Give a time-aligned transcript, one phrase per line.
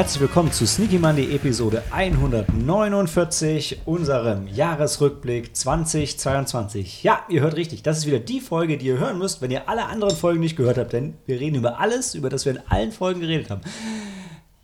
[0.00, 7.02] Herzlich willkommen zu Sneaky Monday Episode 149, unserem Jahresrückblick 2022.
[7.02, 9.68] Ja, ihr hört richtig, das ist wieder die Folge, die ihr hören müsst, wenn ihr
[9.68, 12.62] alle anderen Folgen nicht gehört habt, denn wir reden über alles, über das wir in
[12.70, 13.60] allen Folgen geredet haben.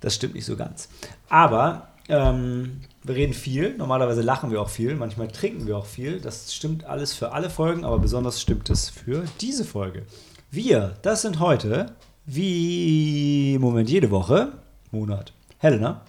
[0.00, 0.88] Das stimmt nicht so ganz.
[1.28, 6.18] Aber ähm, wir reden viel, normalerweise lachen wir auch viel, manchmal trinken wir auch viel.
[6.18, 10.04] Das stimmt alles für alle Folgen, aber besonders stimmt es für diese Folge.
[10.50, 11.92] Wir, das sind heute,
[12.24, 14.54] wie, Moment, jede Woche,
[14.90, 16.02] Monat, Helena,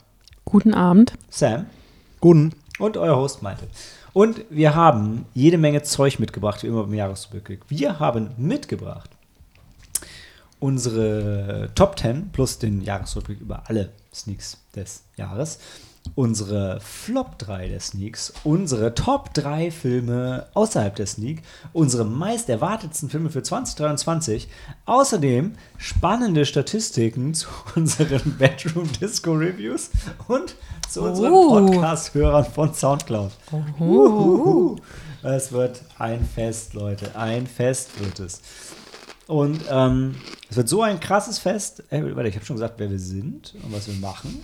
[0.45, 1.13] Guten Abend.
[1.29, 1.65] Sam
[2.21, 2.53] Guten.
[2.79, 3.67] und euer Host Malte.
[4.13, 7.61] Und wir haben jede Menge Zeug mitgebracht, wie immer beim Jahresrückblick.
[7.67, 9.09] Wir haben mitgebracht
[10.59, 15.59] unsere Top 10 plus den Jahresrückblick über alle Sneaks des Jahres,
[16.15, 21.41] unsere Flop 3 der Sneaks, unsere Top 3 Filme außerhalb der Sneak,
[21.73, 24.47] unsere meist erwartetsten Filme für 2023,
[24.85, 29.89] außerdem spannende Statistiken zu unseren Bedroom Disco Reviews
[30.27, 30.55] und
[30.89, 31.49] zu unseren Oh.
[31.49, 33.31] Podcast-Hörern von Soundcloud.
[33.79, 34.77] Uhuhu.
[35.23, 37.15] Es wird ein Fest, Leute.
[37.15, 38.41] Ein Fest wird es.
[39.27, 40.15] Und ähm,
[40.49, 41.83] es wird so ein krasses Fest.
[41.89, 44.41] Äh, warte, ich habe schon gesagt, wer wir sind und was wir machen.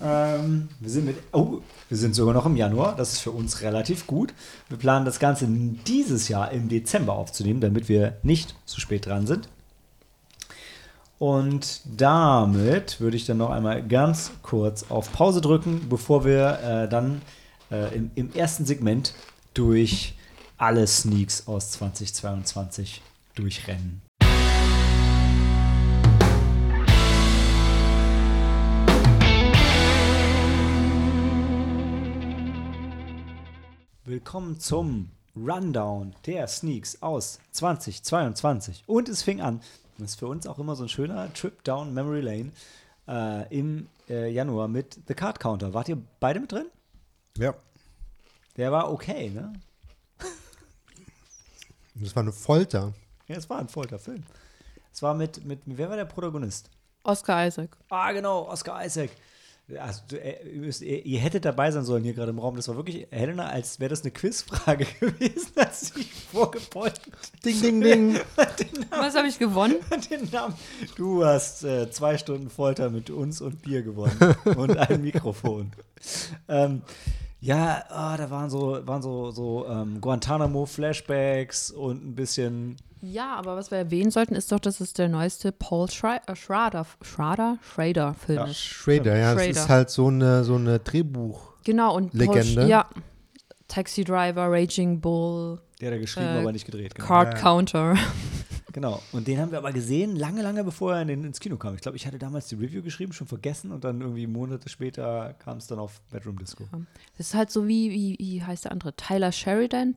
[0.00, 1.16] Ähm, wir sind mit.
[1.32, 2.96] Oh, wir sind sogar noch im Januar.
[2.96, 4.34] Das ist für uns relativ gut.
[4.68, 9.26] Wir planen das Ganze dieses Jahr im Dezember aufzunehmen, damit wir nicht zu spät dran
[9.26, 9.48] sind.
[11.18, 16.88] Und damit würde ich dann noch einmal ganz kurz auf Pause drücken, bevor wir äh,
[16.88, 17.22] dann
[17.70, 19.14] äh, im, im ersten Segment
[19.54, 20.14] durch
[20.58, 23.00] alle Sneaks aus 2022
[23.34, 24.05] durchrennen.
[34.08, 38.84] Willkommen zum Rundown der Sneaks aus 2022.
[38.86, 39.60] Und es fing an,
[39.98, 42.52] das ist für uns auch immer so ein schöner Trip down Memory Lane
[43.08, 45.74] äh, im äh, Januar mit The Card Counter.
[45.74, 46.66] Wart ihr beide mit drin?
[47.36, 47.52] Ja.
[48.56, 49.54] Der war okay, ne?
[51.96, 52.92] Das war eine Folter.
[53.26, 54.22] Ja, es war ein Folterfilm.
[54.92, 56.70] Es war mit, mit, wer war der Protagonist?
[57.02, 57.76] Oscar Isaac.
[57.90, 59.10] Ah, genau, Oscar Isaac.
[59.80, 62.54] Also, äh, ihr, müsst, ihr, ihr hättet dabei sein sollen hier gerade im Raum.
[62.54, 67.00] Das war wirklich, Helena, als wäre das eine Quizfrage gewesen, als ich vorgebeugt
[67.44, 68.12] Ding, ding, ding.
[68.90, 69.74] Namen, Was habe ich gewonnen?
[70.10, 70.54] den Namen.
[70.96, 75.72] Du hast äh, zwei Stunden Folter mit uns und Bier gewonnen und ein Mikrofon.
[76.48, 76.82] ähm,
[77.46, 83.56] ja, ah, da waren so, waren so, so ähm, Guantanamo-Flashbacks und ein bisschen Ja, aber
[83.56, 87.58] was wir erwähnen sollten, ist doch, dass es der neueste Paul Schra äh, Schrader, Schrader,
[87.62, 88.44] Schrader Film Ja.
[88.46, 88.58] ist.
[88.58, 89.34] Schrader, ja.
[89.34, 89.50] Das Schrader.
[89.60, 91.52] ist halt so eine, so eine Drehbuch.
[91.64, 92.66] Genau, und Paul Legende.
[92.66, 92.86] Sch ja.
[93.68, 96.94] Taxi Driver, Raging Bull, Der hat er geschrieben, Äh, aber nicht gedreht.
[96.94, 97.06] Genau.
[97.06, 97.40] Card Ja.
[97.40, 97.94] Counter.
[98.76, 99.02] genau.
[99.12, 101.74] Und den haben wir aber gesehen, lange, lange bevor er in den, ins Kino kam.
[101.74, 105.34] Ich glaube, ich hatte damals die Review geschrieben, schon vergessen und dann irgendwie Monate später
[105.38, 106.64] kam es dann auf Bedroom Disco.
[107.16, 108.94] Das ist halt so wie, wie, wie heißt der andere?
[108.94, 109.96] Tyler Sheridan,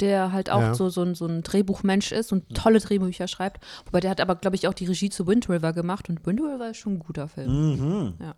[0.00, 0.74] der halt auch Ja.
[0.74, 3.64] so, so, ein, so ein Drehbuchmensch ist und tolle Drehbücher schreibt.
[3.86, 6.40] Wobei der hat aber, glaube ich, auch die Regie zu Wind River gemacht und Wind
[6.40, 7.72] River ist schon ein guter Film.
[7.74, 8.14] Mhm.
[8.20, 8.34] Ja.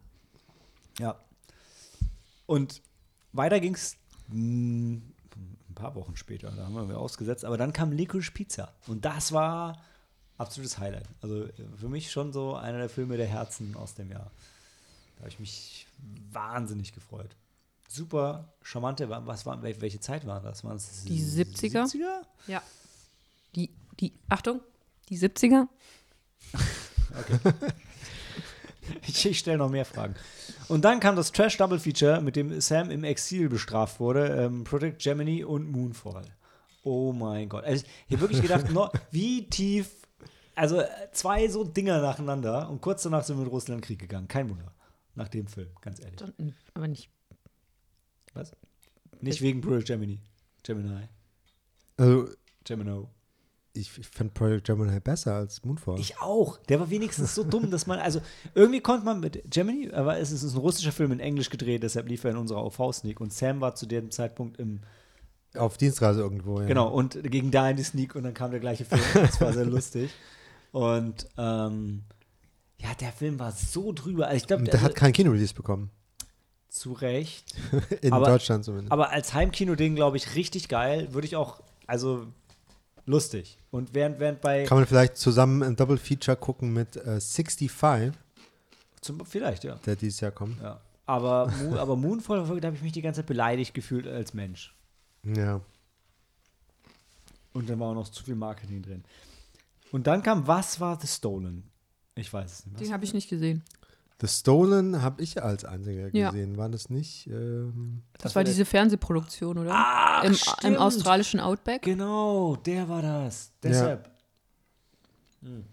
[0.98, 1.16] Ja.
[2.46, 2.80] Und
[3.32, 3.96] weiter ging es
[4.32, 5.14] ein
[5.78, 9.80] paar Wochen später, da haben wir ausgesetzt, aber dann kam Licorice Pizza und das war
[10.36, 11.06] absolutes Highlight.
[11.22, 14.30] Also äh, für mich schon so einer der Filme der Herzen aus dem Jahr.
[15.16, 15.86] Da habe ich mich
[16.32, 17.34] wahnsinnig gefreut.
[17.88, 20.62] Super charmante, was war, wel- welche Zeit war das?
[20.62, 21.84] Waren das Die 70er?
[21.92, 22.20] 70er?
[22.46, 22.62] Ja.
[23.56, 24.60] Die, die, Achtung,
[25.08, 25.66] die 70er?
[29.06, 30.14] Ich, ich stelle noch mehr Fragen.
[30.68, 34.64] Und dann kam das Trash Double Feature, mit dem Sam im Exil bestraft wurde: ähm,
[34.64, 36.24] Project Gemini und Moonfall.
[36.82, 37.64] Oh mein Gott.
[37.64, 39.90] Also, ich habe wirklich gedacht, no, wie tief.
[40.54, 40.82] Also,
[41.12, 44.28] zwei so Dinger nacheinander und kurz danach sind wir in Russland Krieg gegangen.
[44.28, 44.72] Kein Wunder.
[45.14, 46.20] Nach dem Film, ganz ehrlich.
[46.74, 47.10] Aber nicht.
[48.34, 48.52] Was?
[49.20, 50.20] Nicht wegen Project Gemini.
[50.62, 51.08] Gemini.
[51.96, 52.28] Also,
[52.64, 53.10] Gemino.
[53.78, 55.98] Ich, fand Project Gemini besser als Moonfall.
[55.98, 56.58] Ich auch.
[56.68, 58.20] Der war wenigstens so dumm, dass man, also
[58.54, 62.08] irgendwie konnte man mit Gemini, aber es ist ein russischer Film in Englisch gedreht, deshalb
[62.08, 64.80] lief er in unserer OV-Sneak und Sam war zu dem Zeitpunkt im,
[65.56, 66.66] Auf Dienstreise irgendwo, ja.
[66.66, 69.00] genau, und ging da in die Sneak und dann kam der gleiche Film.
[69.14, 70.10] Das war sehr lustig.
[70.72, 72.02] Und ähm,
[72.80, 74.26] ja, der Film war so drüber.
[74.26, 75.90] Also ich glaube, Und der hat kein Kinorelease bekommen.
[76.68, 77.54] zu Recht.
[78.02, 78.92] In Aber- Deutschland zumindest.
[78.92, 81.08] Aber als Heimkino-Ding, glaube ich, richtig geil.
[81.14, 82.26] Würde ich auch, also
[83.08, 83.58] lustig.
[83.70, 88.12] Und während, während bei, Kann man vielleicht zusammen ein Double Feature gucken mit äh, 65,
[89.00, 89.76] zum, vielleicht, ja.
[89.86, 90.60] der dieses Jahr kommt.
[90.62, 90.80] ja.
[91.06, 94.74] Aber, Moon, aber Moonfall, da habe ich mich die ganze Zeit beleidigt gefühlt als Mensch.
[95.24, 95.62] Ja.
[97.54, 99.02] Und dann war auch noch zu viel Marketing drin.
[99.90, 101.64] Und dann kam, was war The Stolen?
[102.14, 102.78] Ich weiß es nicht.
[102.78, 102.92] Den Was?
[102.92, 103.62] habe ich nicht gesehen.
[104.20, 106.30] The Stolen habe ich als einziger Ja.
[106.30, 106.56] gesehen.
[106.56, 107.28] War das nicht?
[107.28, 109.70] Ähm, Das, war diese Fernsehproduktion, oder?
[109.72, 111.82] Ach, Im, Im australischen Outback.
[111.82, 113.52] Genau, der war das.
[113.62, 114.10] Deshalb.
[115.42, 115.64] Hm.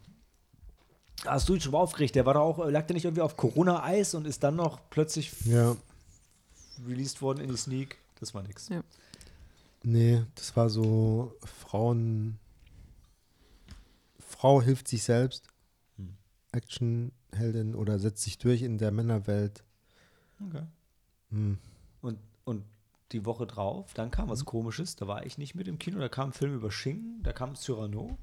[1.25, 2.13] Hast du ihn schon mal aufgeregt?
[2.13, 5.31] Der war doch auch, lag der nicht irgendwie auf Corona-Eis und ist dann noch plötzlich
[5.45, 5.75] ja.
[6.87, 7.97] released worden in die Sneak?
[8.19, 8.69] Das war nix.
[8.69, 8.81] Ja.
[9.81, 12.37] Nee, das war so Frauen.
[14.19, 15.47] Frau hilft sich selbst.
[15.97, 16.15] Hm.
[17.35, 19.63] Actionheldin oder setzt sich durch in der Männerwelt.
[20.49, 20.63] Okay.
[21.31, 21.57] Hm.
[22.01, 22.63] Und, und
[23.11, 26.09] die Woche drauf, dann kam was Komisches, da war ich nicht mit im Kino, da
[26.09, 28.17] kam ein Film über Schinken, da kam Cyrano.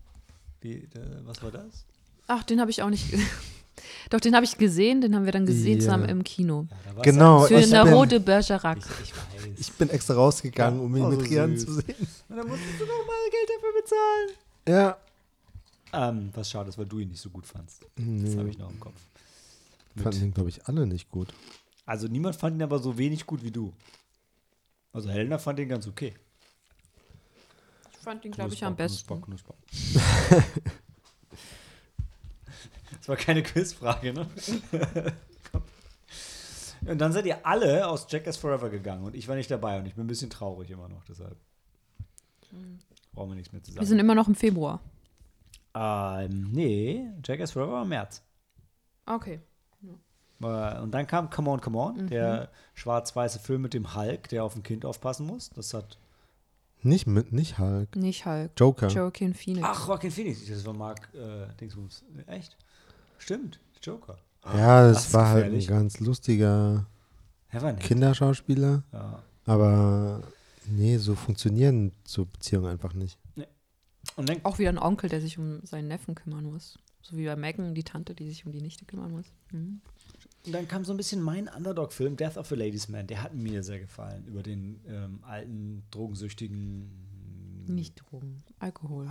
[0.61, 0.89] Wie, äh,
[1.25, 1.85] was war das?
[2.27, 3.13] Ach, den habe ich auch nicht.
[4.11, 5.85] Doch, den habe ich gesehen, den haben wir dann gesehen Ja.
[5.85, 6.67] zusammen im Kino.
[6.97, 8.79] Ja, Genau, Für ich eine bin- rote Bergerac.
[9.03, 9.13] Ich,
[9.55, 9.61] ich.
[9.61, 11.65] Ich bin extra rausgegangen, Ja, um ihn oh, mit so Rian süß.
[11.67, 12.07] zu sehen.
[12.29, 14.29] Und dann musstest du noch mal Geld dafür bezahlen.
[14.69, 14.97] Ja.
[15.93, 17.83] Ähm, was schade ist, weil du ihn nicht so gut fandst.
[17.97, 18.37] Das Nee.
[18.39, 19.01] habe ich noch im Kopf.
[19.97, 21.29] Fanden Mit, ihn, glaube ich, alle nicht gut.
[21.85, 23.73] also niemand fand ihn aber so wenig gut wie du.
[24.93, 26.15] Also Helena fand ihn ganz okay.
[27.93, 29.07] Ich fand ihn, glaube ich, am besten.
[29.07, 29.55] Knusper, knusper.
[32.99, 34.27] das war keine Quizfrage, ne?
[36.87, 39.87] und dann seid ihr alle aus Jackass Forever gegangen und ich war nicht dabei und
[39.87, 41.37] ich bin ein bisschen traurig immer noch, deshalb.
[43.13, 44.01] Brauchen wir nichts mehr zu Wir sind sagen.
[44.01, 44.81] immer noch im Februar.
[45.75, 48.23] Ähm, nee, Jackass Forever war im März.
[49.07, 49.41] Okay.
[50.43, 54.45] Äh, Und dann kam Come On, Come On, der schwarz-weiße Film mit dem Hulk, der
[54.45, 55.51] auf ein Kind aufpassen muss.
[55.51, 55.99] Das hat.
[56.83, 57.95] Nicht mit, nicht Hulk.
[57.95, 58.51] Nicht Hulk.
[58.59, 58.89] Joker.
[58.89, 59.67] Joaquin Phoenix.
[59.71, 60.45] Ach, Rockin' Phoenix.
[60.49, 62.05] Das war Mark äh, Dingsbums.
[62.27, 62.57] Echt?
[63.19, 64.19] Stimmt, Joker.
[64.45, 66.87] Ja, das, Das war halt ein ganz lustiger
[67.51, 67.73] Er.
[67.75, 68.83] Kinderschauspieler.
[68.93, 69.23] Ja.
[69.47, 70.23] Aber
[70.67, 73.17] nee, so funktionieren so Beziehungen einfach nicht.
[73.37, 73.47] Und
[74.17, 76.79] dann, Auch wieder ein Onkel, der sich um seinen Neffen kümmern muss.
[77.03, 79.27] So wie bei Megan, die Tante, die sich um die Nichte kümmern muss.
[79.51, 79.81] Mhm.
[80.47, 83.07] und dann kam so ein bisschen mein Underdog-Film, Death of a Ladies Man.
[83.07, 84.25] Der hat mir sehr gefallen.
[84.27, 86.91] Über den ähm, alten, drogensüchtigen.
[87.67, 89.09] Nicht Drogen, Alkohol.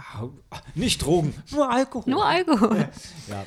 [0.76, 2.12] Nicht Drogen, nur Alkohol.
[2.12, 2.90] Nur Alkohol.
[3.30, 3.46] Ja,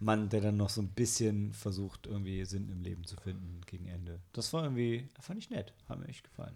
[0.00, 3.86] Mann, der dann noch so ein bisschen versucht, irgendwie Sinn im Leben zu finden gegen
[3.86, 4.20] Ende.
[4.32, 5.72] Das war irgendwie, fand ich nett.
[5.88, 6.54] Hat mir echt gefallen.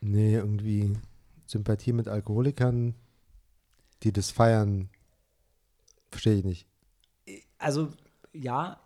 [0.00, 0.96] Nee, irgendwie
[1.52, 2.94] Sympathie mit Alkoholikern,
[4.02, 4.88] die das feiern,
[6.10, 6.66] verstehe ich nicht.
[7.58, 7.92] Also,
[8.32, 8.80] ja.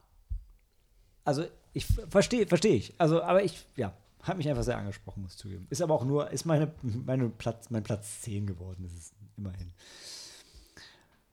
[1.24, 2.94] Also, ich verstehe, verstehe ich.
[2.98, 5.66] Also, aber ich, ja, hat mich einfach sehr angesprochen, muss ich zugeben.
[5.70, 9.72] Ist aber auch nur, ist meine, meine Platz, mein Platz 10 geworden, das ist immerhin.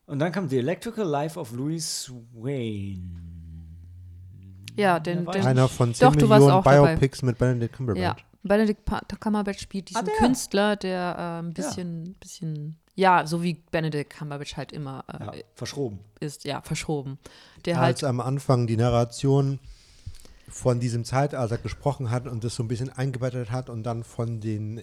[0.05, 3.19] Und dann kam The Electrical Life of Louis Wayne.
[4.75, 6.95] Ja, den, war den Einer von 10 Doch, du warst Millionen auch dabei.
[6.95, 8.01] Biopics mit Benedict Cumberbatch.
[8.01, 8.81] Ja, Benedict
[9.19, 10.13] Cumberbatch spielt diesen Ah, der.
[10.15, 15.33] Künstler, der äh, ein bisschen, bisschen, ja, so wie Benedict Cumberbatch halt immer äh, Ja,
[15.55, 15.99] verschroben.
[16.19, 17.17] ist, ja, verschroben.
[17.65, 19.59] Der Als halt, am Anfang die Narration
[20.49, 24.39] von diesem Zeitalter gesprochen hat und das so ein bisschen eingebettet hat und dann von
[24.41, 24.77] den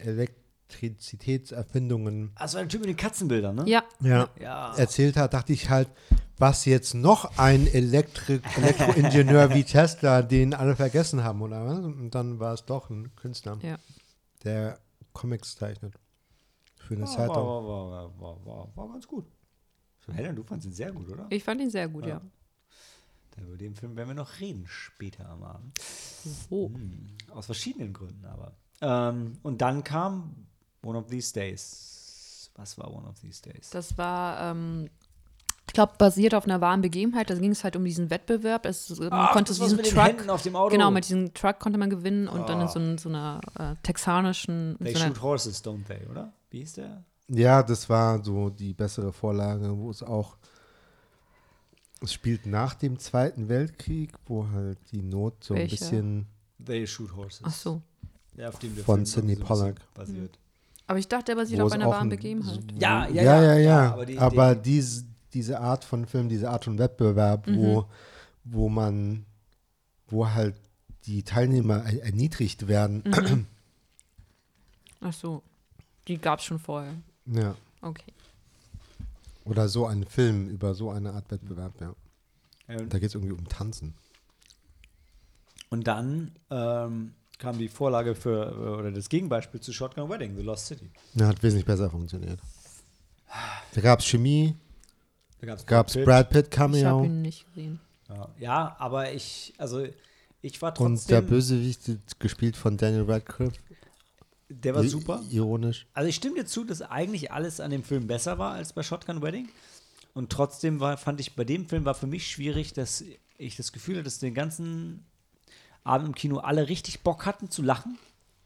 [0.70, 3.64] Elektrizitätserfindungen Also ein Typ mit den Katzenbildern, ne?
[3.66, 4.74] ja, ja, Ja.
[4.76, 5.88] erzählt hat, dachte ich halt,
[6.38, 11.78] was jetzt noch ein Elektri Elektroingenieur wie Tesla, den alle vergessen haben, oder was?
[11.78, 13.76] Und dann war es doch ein Künstler, ja.
[14.44, 14.78] der
[15.12, 15.94] Comics zeichnet.
[16.76, 17.46] Für eine War, war, Zeitung.
[17.46, 19.26] war, war, war, war, war ganz gut.
[20.06, 21.26] So, Helen, du fandest ihn sehr gut, oder?
[21.28, 22.08] Ich fand ihn sehr gut, Ja.
[22.14, 22.20] ja.
[23.36, 25.78] Dann über den Film werden wir noch reden später am Abend.
[26.48, 26.68] Oh.
[26.68, 28.56] Hm, aus verschiedenen Gründen aber.
[28.80, 30.46] Ähm, und dann kam
[30.82, 32.50] One of These Days.
[32.56, 33.70] Was war One of These Days?
[33.70, 34.88] Das war, ähm,
[35.66, 37.30] ich glaube, basiert auf einer wahren Begebenheit.
[37.30, 38.66] Da ging es halt um diesen Wettbewerb.
[38.66, 40.70] Es, man Ach, konnte diesen mit Truck, Händen auf dem Auto.
[40.72, 42.68] genau, mit diesem Truck konnte man gewinnen und dann in Ah.
[42.68, 46.32] so, ein, so einer äh, texanischen, They so einer, shoot horses, don't they, oder?
[46.50, 47.04] Wie hieß der?
[47.28, 50.36] Ja, das war so die bessere Vorlage, wo es auch,
[52.02, 55.76] es spielt nach dem Zweiten Weltkrieg, wo halt die Not so ein Welcher?
[55.76, 56.26] bisschen,
[56.64, 57.42] They shoot horses.
[57.44, 57.82] ach so.
[58.36, 59.76] Der, auf dem der Von Film Sidney ein Pollack.
[59.94, 60.36] Basiert.
[60.90, 62.64] Aber ich dachte, er basiert auf einer wahren Begebenheit.
[62.80, 66.28] Ja, ja, ja, ja, ja, ja, aber aber, die- die- dies, diese Art von Film,
[66.28, 67.56] diese Art von Wettbewerb, Mhm.
[67.58, 67.84] wo,
[68.42, 69.24] wo man,
[70.08, 70.56] wo halt
[71.06, 73.46] die Teilnehmer er- erniedrigt werden, Mhm.
[75.00, 75.42] Ach so.
[76.08, 76.94] Die gab es schon vorher.
[77.26, 78.12] ja, Okay.
[79.44, 81.94] oder so ein Film über so eine Art Wettbewerb, ja.
[82.66, 83.94] Und- Da geht es irgendwie um Tanzen.
[85.68, 90.42] Und dann ähm, kam die Vorlage für, äh, oder das Gegenbeispiel zu Shotgun Wedding, The
[90.42, 90.88] Lost City.
[91.14, 92.38] Ja, hat wesentlich besser funktioniert.
[93.74, 94.54] Da gab es Chemie,
[95.40, 96.04] Da gab's gab es Pitt.
[96.04, 97.04] Brad Pitt Ich habe Cameo.
[97.04, 97.80] ihn nicht gesehen.
[98.08, 98.28] Ja.
[98.38, 99.84] ja, aber ich, also
[100.42, 103.52] ich war Und der trotzdem, Bösewicht, gespielt von Daniel Radcliffe.
[104.48, 105.22] der war super.
[105.30, 105.86] Ironisch.
[105.94, 108.82] Also ich stimme dir zu, dass eigentlich alles an dem Film besser war als bei
[108.82, 109.48] Shotgun Wedding.
[110.12, 113.04] Und trotzdem war, fand ich, bei dem Film war für mich schwierig, dass
[113.38, 115.04] ich das Gefühl hatte, dass den ganzen
[115.84, 117.98] Abend im Kino alle richtig Bock hatten zu lachen,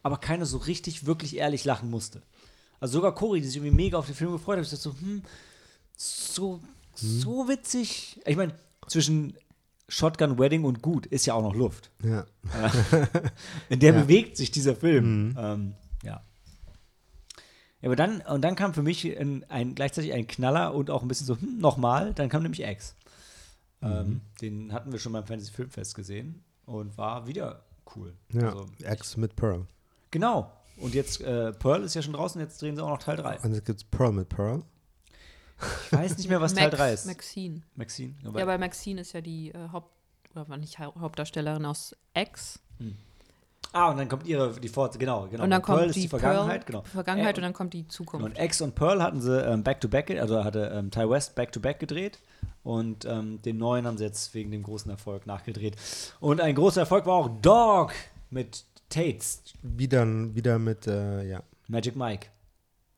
[0.03, 2.23] aber keiner so richtig, wirklich ehrlich lachen musste.
[2.81, 4.95] Also sogar Cory, die sich irgendwie mega auf den Film gefreut hat, ich dachte so,
[5.01, 5.23] hm,
[5.97, 6.61] so,
[6.95, 8.21] so witzig.
[8.27, 8.55] Ich meine,
[8.89, 9.35] zwischen
[9.89, 11.91] Shotgun Wedding und gut ist ja auch noch Luft.
[12.03, 12.27] Ja.
[13.69, 14.01] In der Ja.
[14.03, 15.35] bewegt sich dieser Film.
[15.39, 16.23] Ähm, ja.
[17.81, 21.03] Ja, aber dann, und dann kam für mich ein, ein, gleichzeitig ein Knaller und auch
[21.03, 22.95] ein bisschen so, hm, nochmal, dann kam nämlich X.
[23.83, 27.63] Ähm, den hatten wir schon beim Fantasy Filmfest gesehen und war wieder
[27.97, 28.15] cool.
[28.33, 29.67] Ja, Also, X mit Pearl.
[30.11, 30.51] genau.
[30.77, 33.39] Und jetzt, äh, Pearl ist ja schon draußen, jetzt drehen sie auch noch Teil 3.
[33.41, 34.63] Und jetzt gibt es Pearl mit Pearl.
[35.87, 37.07] Ich weiß nicht mehr, was Teil Max- 3 ist.
[37.07, 37.63] Maxine.
[37.77, 38.15] Maxine?
[38.23, 39.93] Ja, weil Maxine ist ja die äh, Haupt
[40.33, 42.59] oder war nicht Hau- Hauptdarstellerin aus X.
[43.75, 45.45] ah, und dann kommt ihre, die Fort, genau, genau.
[45.45, 46.83] und dann Pearl kommt ist die die Vergangenheit, Pearl, genau.
[46.83, 48.25] Vergangenheit Äh, und dann kommt die Zukunft.
[48.25, 52.19] Und X und Pearl hatten sie ähm, Back-to-Back, also hatte ähm, Ty West Back-to-Back gedreht.
[52.63, 55.77] Und ähm, den neuen haben sie jetzt wegen dem großen Erfolg nachgedreht.
[56.21, 57.93] Und ein großer Erfolg war auch Dog
[58.31, 62.29] mit Tates, Wieder, wieder mit, äh, ja, Magic Mike.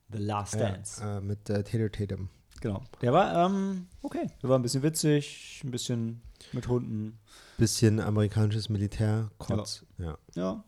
[0.09, 1.01] The Last Dance.
[1.01, 2.29] ja äh, mit äh, Taylor Tatum.
[2.61, 2.83] Genau.
[3.01, 4.27] Der war, ähm, okay.
[4.41, 6.21] Der war ein bisschen witzig, ein bisschen
[6.53, 7.19] mit Hunden.
[7.57, 9.85] Bisschen amerikanisches Militär, Kotz.
[9.97, 10.17] Ja.
[10.35, 10.63] Ja.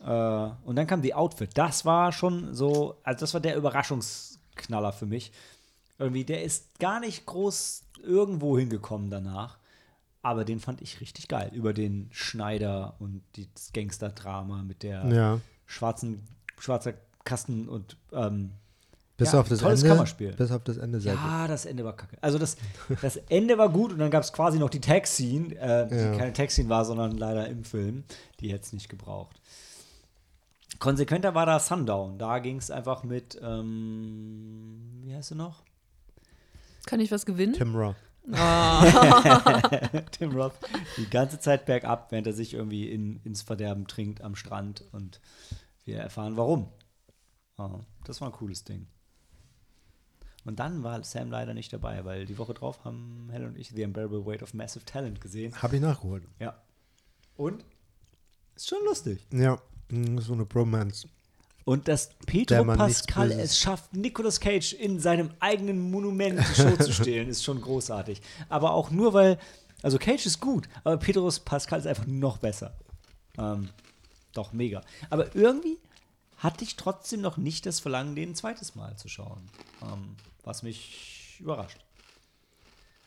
[0.00, 1.50] Äh, und dann kam die Outfit.
[1.54, 5.32] Das war schon so, also das war der Überraschungsknaller für mich.
[5.98, 9.58] Irgendwie, der ist gar nicht groß irgendwo hingekommen danach.
[10.22, 11.50] Aber den fand ich richtig geil.
[11.52, 15.40] Über den Schneider und das Gangster-Drama mit der ja.
[15.66, 16.28] schwarzen,
[16.58, 18.52] schwarzer Kasten und ähm,
[19.16, 19.94] Bis Ja, auf das tolles Ende.
[19.94, 20.32] Kammerspiel.
[20.32, 21.22] Bis auf das Ende sehr gut.
[21.22, 22.16] ja, das Ende war kacke.
[22.20, 22.56] Also das,
[23.02, 26.16] das Ende war gut und dann gab es quasi noch die Tag-Scene, äh, die Ja.
[26.16, 28.04] keine Tag-Scene war, sondern leider im Film.
[28.40, 29.40] Die hätte es nicht gebraucht.
[30.78, 32.18] Konsequenter war da Sundown.
[32.18, 35.62] Da ging es einfach mit, ähm, wie heißt du noch?
[36.86, 37.52] Kann ich was gewinnen?
[37.52, 37.94] Tim Roth.
[40.12, 40.54] Tim Roth.
[40.96, 45.20] Die ganze Zeit bergab, während er sich irgendwie in, ins Verderben trinkt am Strand und
[45.84, 46.68] wir erfahren, warum.
[47.56, 48.86] Ah, das war ein cooles Ding.
[50.44, 53.68] Und dann war Sam leider nicht dabei, weil die Woche drauf haben Helen und ich
[53.68, 55.54] The Unbearable Weight of Massive Talent gesehen.
[55.62, 56.24] Habe ich nachgeholt.
[56.40, 56.60] Ja.
[57.36, 57.64] Und?
[58.56, 59.26] Ist schon lustig.
[59.32, 61.06] Ja, mm, so eine Bromance.
[61.64, 66.92] Und dass Pedro Pascal es schafft, Nicolas Cage in seinem eigenen Monument die Show zu
[66.92, 68.20] stehlen, ist schon großartig.
[68.48, 69.38] Aber auch nur, weil,
[69.80, 72.74] also Cage ist gut, aber Pedro Pascal ist einfach noch besser.
[73.38, 73.68] Ähm,
[74.32, 74.82] doch, mega.
[75.08, 75.78] Aber irgendwie
[76.38, 79.48] hatte ich trotzdem noch nicht das Verlangen, den ein zweites Mal zu schauen.
[79.82, 81.78] Ähm, was mich überrascht.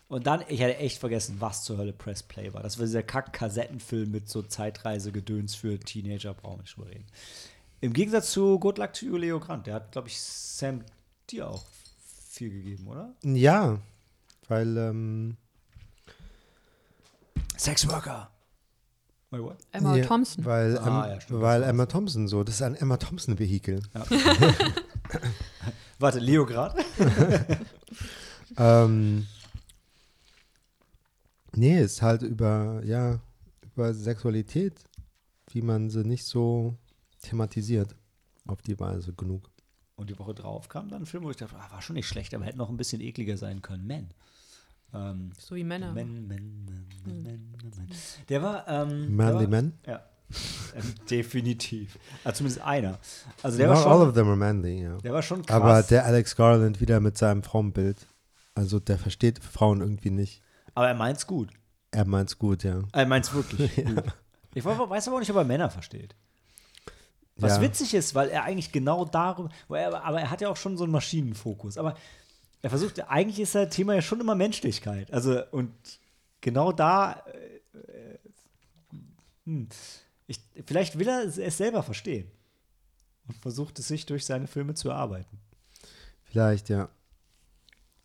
[0.07, 2.61] Und dann, ich hatte echt vergessen, was zur Hölle Press Play war.
[2.61, 7.05] Das war dieser Kack-Kassettenfilm mit so Zeitreise-Gedöns für Teenager, brauchen wir nicht drüber reden.
[7.81, 9.65] Im Gegensatz zu Good Luck to You, Leo Grant.
[9.67, 10.83] Der hat, glaube ich, Sam
[11.29, 11.65] dir auch
[12.29, 13.15] viel gegeben, oder?
[13.23, 13.79] Ja,
[14.47, 15.37] weil, ähm,
[17.57, 18.29] Sexworker.
[19.31, 19.57] Wait, what?
[19.71, 20.45] Emma ja, Thompson.
[20.45, 21.63] Weil, Ah, ähm, ja, stimmt, weil.
[21.63, 23.81] Emma Thompson so, das ist ein Emma Thompson-Vehikel.
[25.99, 26.75] Warte, Leo Grant?
[28.57, 29.27] Ähm,
[31.55, 33.19] nee, ist halt über, ja,
[33.63, 34.79] über Sexualität,
[35.51, 36.77] wie man sie nicht so
[37.21, 37.95] thematisiert
[38.47, 39.49] auf die Weise genug.
[39.95, 42.07] Und die Woche drauf kam dann ein Film, wo ich dachte, ah, war schon nicht
[42.07, 43.87] schlecht, aber hätte noch ein bisschen ekliger sein können.
[43.87, 44.09] Man.
[44.93, 45.93] Ähm, so wie Männer.
[45.93, 47.89] Man, man, man, man, man, man.
[48.29, 48.67] Der war.
[48.67, 49.73] Ähm, Manly der war, Men?
[49.85, 50.03] Ja.
[50.75, 51.97] Ähm, definitiv.
[52.23, 52.99] Also zumindest einer.
[53.41, 54.07] Also der Not war all schon.
[54.09, 54.97] of them are manly, ja.
[54.97, 55.55] Der war schon krass.
[55.55, 58.07] Aber der Alex Garland wieder mit seinem Frauenbild,
[58.55, 60.41] also der versteht Frauen irgendwie nicht.
[60.73, 61.51] aber er meint's gut.
[61.91, 62.81] Er meint's gut, ja.
[62.91, 64.03] Er meint's wirklich gut.
[64.53, 66.15] Ich weiß aber auch nicht, ob er Männer versteht.
[67.37, 67.61] Was ja.
[67.61, 70.77] witzig ist, weil er eigentlich genau darüber, wo er, aber er hat ja auch schon
[70.77, 71.77] so einen Maschinenfokus.
[71.77, 71.95] Aber
[72.61, 75.11] er versucht, eigentlich ist das Thema ja schon immer Menschlichkeit.
[75.11, 75.73] Also, und
[76.39, 77.23] genau da,
[77.73, 78.17] äh, äh,
[79.45, 79.67] hm,
[80.27, 82.29] ich, vielleicht will er es selber verstehen.
[83.27, 85.39] Und versucht es sich durch seine Filme zu erarbeiten.
[86.23, 86.89] Vielleicht, ja.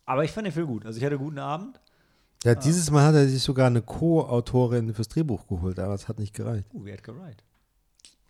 [0.05, 0.85] Aber ich fand den Film gut.
[0.85, 1.79] Also, ich hatte einen guten Abend.
[2.43, 6.17] Ja, dieses Mal hat er sich sogar eine Co-Autorin fürs Drehbuch geholt, aber es hat
[6.17, 6.73] nicht gereicht.
[6.73, 7.43] Uh, Edgar Wright.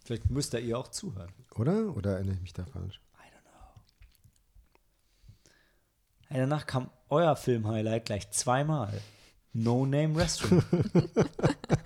[0.03, 1.31] Vielleicht müsst ihr ihr auch zuhören.
[1.55, 1.95] Oder?
[1.95, 2.99] Oder erinnere ich mich da falsch?
[3.15, 3.81] I don't know.
[6.27, 8.91] Hey, danach kam euer Film-Highlight gleich zweimal.
[9.53, 10.65] No Name Restaurant.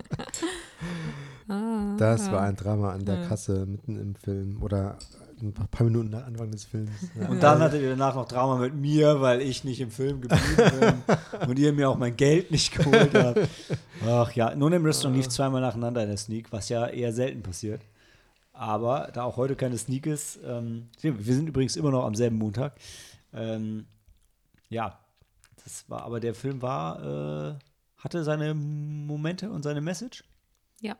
[1.98, 4.98] Das war ein Drama an der Kasse mitten im Film oder
[5.40, 6.90] ein paar, Minuten nach Anfang des Films.
[7.20, 7.28] Ja.
[7.28, 10.72] Und dann hattet ihr danach noch Drama mit mir, weil ich nicht im Film geblieben
[10.80, 13.40] bin und ihr mir auch mein Geld nicht geholt habt.
[14.06, 17.42] Ach ja, No Name Restaurant lief zweimal nacheinander in der Sneak, was ja eher selten
[17.42, 17.82] passiert.
[18.52, 22.38] Aber da auch heute keine Sneak ist, ähm, wir sind übrigens immer noch am selben
[22.38, 22.74] Montag.
[23.34, 23.86] Ähm,
[24.70, 24.98] ja,
[25.62, 27.54] das war, aber der Film war, äh,
[27.98, 30.24] hatte seine Momente und seine Message.
[30.80, 30.96] Ja.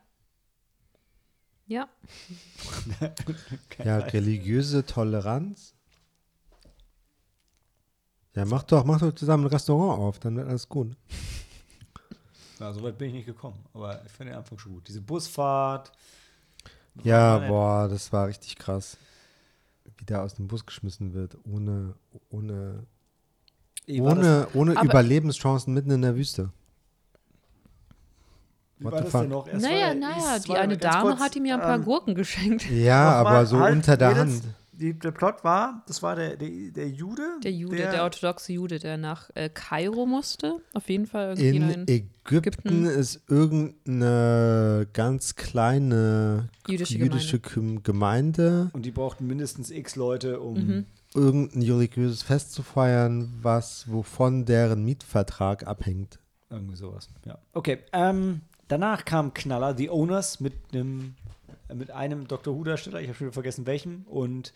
[1.66, 1.88] Ja.
[3.84, 5.74] Ja, religiöse Toleranz.
[8.34, 10.96] Ja, mach doch, mach doch zusammen ein Restaurant auf, dann wird alles gut.
[12.58, 14.88] Ja, so weit bin ich nicht gekommen, aber ich fand den Anfang schon gut.
[14.88, 15.92] Diese Busfahrt.
[17.02, 17.48] Ja, Nein.
[17.48, 18.96] boah, das war richtig krass.
[19.98, 21.94] Wie der aus dem Bus geschmissen wird, ohne,
[22.30, 22.86] ohne,
[23.86, 26.50] Ey, ohne, ohne Überlebenschancen mitten in der Wüste.
[28.78, 29.20] Wie What war the das fuck?
[29.22, 29.46] denn noch?
[29.48, 32.14] Erst war Naja, naja, die eine Dame kurz, hat ihm ja ein paar ähm, Gurken
[32.14, 32.70] geschenkt.
[32.70, 34.42] Ja, Nochmal, aber so halt, unter der Hand.
[34.72, 37.22] Die, der Plot war, das war der, der, der Jude.
[37.42, 40.56] Der Jude, der, orthodoxe Jude, der nach äh, Kairo musste.
[40.74, 42.84] Auf jeden Fall irgendwie In in Ägypten, Ägypten.
[42.84, 50.54] ist irgendeine ganz kleine Jüdische jüdische Gemeinde, Gemeinde Und die brauchten mindestens x Leute, um.
[50.54, 50.86] Mhm.
[51.14, 56.18] irgendein religiöses Fest zu feiern, was wovon deren Mietvertrag abhängt.
[56.50, 57.08] Irgendwie sowas.
[57.24, 57.38] Ja.
[57.54, 57.78] Okay.
[57.94, 61.14] Ähm, danach kam Knaller, The Owners, mit einem
[61.74, 62.54] mit einem Dr.
[62.54, 64.52] Who-Darsteller, ich habe schon vergessen welchem, und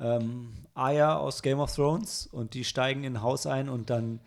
[0.00, 2.28] ähm, Aya aus Game of Thrones.
[2.30, 4.20] Und die steigen in ein Haus ein und dann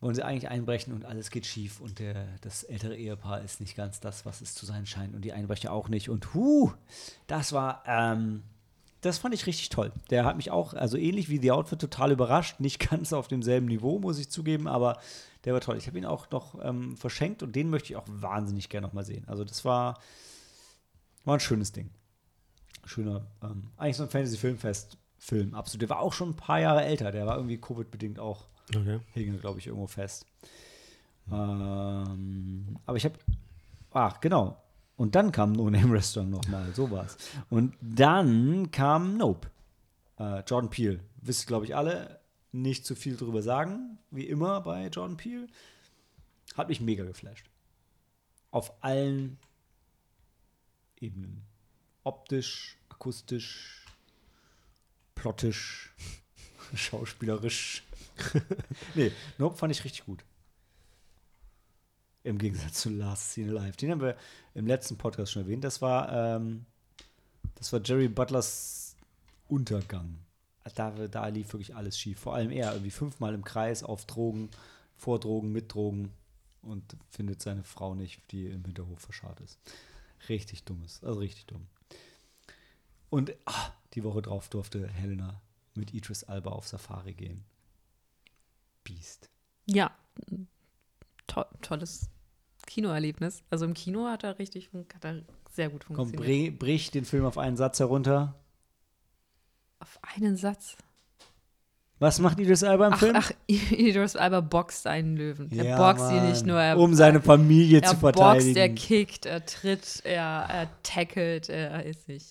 [0.00, 1.80] wollen sie eigentlich einbrechen und alles geht schief.
[1.80, 5.14] Und der, das ältere Ehepaar ist nicht ganz das, was es zu sein scheint.
[5.14, 6.08] Und die Einbrecher auch nicht.
[6.08, 6.72] Und huh,
[7.26, 7.82] das war.
[7.86, 8.42] Ähm,
[9.00, 9.90] das fand ich richtig toll.
[10.10, 12.60] Der hat mich auch, also ähnlich wie The Outfit, total überrascht.
[12.60, 14.98] Nicht ganz auf demselben Niveau, muss ich zugeben, aber
[15.44, 15.76] der war toll.
[15.76, 18.94] Ich habe ihn auch noch ähm, verschenkt und den möchte ich auch wahnsinnig gerne noch
[18.94, 19.24] mal sehen.
[19.28, 19.98] Also das war,
[21.24, 21.90] war ein schönes Ding.
[22.84, 25.82] Schöner, ähm, eigentlich so ein Fantasy-Filmfest-Film, absolut.
[25.82, 27.12] Der war auch schon ein paar Jahre älter.
[27.12, 29.00] Der war irgendwie Covid-bedingt auch, Okay.
[29.12, 30.26] hing, glaube ich, irgendwo fest.
[31.30, 33.14] Ähm, aber ich habe,
[33.92, 34.56] ach, genau.
[34.96, 37.16] Und dann kam No Name Restaurant nochmal, so war's.
[37.50, 39.48] Und dann kam Nope.
[40.18, 41.00] Äh, Jordan Peele.
[41.20, 42.20] Wisst glaube ich alle,
[42.52, 45.46] nicht zu viel drüber sagen, wie immer bei Jordan Peele.
[46.54, 47.48] Hat mich mega geflasht.
[48.50, 49.38] Auf allen
[51.00, 51.42] Ebenen.
[52.04, 53.86] Optisch, akustisch,
[55.14, 55.94] plottisch,
[56.74, 57.82] schauspielerisch.
[58.94, 60.22] nee, Nope fand ich richtig gut.
[62.24, 63.76] Im Gegensatz zu Last Scene Alive.
[63.76, 64.16] Den haben wir
[64.54, 65.64] im letzten Podcast schon erwähnt.
[65.64, 66.66] Das war, ähm,
[67.56, 68.94] das war Jerry Butlers
[69.48, 70.18] Untergang.
[70.74, 72.20] Da, da lief wirklich alles schief.
[72.20, 74.50] Vor allem er, irgendwie fünfmal im Kreis auf Drogen,
[74.96, 76.12] vor Drogen, mit Drogen
[76.62, 79.58] und findet seine Frau nicht, die im Hinterhof verscharrt ist.
[80.28, 81.66] Richtig dummes, also richtig dumm.
[83.10, 85.40] Und ah, die Woche drauf durfte Helena
[85.74, 87.44] mit Idris Alba auf Safari gehen.
[88.84, 89.28] Beast.
[89.66, 89.90] Ja,
[91.26, 92.08] to tolles
[92.66, 93.42] Kinoerlebnis.
[93.50, 96.58] Also im Kino hat er richtig, hat er sehr gut Komm, funktioniert.
[96.58, 98.34] bre brich den Film auf einen Satz herunter.
[99.82, 100.76] Auf einen Satz.
[101.98, 103.16] Was macht Idris Alba im Ach, Film?
[103.16, 105.50] ach, Idris Alba boxt einen Löwen.
[105.50, 106.30] Er Ja, boxt ihn Mann.
[106.30, 108.56] nicht nur, er, um seine Familie er zu boxt, verteidigen.
[108.56, 112.26] er kickt, er tritt, er, er tackelt, er ist nicht.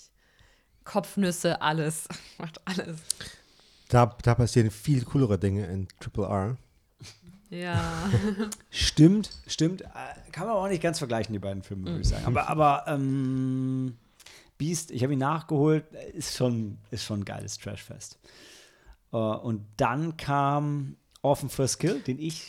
[0.86, 2.08] Kopfnüsse, alles.
[2.38, 3.00] Macht alles.
[3.90, 6.58] Da, da passieren viel coolere Dinge in Triple R.
[7.50, 8.10] Ja.
[8.70, 9.82] Stimmt, stimmt.
[9.82, 9.88] Äh,
[10.32, 12.26] Kann man aber auch nicht ganz vergleichen, die beiden Filme, würde ich sagen.
[12.26, 13.98] Aber, aber ähm,
[14.62, 18.19] Beast, ich habe ihn nachgeholt, ist schon, ist schon ein geiles Trashfest.
[19.12, 22.45] Äh, und dann kam Orphan First Kill, den ich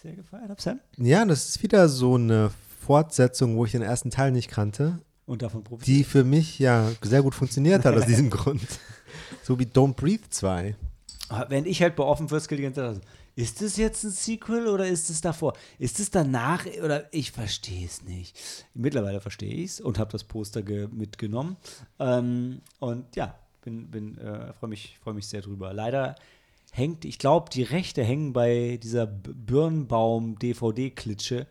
[0.00, 0.78] sehr gefeiert habe, Sam.
[0.96, 5.42] Ja, das ist wieder so eine Fortsetzung, wo ich den ersten Teil nicht kannte, Und
[5.42, 5.98] davon profitiert.
[5.98, 8.62] die für mich ja sehr gut funktioniert hat aus diesem Grund.
[9.42, 10.76] So wie Don't Breathe 2.
[11.28, 13.00] Aber Während ich halt bei Orphan First Kill die ganze Zeit
[13.38, 15.52] ist das jetzt ein Sequel oder ist es davor?
[15.78, 18.36] Ist es danach oder ich verstehe es nicht.
[18.74, 21.56] Mittlerweile verstehe ich es und habe das Poster ge- mitgenommen.
[22.00, 25.72] Ähm, und ja, bin, bin, äh, freue mich, freu mich sehr drüber.
[25.72, 26.16] Leider
[26.72, 31.46] hängt, ich glaube, die Rechte hängen bei dieser Birnbaum-DVD-Klitsche,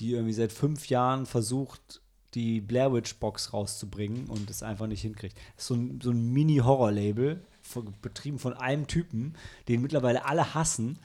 [0.00, 2.00] die irgendwie seit fünf Jahren versucht,
[2.34, 5.36] die Blair Witch Box rauszubringen und es einfach nicht hinkriegt.
[5.54, 7.40] Das ist so ein, so ein Mini-Horror-Label,
[8.02, 9.34] betrieben von einem Typen,
[9.68, 10.98] den mittlerweile alle hassen,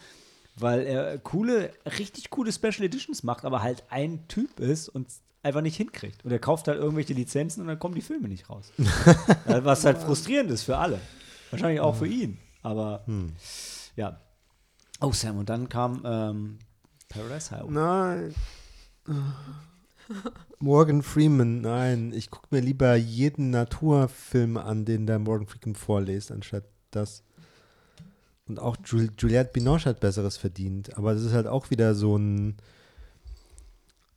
[0.55, 5.07] weil er coole, richtig coole Special Editions macht, aber halt ein Typ ist und
[5.41, 6.23] einfach nicht hinkriegt.
[6.23, 8.71] Und er kauft halt irgendwelche Lizenzen und dann kommen die Filme nicht raus.
[9.45, 10.99] Was halt frustrierend ist für alle.
[11.51, 12.39] Wahrscheinlich auch für ihn.
[12.61, 13.03] Aber
[13.95, 14.19] ja.
[15.01, 16.59] Oh, Sam, und dann kam ähm,
[17.09, 17.71] Paradise Highway.
[17.71, 18.35] Nein.
[20.59, 22.13] Morgan Freeman, nein.
[22.13, 27.23] Ich gucke mir lieber jeden Naturfilm an, den der Morgan Freeman vorliest, anstatt das.
[28.47, 30.97] Und auch Jul Juliette Binoche hat Besseres verdient.
[30.97, 32.57] Aber das ist halt auch wieder so ein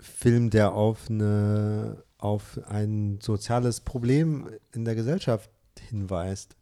[0.00, 5.50] Film, der auf, eine, auf ein soziales Problem in der Gesellschaft
[5.88, 6.56] hinweist,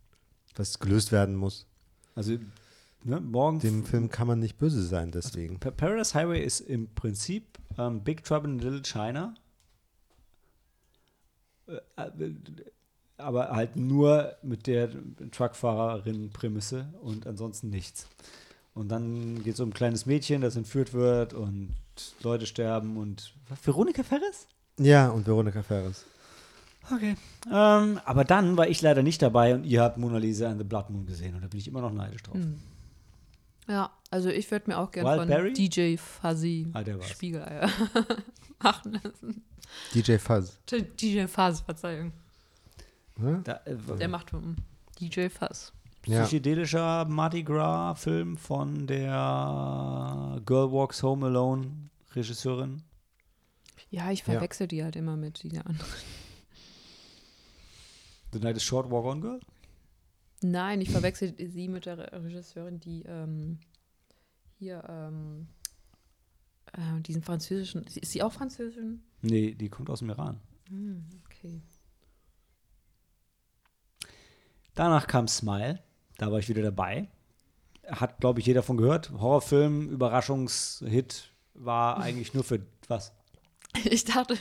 [0.56, 1.66] was gelöst werden muss.
[2.14, 2.36] Also
[3.02, 3.60] ne, morgen.
[3.60, 5.58] Dem Film kann man nicht böse sein, deswegen.
[5.58, 9.34] Pa- Paradise Highway ist im Prinzip ähm, Big Trouble in Little China.
[11.66, 12.30] Äh, äh,
[13.16, 14.88] aber halt nur mit der
[15.30, 18.08] Truckfahrerin-Prämisse und ansonsten nichts.
[18.74, 21.74] Und dann geht es um ein kleines Mädchen, das entführt wird und
[22.22, 23.32] Leute sterben und.
[23.62, 24.48] Veronika Ferris?
[24.78, 26.04] Ja, und Veronika Ferris.
[26.92, 27.16] Okay.
[27.50, 30.64] Ähm, aber dann war ich leider nicht dabei und ihr habt Mona Lisa and the
[30.64, 32.36] Blood Moon gesehen und da bin ich immer noch neidisch drauf.
[33.68, 35.52] Ja, also ich würde mir auch gerne von Wildberry?
[35.54, 36.82] DJ Fuzzy Ah.
[37.02, 37.70] Spiegeleier
[38.62, 39.42] machen lassen.
[39.94, 40.58] DJ Fuzz.
[41.00, 42.12] DJ Fuzz, Verzeihung.
[43.16, 44.32] Da, äh, Der macht
[45.00, 45.28] DJ.
[46.06, 46.24] Ja.
[46.24, 52.82] psychedelischer Mardi Gras-Film von der Girl Walks Home Alone Regisseurin.
[53.90, 55.90] Ja, ich verwechsel die halt immer mit dieser anderen.
[58.32, 59.40] The Night is Short, Walk On Girl?
[60.42, 63.58] Nein, ich verwechsel sie mit der Re- Regisseurin, die ähm,
[64.58, 65.46] hier ähm,
[66.72, 67.84] äh, diesen französischen.
[67.84, 69.02] Ist sie auch französischen?
[69.22, 70.40] Nee, die kommt aus dem Iran.
[70.68, 71.62] Hm, okay.
[74.74, 75.80] Danach kam Smile.
[76.18, 77.08] Da war ich wieder dabei.
[77.86, 79.10] Hat, glaube ich, jeder von gehört.
[79.12, 83.12] Horrorfilm, Überraschungshit war eigentlich nur für was?
[83.84, 84.38] Ich dachte,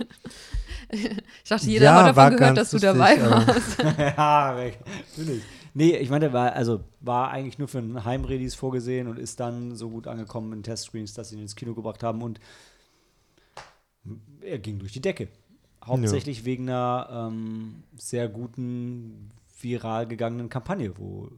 [0.90, 3.80] ich dachte, jeder Ja, hat war davon gehört, dass du lustig, dabei warst.
[3.98, 4.56] ja.
[5.18, 5.44] Natürlich.
[5.74, 9.76] Nee, ich meine, war, also, war eigentlich nur für einen Heimrelease vorgesehen und ist dann
[9.76, 12.40] so gut angekommen in Testscreens, dass sie ihn ins Kino gebracht haben und
[14.42, 15.30] er ging durch die Decke.
[15.84, 19.32] Hauptsächlich wegen einer ähm, sehr guten,
[19.64, 21.30] viral gegangenen Kampagne, wo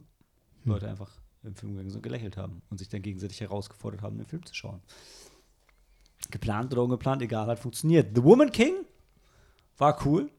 [0.64, 1.10] Leute einfach
[1.42, 4.44] im Film gegangen sind und gelächelt haben und sich dann gegenseitig herausgefordert haben, den Film
[4.44, 4.80] zu schauen.
[6.30, 8.16] Geplant oder ungeplant, egal, hat funktioniert.
[8.16, 8.84] The Woman King
[9.78, 10.30] war cool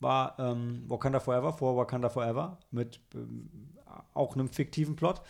[0.00, 3.48] war ähm, Wakanda Forever vor Wakanda Forever mit ähm,
[4.12, 5.22] auch einem fiktiven Plot,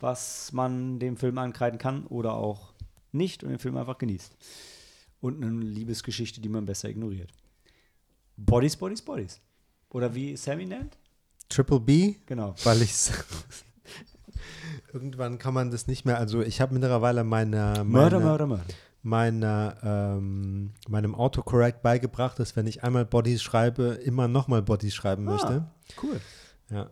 [0.00, 2.74] was man dem Film ankreiden kann oder auch
[3.12, 4.36] nicht und den Film einfach genießt.
[5.20, 7.32] Und eine Liebesgeschichte, die man besser ignoriert.
[8.36, 9.40] Bodies, Bodies, Bodies.
[9.90, 10.98] Oder wie Sammy nennt?
[11.48, 12.54] Triple B, Genau.
[12.64, 12.92] weil ich
[14.92, 16.18] Irgendwann kann man das nicht mehr.
[16.18, 18.64] Also ich habe mittlerweile meiner, Murder, meiner, Murder, Murder.
[19.02, 25.24] meiner ähm, meinem Autocorrect beigebracht, dass wenn ich einmal Bodies schreibe, immer nochmal Bodies schreiben
[25.24, 25.66] möchte.
[26.02, 26.20] Cool.
[26.70, 26.90] Ja.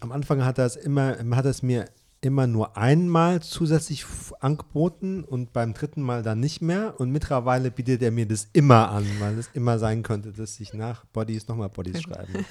[0.00, 1.86] Am Anfang hat er es immer, hat er es mir
[2.22, 4.04] immer nur einmal zusätzlich
[4.40, 6.98] angeboten und beim dritten Mal dann nicht mehr.
[6.98, 10.72] Und mittlerweile bietet er mir das immer an, weil es immer sein könnte, dass ich
[10.72, 12.32] nach Bodies nochmal Bodies schreibe.
[12.32, 12.46] Nice.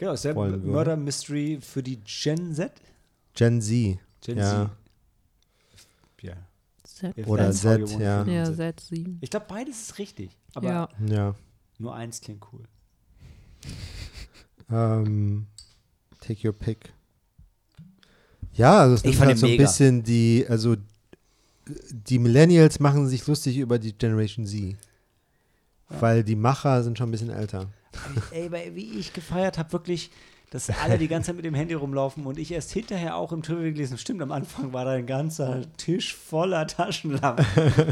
[0.00, 0.56] Genau, ist würde.
[0.66, 2.72] Murder Mystery für die Gen Z?
[3.34, 3.98] Gen Z.
[4.22, 4.70] Gen Ja.
[5.76, 6.22] Z.
[6.22, 6.32] Ja.
[6.84, 7.26] Z.
[7.28, 8.24] Oder Z, ja.
[8.24, 8.80] Ja, pronounce it.
[8.80, 9.16] Z7.
[9.20, 10.30] Ich glaube, beides ist richtig.
[10.54, 10.88] Aber Ja.
[11.06, 11.34] Ja.
[11.78, 12.62] nur eins klingt cool.
[14.72, 15.46] Ähm,
[16.20, 16.92] take your pick.
[18.54, 19.64] Ja, also es Ich nimmt fand halt so ein mega.
[19.64, 20.76] bisschen die, also
[21.90, 24.76] die Millennials machen sich lustig über die Generation Z.
[25.88, 27.68] Weil die Macher sind schon ein bisschen älter.
[28.30, 30.10] Ey, weil wie ich gefeiert habe, wirklich,
[30.50, 33.42] dass alle die ganze Zeit mit dem Handy rumlaufen und ich erst hinterher auch im
[33.42, 37.46] Trivia gelesen, stimmt, am Anfang war da ein ganzer Tisch voller Taschenlampen.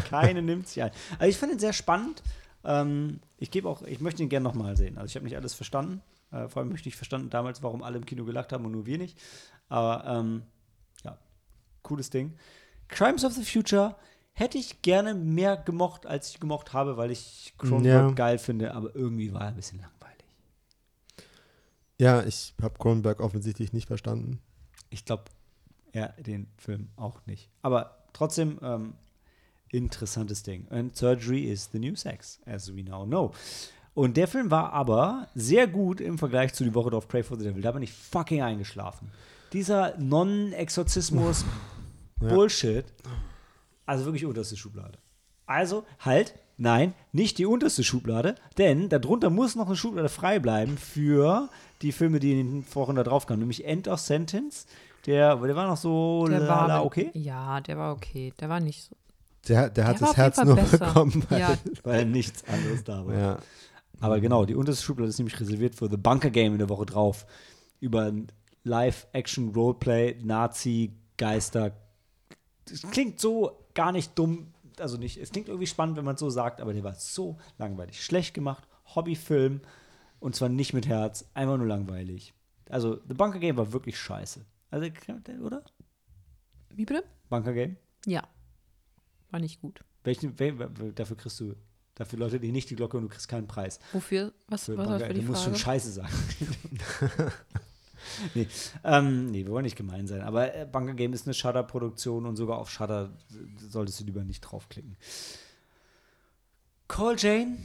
[0.08, 0.90] Keine nimmt sich ein.
[1.18, 2.22] Also ich fand ihn sehr spannend.
[2.64, 4.98] Ähm, ich gebe auch, ich möchte ihn gerne nochmal sehen.
[4.98, 6.02] Also ich habe nicht alles verstanden.
[6.32, 8.86] Äh, vor allem möchte ich verstanden damals, warum alle im Kino gelacht haben und nur
[8.86, 9.18] wir nicht.
[9.68, 10.42] Aber ähm,
[11.04, 11.16] ja,
[11.82, 12.34] cooles Ding.
[12.88, 13.94] Crimes of the Future
[14.38, 18.10] hätte ich gerne mehr gemocht, als ich gemocht habe, weil ich Cronenberg Ja.
[18.12, 20.24] geil finde, aber irgendwie war er ein bisschen langweilig.
[21.98, 24.38] Ja, ich habe Cronenberg offensichtlich nicht verstanden.
[24.90, 25.24] Ich glaube,
[25.92, 27.48] er den Film auch nicht.
[27.62, 28.94] Aber trotzdem, ähm,
[29.70, 30.66] interessantes Ding.
[30.70, 33.32] And Surgery is the new sex, as we now know.
[33.94, 37.36] Und der Film war aber sehr gut im Vergleich zu Die Woche of Pray for
[37.36, 37.60] the Devil.
[37.62, 39.10] Da bin ich fucking eingeschlafen.
[39.52, 41.44] Dieser Non-Exorzismus
[42.20, 42.28] Ja.
[43.88, 44.98] Also wirklich unterste Schublade.
[45.46, 50.76] Also halt, nein, nicht die unterste Schublade, denn darunter muss noch eine Schublade frei bleiben
[50.76, 51.48] für
[51.80, 54.66] die Filme, die in den Wochen da drauf kamen, nämlich End of Sentence.
[55.06, 58.34] Der, der war noch so Der lala, war okay, Ja, der war okay.
[58.40, 58.94] Der war nicht so.
[59.48, 60.78] Der, der hat Der das Herz nur besser.
[60.78, 61.24] bekommen.
[61.30, 63.14] Weil, Ja, weil nichts anderes da war.
[63.16, 63.38] ja.
[64.00, 66.84] Aber genau, die unterste Schublade ist nämlich reserviert für The Bunker Game in der Woche
[66.84, 67.24] drauf.
[67.80, 68.26] Über ein
[68.64, 71.72] Live-Action-Roleplay, Nazi, Geister.
[72.68, 74.52] Das klingt so gar nicht dumm.
[74.80, 77.38] Also nicht, es klingt irgendwie spannend, wenn man es so sagt, aber der war so
[77.58, 78.04] langweilig.
[78.04, 79.60] Schlecht gemacht, Hobbyfilm
[80.18, 82.34] und zwar nicht mit Herz, einfach nur langweilig.
[82.68, 84.44] Also, The Bunker Game war wirklich scheiße.
[84.70, 84.88] Also,
[85.42, 85.62] oder?
[86.70, 87.04] wie bitte?
[87.30, 87.76] Bunker Game?
[88.04, 88.26] Ja.
[89.30, 89.84] War nicht gut.
[90.02, 91.54] Welchen, wel, wel- dafür kriegst du,
[91.94, 93.78] dafür Leute, die nicht die Glocke und du kriegst keinen Preis.
[93.92, 94.32] Wofür?
[94.48, 95.54] Was, Für was war Bunker, für die du musst schon?
[95.54, 96.12] Scheiße sagen.
[98.34, 98.46] nee,
[98.84, 100.22] ähm, nee, wir wollen nicht gemein sein.
[100.22, 103.10] Aber äh, Bunker Game ist eine Shutter-Produktion und sogar auf Shutter
[103.68, 104.96] solltest du lieber nicht draufklicken.
[106.88, 107.58] Call Jane.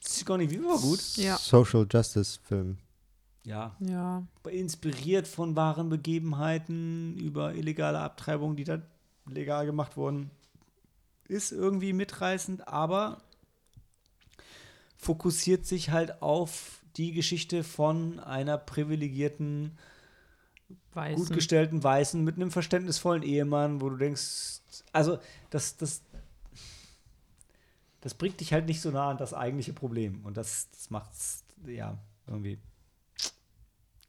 [0.00, 1.00] Sigourney Weaver war gut.
[1.16, 1.36] Ja.
[1.38, 2.78] Social Justice Film.
[3.44, 4.24] Ja, Ja.
[4.48, 8.84] inspiriert von wahren Begebenheiten über illegale Abtreibungen, die dann
[9.26, 10.30] legal gemacht wurden.
[11.28, 13.22] Ist irgendwie mitreißend, aber
[14.96, 19.78] fokussiert sich halt auf die Geschichte von einer privilegierten,
[20.94, 21.16] Weißen.
[21.16, 24.60] gut gestellten Weißen mit einem verständnisvollen Ehemann, wo du denkst,
[24.92, 25.18] also
[25.50, 26.02] das, das,
[28.00, 30.24] das bringt dich halt nicht so nah an das eigentliche Problem.
[30.24, 32.58] Und das, das macht's, ja, irgendwie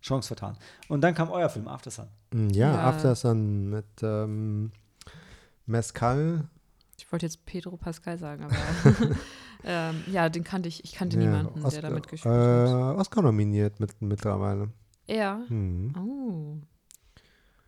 [0.02, 0.58] Chance vertan.
[0.90, 2.08] Und dann kam euer Film, After Sun.
[2.34, 2.90] Ja, Ja.
[2.90, 4.72] After Sun mit ähm,
[5.66, 6.50] Mescal.
[7.14, 8.56] Ich wollte jetzt Pedro Pascal sagen, aber
[9.64, 10.84] ähm, ja, den kannte ich.
[10.84, 12.38] Ich kannte Ja, niemanden, der Oscar, da mitgespielt äh,
[12.72, 12.98] hat.
[12.98, 14.72] Oscar nominiert mit, mittlerweile.
[15.06, 15.42] Er?
[15.48, 16.58] Hm, Oh.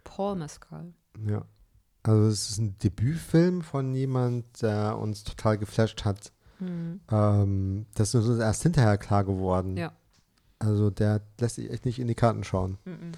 [0.04, 0.96] Paul Mescal.
[1.28, 1.46] ja.
[2.02, 6.32] Also es ist ein Debütfilm von jemand, der uns total geflasht hat.
[6.58, 7.02] Hm.
[7.12, 9.78] Ähm, das ist uns erst hinterher klar geworden.
[9.78, 9.92] Ja.
[10.58, 12.80] Also der lässt sich echt nicht in die Karten schauen.
[12.86, 13.12] Mhm.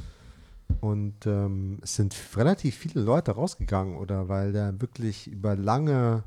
[0.81, 4.29] Und ähm, es sind relativ viele Leute rausgegangen, oder?
[4.29, 6.23] Weil der wirklich über lange,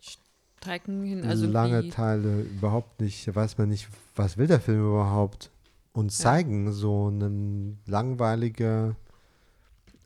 [0.00, 5.50] Strecken hin, also lange Teile überhaupt nicht, weiß man nicht, was will der Film überhaupt
[5.92, 6.24] uns Ja.
[6.24, 6.72] zeigen.
[6.72, 8.96] So ein langweiliger,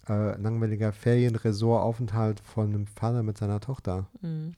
[0.08, 4.06] äh, langweiliger Ferienresortaufenthalt von einem Vater mit seiner Tochter.
[4.20, 4.54] Mhm.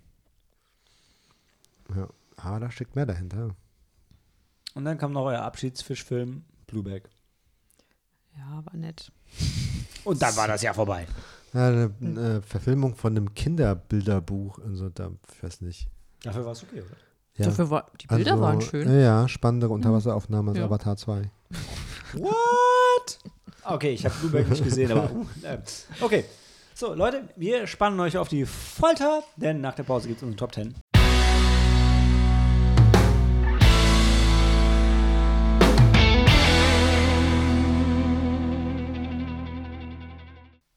[1.94, 2.08] Ja.
[2.36, 3.54] Aber da steckt mehr dahinter.
[4.74, 7.08] Und dann kam noch euer Abschiedsfischfilm, Blueback.
[8.36, 9.12] Ja, war nett.
[10.04, 11.06] Und dann war das Jahr vorbei.
[11.52, 14.58] Ja, eine, eine Verfilmung von einem Kinderbilderbuch.
[14.60, 15.88] Also da, ich weiß nicht.
[16.22, 16.96] Dafür war es okay, oder?
[17.36, 17.46] Ja.
[17.46, 18.88] Dafür war, die Bilder also, waren schön.
[18.88, 20.66] Ja, ja, spannendere Unterwasseraufnahmen als Ja.
[20.66, 21.30] Avatar 2.
[22.14, 23.18] What?
[23.64, 25.58] Okay, ich habe Blueback nicht gesehen, aber uh, äh,
[26.00, 26.24] okay.
[26.74, 30.38] So, Leute, wir spannen euch auf die Folter, denn nach der Pause gibt es unsere
[30.38, 30.74] Top 10.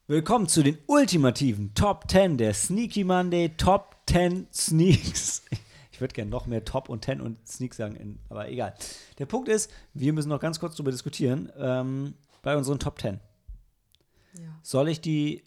[0.06, 5.42] Willkommen zu den ultimativen Top 10 der Sneaky Monday Top 10 Sneaks.
[5.92, 8.74] Ich würde gerne noch mehr Top und 10 und Sneak sagen, aber egal.
[9.18, 13.18] Der Punkt ist, wir müssen noch ganz kurz darüber diskutieren, ähm, bei unseren Top 10.
[14.34, 14.40] Ja.
[14.62, 15.42] Soll ich die.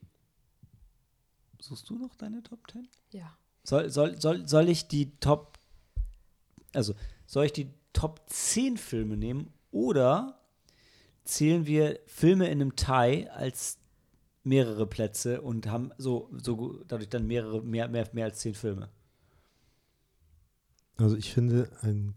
[1.60, 2.88] Suchst du noch deine Top 10?
[3.12, 3.38] ja.
[3.64, 5.60] Soll, soll, soll, soll ich die Top.
[6.74, 6.96] Also,
[7.28, 10.40] soll ich die Top 10 Filme nehmen oder
[11.26, 13.78] zählen wir Filme in einem Tie als
[14.48, 18.90] mehrere Plätze und haben so, so dadurch dann mehrere, mehr, mehr, mehr als 10 Filme?
[20.98, 22.16] Also ich finde, ein,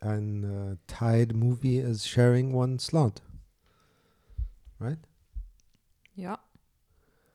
[0.00, 3.22] ein äh, Tied Movie is sharing one slot.
[4.80, 4.98] Right?
[6.14, 6.38] Ja.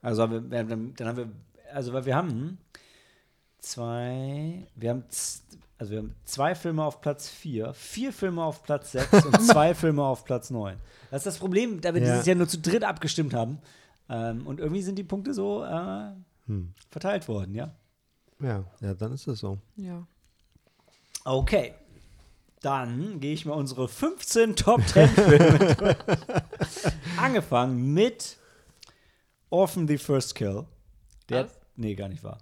[0.01, 1.31] Also haben wir, dann, dann haben wir,
[1.73, 2.59] also weil wir haben
[3.59, 5.03] zwei, wir haben,
[5.77, 9.73] also wir haben zwei Filme auf Platz 4, vier Filme auf Platz 6 und zwei
[9.73, 10.77] Filme auf Platz 9.
[11.11, 12.11] Das ist das Problem, da wir Ja.
[12.11, 13.57] dieses Jahr nur zu dritt abgestimmt haben.
[14.09, 16.11] Ähm, und irgendwie sind die Punkte so äh,
[16.47, 16.73] Hm.
[16.89, 17.71] verteilt worden, ja.
[18.41, 19.59] Ja, ja, dann ist es so.
[19.75, 20.07] Ja.
[21.25, 21.73] Okay.
[22.61, 25.95] Dann gehe ich mal unsere 15 Top 10 Filme durch.
[27.17, 28.37] Angefangen mit
[29.49, 30.65] Orphan the First Kill.
[31.29, 31.59] Der, Was?
[31.75, 32.39] nee, gar nicht wahr.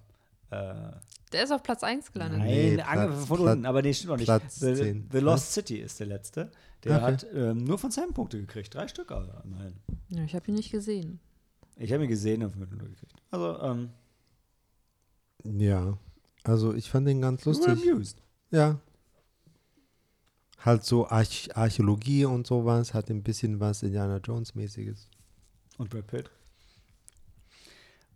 [0.49, 0.91] Äh,
[1.33, 2.39] Der ist auf Platz 1 gelandet.
[2.39, 4.25] Nein, Nee, angefangen Platz- von Platz- unten, aber nee, stimmt noch nicht.
[4.27, 5.09] Platz The, 10.
[5.11, 5.53] The Lost Was?
[5.53, 6.51] City ist der letzte.
[6.83, 7.03] Der Okay.
[7.05, 8.73] hat ähm, nur von Sam Punkte gekriegt.
[8.73, 9.73] Drei Stück aber immerhin.
[10.09, 11.19] Ja, ich habe ihn nicht gesehen.
[11.79, 13.13] Ich habe ihn gesehen und Minuten gekriegt.
[13.31, 13.89] Also, ähm,
[15.43, 15.97] Ja.
[16.43, 17.69] Also ich fand den ganz lustig.
[17.89, 18.21] amused.
[18.51, 18.79] Ja.
[20.59, 25.07] Halt so Arch Archäologie und sowas, hat ein bisschen was Indiana Jones-mäßiges.
[25.77, 26.31] Und Brad Pitt.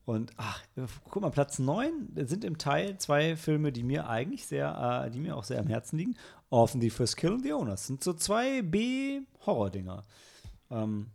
[0.06, 0.64] Und, ach,
[1.10, 5.20] guck mal, Platz 9 sind im Teil zwei Filme, die mir eigentlich sehr, äh, die
[5.20, 6.18] mir auch sehr am Herzen liegen.
[6.50, 7.86] Orphan the First Kill und The Owners.
[7.88, 10.04] Sind so zwei B-Horror-Dinger.
[10.72, 11.08] Ähm,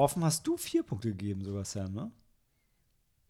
[0.00, 2.10] Orphan hast du vier Punkte gegeben, sogar, Sam, ne?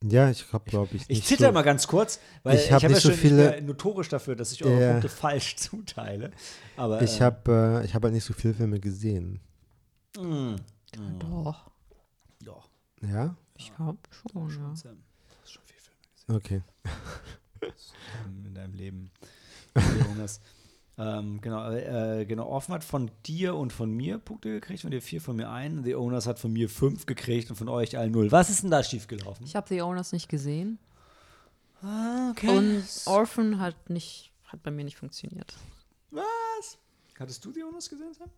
[0.02, 2.72] Ja, ich habe, glaube ich, Ich nicht zitter so, mal ganz kurz, weil Ich ich,
[2.72, 4.92] hab habe ja nicht so schon viele- ich bin notorisch dafür, dass ich eure Ja.
[4.92, 6.30] Punkte falsch zuteile.
[6.76, 9.40] Aber Ich äh, habe äh, ich hab halt nicht so viele Filme gesehen.
[10.18, 10.56] mh,
[11.18, 11.70] Doch.
[12.42, 12.70] doch.
[13.02, 13.36] Ja?
[13.58, 14.74] Ich glaube schon, ja.
[14.74, 16.62] Sam, du hast schon viel Filme Okay.
[17.60, 19.10] gesehen in deinem Leben.
[20.06, 20.40] Jonas.
[20.98, 25.00] ähm, genau, äh, genau, Orphan hat von dir und von mir Punkte gekriegt, von dir
[25.00, 25.82] vier, von mir ein.
[25.84, 28.30] The Owners hat von mir fünf gekriegt und von euch allen null.
[28.30, 29.46] Was ist denn da schiefgelaufen?
[29.46, 30.78] Ich habe The Owners nicht gesehen.
[31.82, 32.48] Ah, okay.
[32.48, 35.54] Und Orphan hat nicht, hat bei mir nicht funktioniert.
[36.10, 36.78] Was?
[37.18, 38.30] Hattest du die Jonas gesehen, Sam?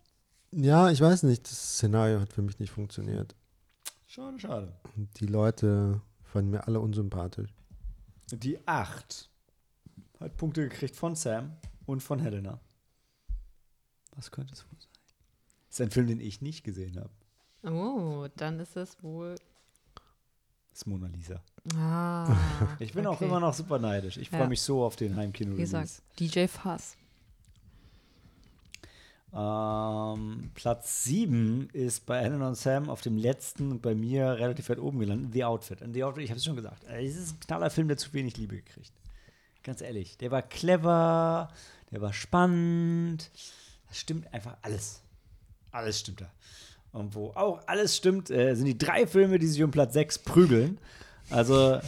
[0.51, 3.33] Ja, ich weiß nicht, das Szenario hat für mich nicht funktioniert.
[4.05, 4.73] Schade, schade.
[4.95, 7.53] Und die Leute fanden mir alle unsympathisch.
[8.31, 9.29] Die 8
[10.19, 12.59] hat Punkte gekriegt von Sam und von Helena.
[14.15, 14.89] Was könnte es wohl sein?
[15.69, 17.09] Das ist ein Film, den ich nicht gesehen habe.
[17.75, 19.35] Oh, dann ist es wohl.
[20.71, 21.41] Das ist Mona Lisa.
[21.75, 22.35] Ah.
[22.79, 23.25] Ich bin auch okay.
[23.25, 24.17] immer noch super neidisch.
[24.17, 24.47] Ich freue Ja.
[24.47, 26.95] mich so auf den heimkino Wie gesagt, DJ Fass.
[29.33, 34.69] ähm, Platz 7 ist bei Helena und Sam auf dem letzten und bei mir relativ
[34.69, 35.33] weit oben gelandet.
[35.33, 35.81] The Outfit.
[35.81, 38.13] Und The Outfit, ich habe es schon gesagt, es ist ein knaller Film, der zu
[38.13, 38.91] wenig Liebe gekriegt.
[39.63, 40.17] Ganz ehrlich.
[40.17, 41.49] Der war clever,
[41.91, 43.31] der war spannend.
[43.87, 45.01] Das stimmt einfach alles.
[45.71, 46.31] Alles stimmt da.
[46.91, 50.19] Und wo auch alles stimmt, äh, sind die drei Filme, die sich um Platz 6
[50.19, 50.77] prügeln.
[51.29, 51.79] Also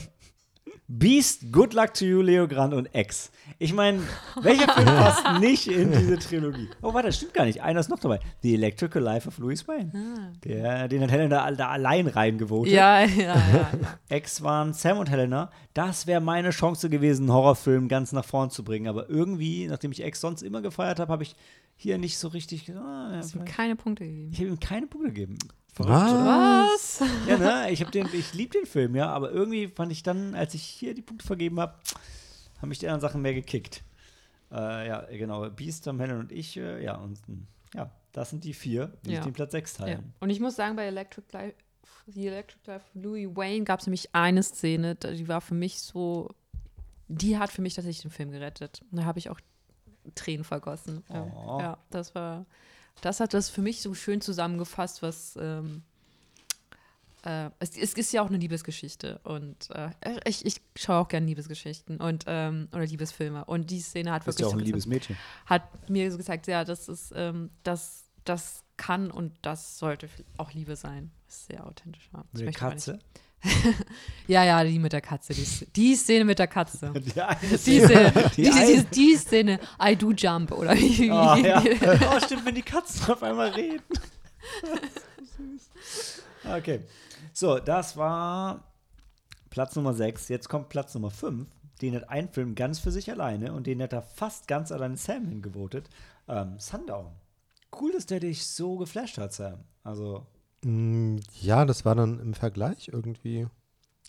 [0.87, 3.31] Beast, Good Luck to You, Leo Grant und X.
[3.57, 4.03] Ich meine,
[4.43, 6.69] welcher Film passt nicht in diese Trilogie?
[6.83, 7.63] Oh, warte, das stimmt gar nicht.
[7.63, 8.19] Einer ist noch dabei.
[8.43, 10.33] The Electrical Life of Louis Wayne.
[10.43, 12.71] Der, den hat Helena da, allein reingevotet.
[12.71, 13.71] Ja, ja, ja.
[14.09, 15.49] Ex waren Sam und Helena.
[15.73, 18.87] Das wäre meine Chance gewesen, einen Horrorfilm ganz nach vorn zu bringen.
[18.87, 21.35] Aber irgendwie, nachdem ich Ex sonst immer gefeiert habe, habe ich
[21.75, 22.71] hier nicht so richtig.
[22.71, 24.29] Ah, ja, keine Punkte gegeben.
[24.31, 25.37] ich habe ihm keine Punkte gegeben.
[25.77, 27.01] Was?
[27.27, 27.71] Ja, ne?
[27.71, 30.93] Ich, den, ich liebe den Film, ja, aber irgendwie fand ich dann, als ich hier
[30.93, 31.75] die Punkte vergeben habe,
[32.61, 33.83] haben mich die anderen Sachen mehr gekickt.
[34.51, 35.49] Äh, ja, genau.
[35.49, 37.19] Beast, Tom Helen und ich, äh, ja, und
[37.73, 39.21] ja, das sind die vier, die Ja.
[39.21, 39.85] den Platz 6 Ja.
[39.85, 40.13] teilen.
[40.19, 41.55] Und ich muss sagen, bei Electric Life,
[42.07, 45.79] die Electric Life von Louis Wayne gab es nämlich eine Szene, die war für mich
[45.81, 46.29] so,
[47.07, 48.81] die hat für mich tatsächlich den Film gerettet.
[48.91, 49.39] Und da habe ich auch
[50.13, 51.03] Tränen vergossen.
[51.09, 51.59] Ja, Oh.
[51.59, 52.45] ja, das war,
[53.01, 55.83] das hat das für mich so schön zusammengefasst, was ähm,
[57.25, 59.89] äh, es, es ist ja auch eine Liebesgeschichte und äh,
[60.25, 64.41] ich, ich schaue auch gerne Liebesgeschichten und ähm, oder Liebesfilme und die Szene hat wirklich
[64.41, 65.17] ja auch ein so liebes Mädchen.
[65.45, 70.51] hat mir so gesagt, ja, das ist, ähm, das, das kann und das sollte auch
[70.53, 71.11] Liebe sein.
[71.25, 72.09] Das ist sehr authentisch.
[72.13, 72.23] Ja.
[72.33, 72.93] Man Katze.
[72.93, 73.05] Nicht.
[74.27, 75.33] Ja, ja, die mit der Katze.
[75.35, 76.91] Die, die Szene mit der Katze.
[76.95, 77.85] Die eine Szene.
[77.87, 81.11] Szene, Die die, eine- die, die Szene, I do jump, oder wie?
[81.11, 81.61] Oh, ja.
[82.15, 83.83] oh, stimmt, wenn die Katzen auf einmal reden.
[86.57, 86.79] okay.
[87.33, 88.63] So, das war
[89.51, 90.27] Platz Nummer 6.
[90.29, 91.47] Jetzt kommt Platz Nummer 5.
[91.81, 94.97] Den hat ein Film ganz für sich alleine und den hat er fast ganz alleine
[94.97, 95.87] Sam hingevotet.
[96.27, 97.11] Ähm, Sundown.
[97.79, 99.59] Cool, dass der dich so geflasht hat, Sam.
[99.83, 100.25] Also,
[101.41, 103.47] Ja, das war dann im Vergleich irgendwie.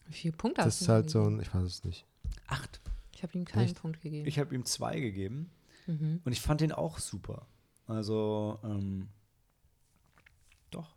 [0.07, 2.07] Wie viele Punkte Das hast ist du halt so ein, ich weiß es nicht.
[2.47, 2.81] acht.
[3.13, 3.81] Ich habe ihm keinen Echt?
[3.81, 4.27] Punkt gegeben.
[4.27, 5.51] Ich habe ihm zwei gegeben
[5.87, 6.21] Mhm.
[6.25, 7.47] und ich fand den auch super.
[7.87, 9.09] Also, ähm,
[10.71, 10.97] doch.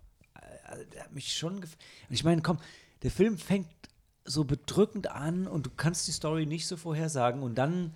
[0.63, 1.57] Also, der hat mich schon.
[1.59, 1.75] gef-
[2.07, 2.57] Und ich meine, komm,
[3.03, 3.67] der Film fängt
[4.25, 7.93] so bedrückend an und du kannst die Story nicht so vorhersagen und dann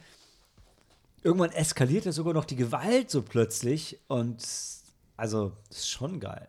[1.23, 4.45] irgendwann eskaliert ja sogar noch die Gewalt so plötzlich und
[5.17, 6.47] also, das ist schon geil.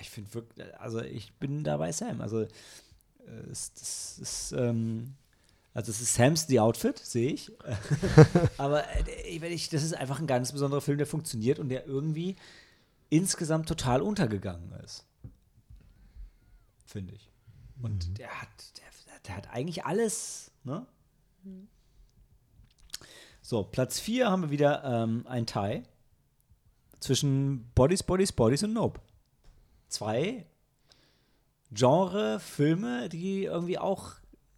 [0.00, 2.20] Ich finde wirklich, also ich bin da bei Sam.
[2.20, 2.48] Also, äh,
[3.50, 5.14] es, das ist, ähm,
[5.74, 7.52] also es ist Sam's The Outfit, sehe ich.
[8.58, 11.86] Aber äh, wenn ich, das ist einfach ein ganz besonderer Film, der funktioniert und der
[11.86, 12.36] irgendwie
[13.08, 15.04] insgesamt total untergegangen ist.
[16.86, 17.30] Finde ich.
[17.82, 18.84] Und der hat, der,
[19.26, 20.86] der hat eigentlich alles, ne?
[23.42, 25.82] So, Platz 4 haben wir wieder ähm, ein Tie
[27.00, 29.00] zwischen Bodies, Bodies, Bodies und Nope.
[29.90, 30.46] Zwei
[31.72, 34.14] Genre-Filme, die irgendwie auch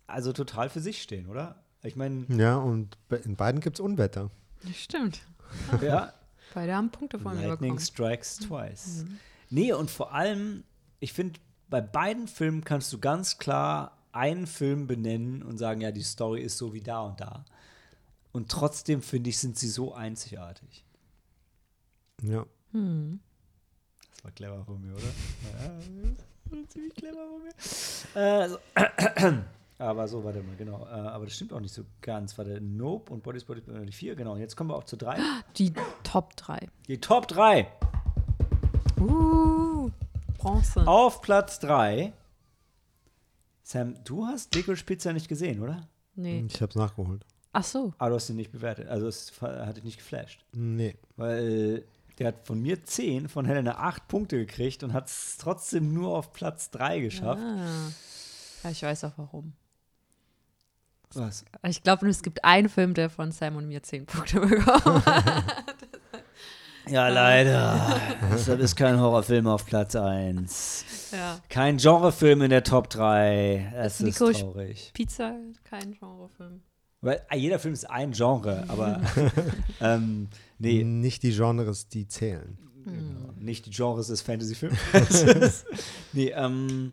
[0.07, 1.62] also total für sich stehen, oder?
[1.83, 4.31] Ich meine, Ja, und in beiden gibt es Unwetter.
[4.73, 5.21] Stimmt.
[5.83, 6.12] ja,
[6.55, 7.78] Beide haben Punkte von mir Lightning bekommen.
[7.87, 9.05] strikes twice.
[9.51, 10.64] Nee, und vor allem,
[11.01, 15.91] ich finde, bei beiden Filmen kannst du ganz klar einen Film benennen und sagen, ja,
[15.91, 17.45] die Story ist so wie da und da.
[18.33, 20.85] Und trotzdem, finde ich, sind sie so einzigartig.
[22.22, 22.47] Ja.
[22.72, 23.20] Hm.
[24.23, 25.03] Das war clever von mir, oder?
[25.43, 25.68] Ja,
[26.45, 27.53] das war ziemlich clever von mir.
[28.14, 28.59] Äh, so.
[29.79, 30.87] Aber so, warte mal, genau.
[30.87, 32.39] Äh, aber das stimmt auch nicht so ganz.
[32.39, 34.35] Warte, Nope und Bodies, Bodies, Bodies, die vier, genau.
[34.35, 35.18] Und jetzt kommen wir auch zu drei.
[35.57, 35.73] Die
[36.05, 36.68] Top 3.
[36.87, 37.66] Die Top 3.
[39.01, 39.91] Uh,
[40.39, 40.87] Bronze.
[40.87, 42.12] Auf Platz 3.
[43.64, 45.89] Sam, du hast Licorice Pizza nicht gesehen, oder?
[46.14, 46.45] Nee.
[46.47, 47.27] Ich habe es nachgeholt.
[47.53, 47.93] Ach so.
[47.99, 48.87] Aber du hast ihn nicht bewertet.
[48.87, 50.45] Also es hat dich nicht geflasht.
[50.53, 50.95] Nee.
[51.16, 51.83] Weil
[52.19, 56.17] der hat von mir 10, von Helena 8 Punkte gekriegt und hat es trotzdem nur
[56.17, 57.43] auf Platz 3 geschafft.
[57.43, 57.91] Ah.
[58.65, 59.53] Ja, ich weiß auch warum.
[61.15, 61.45] Was?
[61.69, 65.45] Ich glaube, es gibt einen Film, der von Sam und mir 10 Punkte bekommen hat.
[66.89, 68.01] Ja, leider.
[68.33, 70.85] Deshalb ist kein Horrorfilm auf Platz 1.
[71.13, 71.39] ja.
[71.49, 73.73] Kein Genrefilm in der Top 3.
[73.77, 74.91] Es ist Licorice- traurig.
[74.95, 76.63] Pizza, kein Genrefilm.
[77.01, 79.01] Weil ah, jeder Film ist ein Genre, aber
[79.81, 80.29] ähm,
[80.63, 82.57] Nee, Nicht die Genres, die zählen.
[82.85, 83.33] Genau.
[83.39, 84.79] Nicht die Genres des Fantasy-Films.
[86.13, 86.93] nee, ähm,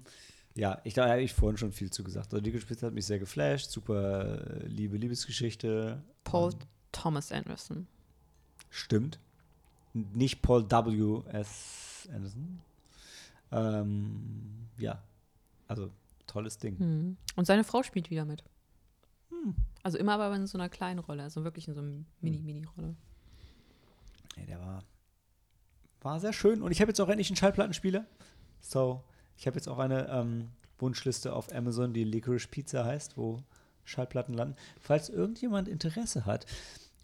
[0.55, 2.33] ja, ich, da habe ich vorhin schon viel zu gesagt.
[2.33, 3.71] Also, die gespielt hat mich sehr geflasht.
[3.71, 6.01] Super äh, liebe Liebesgeschichte.
[6.23, 6.59] Paul Ähm,
[6.91, 7.87] Thomas Anderson.
[8.69, 9.19] stimmt.
[9.93, 11.21] Nicht Paul W.
[11.31, 12.07] S.
[12.13, 12.61] Anderson.
[13.51, 15.01] Ähm, ja,
[15.67, 15.89] also
[16.27, 16.77] tolles Ding.
[16.77, 17.17] Hm.
[17.35, 18.43] Und seine Frau spielt wieder mit.
[19.83, 22.95] Also immer aber in so einer kleinen Rolle, also wirklich in so einer Mini-Mini-Rolle.
[24.49, 24.83] Der war,
[26.01, 26.61] war sehr schön.
[26.61, 28.05] Und ich habe jetzt auch endlich einen Schallplattenspieler.
[28.59, 29.03] So,
[29.37, 33.41] ich habe jetzt auch eine ähm, Wunschliste auf Amazon, die Licorice Pizza heißt, wo
[33.85, 34.55] Schallplatten landen.
[34.81, 36.45] Falls irgendjemand Interesse hat,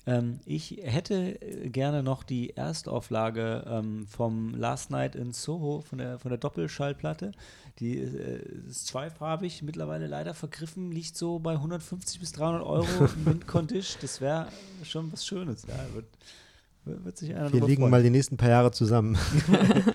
[0.08, 5.98] ähm, ich hätte äh, gerne noch die Erstauflage ähm, vom Last Night in Soho von
[5.98, 7.32] der, von der Doppelschallplatte.
[7.80, 13.24] Die äh, ist zweifarbig, mittlerweile leider vergriffen, liegt so bei 150 bis 300 Euro im
[13.26, 14.00] Mint-Condition.
[14.02, 14.48] Das wäre
[14.84, 15.66] schon was Schönes.
[15.68, 15.76] Ja,
[16.86, 17.92] wird, sich einer Wir liegen freuen.
[17.92, 19.18] mal die nächsten paar Jahre zusammen.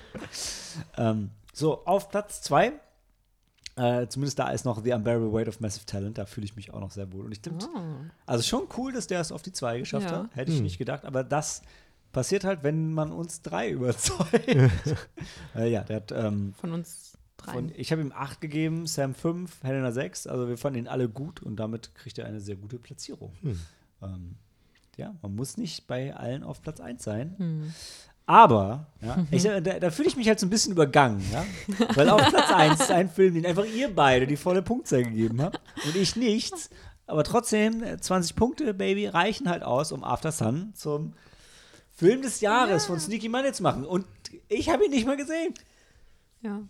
[0.96, 2.72] Ähm, so, auf Platz 2,
[3.76, 6.72] äh, zumindest da ist noch The Unbearable Weight of Massive Talent, da fühle ich mich
[6.72, 7.24] auch noch sehr wohl.
[7.24, 8.04] Und ich finde, Ah.
[8.26, 10.24] also schon cool, dass der es auf die 2 geschafft Ja.
[10.24, 10.64] hat, hätte ich Hm.
[10.64, 11.62] nicht gedacht, aber das
[12.12, 14.48] passiert halt, wenn man uns drei überzeugt.
[15.56, 19.62] äh, ja, der hat ähm, Von uns von, ich habe ihm 8 gegeben, Sam 5,
[19.64, 22.78] Helena 6, also wir fanden ihn alle gut und damit kriegt er eine sehr gute
[22.78, 23.32] Platzierung.
[23.42, 23.60] Hm.
[24.02, 24.36] Ähm,
[25.00, 27.34] ja, man muss nicht bei allen auf Platz 1 sein.
[27.38, 27.74] Hm.
[28.26, 31.44] Aber, ja, ich, da, da fühle ich mich halt so ein bisschen übergangen, ja.
[31.94, 35.42] Weil auf Platz 1 ist ein Film, den einfach ihr beide die volle Punktzahl gegeben
[35.42, 36.70] habt und ich nichts.
[37.06, 41.14] Aber trotzdem, äh, 20 Punkte, Baby, reichen halt aus, um After Sun zum
[41.92, 43.84] Film des Jahres von Sneaky Money zu machen.
[43.84, 44.06] Und
[44.48, 45.54] ich habe ihn nicht mal gesehen.
[46.42, 46.60] Ja.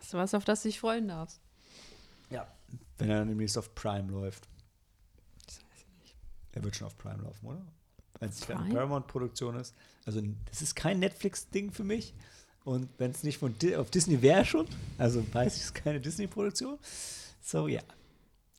[0.00, 1.40] Hast du was, auf das du dich freuen darfst?
[2.30, 2.48] Ja.
[2.98, 4.48] Wenn er demnächst auf Prime läuft.
[6.52, 7.62] Er wird schon auf Prime laufen, oder?
[8.18, 8.74] Wenn es nicht eine?
[8.74, 9.74] Paramount-Produktion ist.
[10.04, 12.14] Also, das ist kein Netflix-Ding für mich.
[12.64, 15.74] Und wenn es nicht von Di auf Disney wäre schon, also weiß ich, es ist
[15.74, 16.78] keine Disney-Produktion.
[17.40, 17.82] So, ja.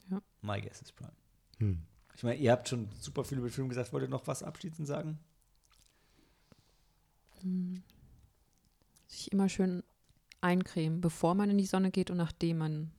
[0.10, 0.22] Ja.
[0.42, 1.14] My guess is Prime.
[1.60, 1.82] Hm.
[2.16, 3.94] Ich meine, ihr habt schon super viel über den Film gesagt.
[3.94, 5.20] Wollt ihr noch was abschließend sagen?
[9.08, 9.84] Sich immer schön
[10.42, 12.92] eincremen, bevor man in die Sonne geht und nachdem man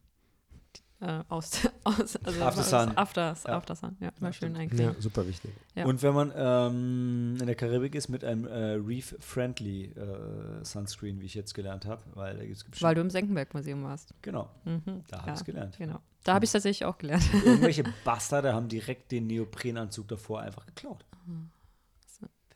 [1.05, 1.53] äh, aus,
[1.85, 2.97] aus also After aus- Sun.
[2.97, 3.57] After, Ja.
[3.57, 4.95] after Sun, ja, immer schön eincremen.
[4.95, 5.53] Ja, super wichtig.
[5.75, 5.85] Ja.
[5.85, 11.27] Und wenn man ähm, in der Karibik ist mit einem äh, Reef-Friendly äh, Sunscreen, wie
[11.27, 14.15] ich jetzt gelernt habe, weil da gibt es Weil du im Senckenberg-Museum warst.
[14.23, 15.03] Genau, Mhm.
[15.09, 15.77] da habe ja, ich es gelernt.
[15.79, 16.01] Genau.
[16.25, 17.23] Da habe ich es tatsächlich auch gelernt.
[17.45, 21.05] Irgendwelche Bastarde haben direkt den Neoprenanzug davor einfach geklaut.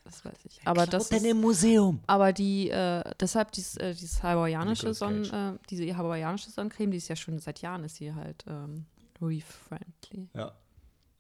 [0.09, 0.61] Das weiß ich.
[0.67, 2.01] Aber das ist, im Museum?
[2.07, 7.09] aber die, äh, deshalb dieses, äh, dieses hawaiianische Sonnen, äh, diese hawaiianische Sonnencreme, die ist
[7.09, 8.87] ja schon seit Jahren, ist sie halt ähm,
[9.21, 10.29] reef-friendly.
[10.35, 10.53] Ja.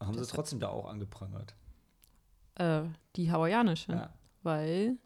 [0.00, 1.54] Haben sie Das- trotzdem da auch angeprangert.
[2.54, 2.82] Äh,
[3.16, 4.12] die hawaiianische, Ja.
[4.42, 4.96] weil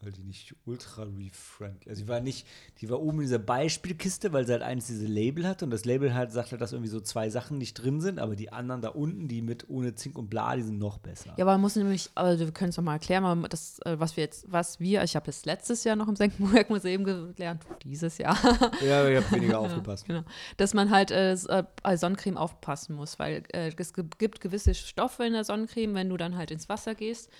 [0.00, 1.90] Weil die nicht ultra reef-friendly.
[1.90, 2.46] Also die war nicht,
[2.80, 5.84] die war oben in dieser Beispielkiste, weil sie halt eins diese Label hat und das
[5.84, 8.80] Label halt sagt halt, dass irgendwie so zwei Sachen nicht drin sind, aber die anderen
[8.80, 11.34] da unten, die mit ohne Zink und bla, die sind noch besser.
[11.36, 14.16] Ja, aber man muss nämlich, also wir können es nochmal erklären, aber das, äh, was
[14.16, 17.02] wir jetzt, was wir, ich habe das letztes Jahr noch im Senckenberg-Museum
[17.34, 18.38] gelernt, dieses Jahr,
[18.80, 20.06] Ja, ich habe weniger aufgepasst.
[20.06, 20.22] genau,
[20.58, 25.24] dass man halt äh, äh, bei Sonnencreme aufpassen muss, weil äh, es gibt gewisse Stoffe
[25.24, 27.30] in der Sonnencreme, wenn du dann halt ins Wasser gehst,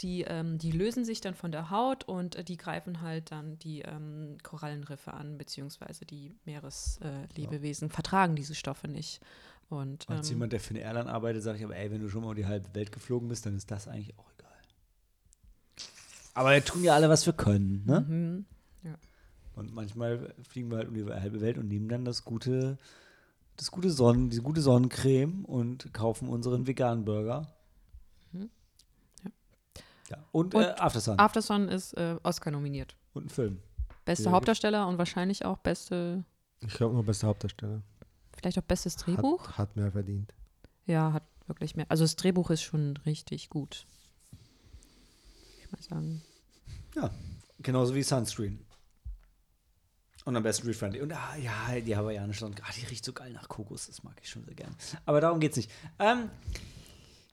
[0.00, 3.58] die, ähm, die lösen sich dann von der Haut und äh, die greifen halt dann
[3.58, 9.20] die ähm, Korallenriffe an, beziehungsweise die Meereslebewesen äh, Lebewesen vertragen diese Stoffe nicht.
[9.68, 12.08] Und Als ähm, jemand, der für eine Airline arbeitet, sage ich aber, ey, wenn du
[12.08, 14.50] schon mal um die halbe Welt geflogen bist, dann ist das eigentlich auch egal.
[16.34, 18.00] Aber wir tun ja alle, was wir können, ne?
[18.00, 18.46] mhm.
[19.56, 22.78] Und manchmal fliegen wir halt um die halbe Welt und nehmen dann das gute,
[23.56, 27.46] das gute Sonnen, die gute Sonnencreme und kaufen unseren veganen Burger.
[30.16, 30.22] Ja.
[30.22, 30.24] Ja.
[30.32, 31.18] Und, Und äh, After Sun.
[31.18, 32.96] After Sun ist äh, Oscar nominiert.
[33.12, 33.60] und ein Film.
[34.04, 36.24] Beste Ja, Hauptdarsteller und wahrscheinlich auch beste,
[36.60, 37.82] Ich glaube nur bester Hauptdarsteller.
[38.36, 39.48] vielleicht auch bestes Drehbuch.
[39.50, 40.34] Hat, hat mehr verdient.
[40.86, 41.86] Ja, hat wirklich mehr.
[41.88, 43.86] Also das Drehbuch ist schon richtig gut.
[45.58, 46.22] Ich mal sagen.
[47.60, 48.64] Genauso wie Sunscreen.
[50.26, 51.00] Und am besten Refriendly.
[51.02, 54.18] Und ah, ja, die hawaiianische Sonne, ah, die riecht so geil nach Kokos, das mag
[54.22, 54.74] ich schon sehr gern.
[55.06, 55.70] Aber darum geht's nicht.
[55.98, 56.30] Ähm,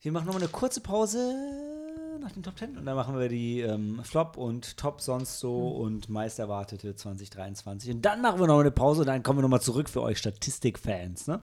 [0.02, 1.71] wir machen nochmal eine kurze Pause
[2.20, 5.70] nach den Top 10 und dann machen wir die ähm, Flop und Top sonst so
[5.70, 7.92] und meist erwartete 2023.
[7.92, 10.18] Und dann machen wir noch eine Pause und dann kommen wir nochmal zurück für euch
[10.18, 11.28] Statistikfans.
[11.28, 11.40] Ne?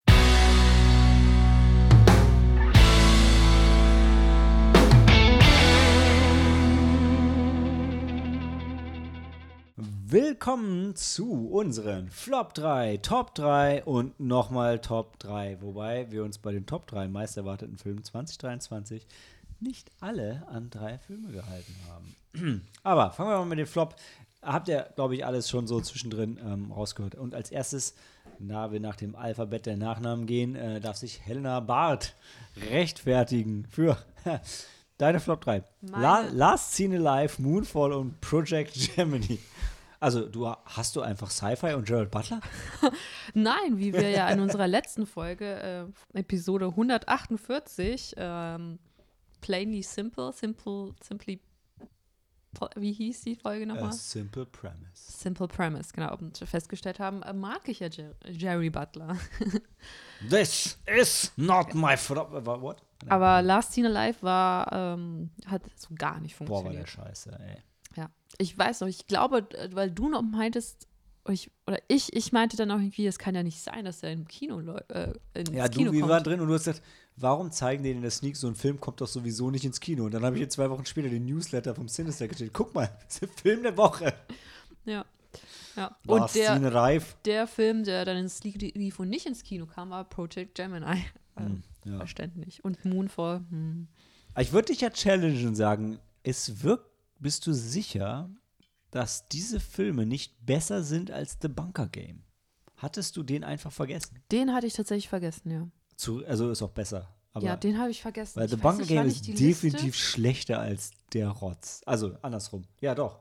[9.76, 15.60] Willkommen zu unseren Flop 3, Top 3 und nochmal Top 3.
[15.60, 19.06] Wobei wir uns bei den Top 3 meist erwarteten Filmen 2023
[19.64, 22.66] nicht alle an drei Filme gehalten haben.
[22.84, 23.96] Aber fangen wir mal mit dem Flop.
[24.42, 27.14] Habt ihr, glaube ich, alles schon so zwischendrin ähm, rausgehört.
[27.14, 27.94] Und als erstes,
[28.38, 32.14] da wir nach dem Alphabet der Nachnamen gehen, äh, darf sich Helena Barth
[32.70, 33.96] rechtfertigen für
[34.98, 35.64] deine Flop 3.
[35.80, 39.40] La Last Scene Alive, Moonfall und Project Gemini.
[40.04, 42.40] Also, du hast du einfach Sci-Fi und Gerald Butler?
[43.32, 48.78] Nein, wie wir ja in unserer letzten Folge, äh, Episode 148, ähm,
[49.44, 51.38] Plainly Simple, Simple, Simply,
[52.76, 53.92] wie hieß die Folge A nochmal?
[53.92, 54.94] simple Premise.
[54.94, 59.18] Simple Premise, genau, und festgestellt haben, äh, mag ich ja Jer Jerry Butler.
[60.30, 62.82] This is not my What?
[63.08, 66.84] Aber Last Scene Alive war, ähm, hat so gar nicht Boah, war funktioniert.
[66.84, 67.62] der scheiße, ey.
[67.96, 70.88] Ja, ich weiß noch, ich glaube, äh, weil du noch meintest,
[71.32, 74.12] ich, oder ich, ich meinte dann auch irgendwie, es kann ja nicht sein, dass er
[74.12, 76.12] im Kino äh, ins Ja, Kino du, wir kommt.
[76.12, 76.82] waren drin und du hast gesagt,
[77.16, 80.04] warum zeigen die in der Sneak so einen Film, kommt doch sowieso nicht ins Kino.
[80.04, 82.52] Und dann habe ich jetzt zwei Wochen später den Newsletter vom Sinister gestellt.
[82.52, 84.12] Guck mal, das ist der Film der Woche.
[84.84, 85.04] Ja.
[85.76, 85.96] ja.
[86.06, 87.16] Und der, reif.
[87.24, 91.04] der Film, der dann ins League lief und nicht ins Kino kam, war Project Gemini.
[91.36, 91.98] Ähm, ja.
[91.98, 92.62] Verständlich.
[92.64, 93.42] Und Moonfall.
[93.50, 93.88] Hm.
[94.38, 98.28] Ich würde dich ja challengen und sagen, es wirkt, bist du sicher,
[98.94, 102.22] dass diese Filme nicht besser sind als The Bunker Game?
[102.76, 104.20] Hattest du den einfach vergessen?
[104.30, 105.68] Den hatte ich tatsächlich vergessen, ja.
[105.96, 107.12] Zu, also ist auch besser.
[107.32, 108.36] Aber ja, den habe ich vergessen.
[108.36, 111.82] Weil ich The Bunker Game ist definitiv Liste, schlechter als der Rotz.
[111.86, 112.64] Also andersrum.
[112.80, 113.18] Ja, doch.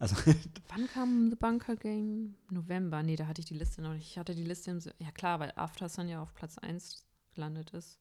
[0.00, 0.16] Also
[0.68, 2.34] wann kam The Bunker Game?
[2.50, 3.04] November.
[3.04, 4.10] Nee, da hatte ich die Liste noch nicht.
[4.10, 4.80] Ich hatte die Liste im.
[4.98, 7.04] Ja, klar, weil After Sun ja auf Platz 1
[7.34, 7.98] gelandet ist.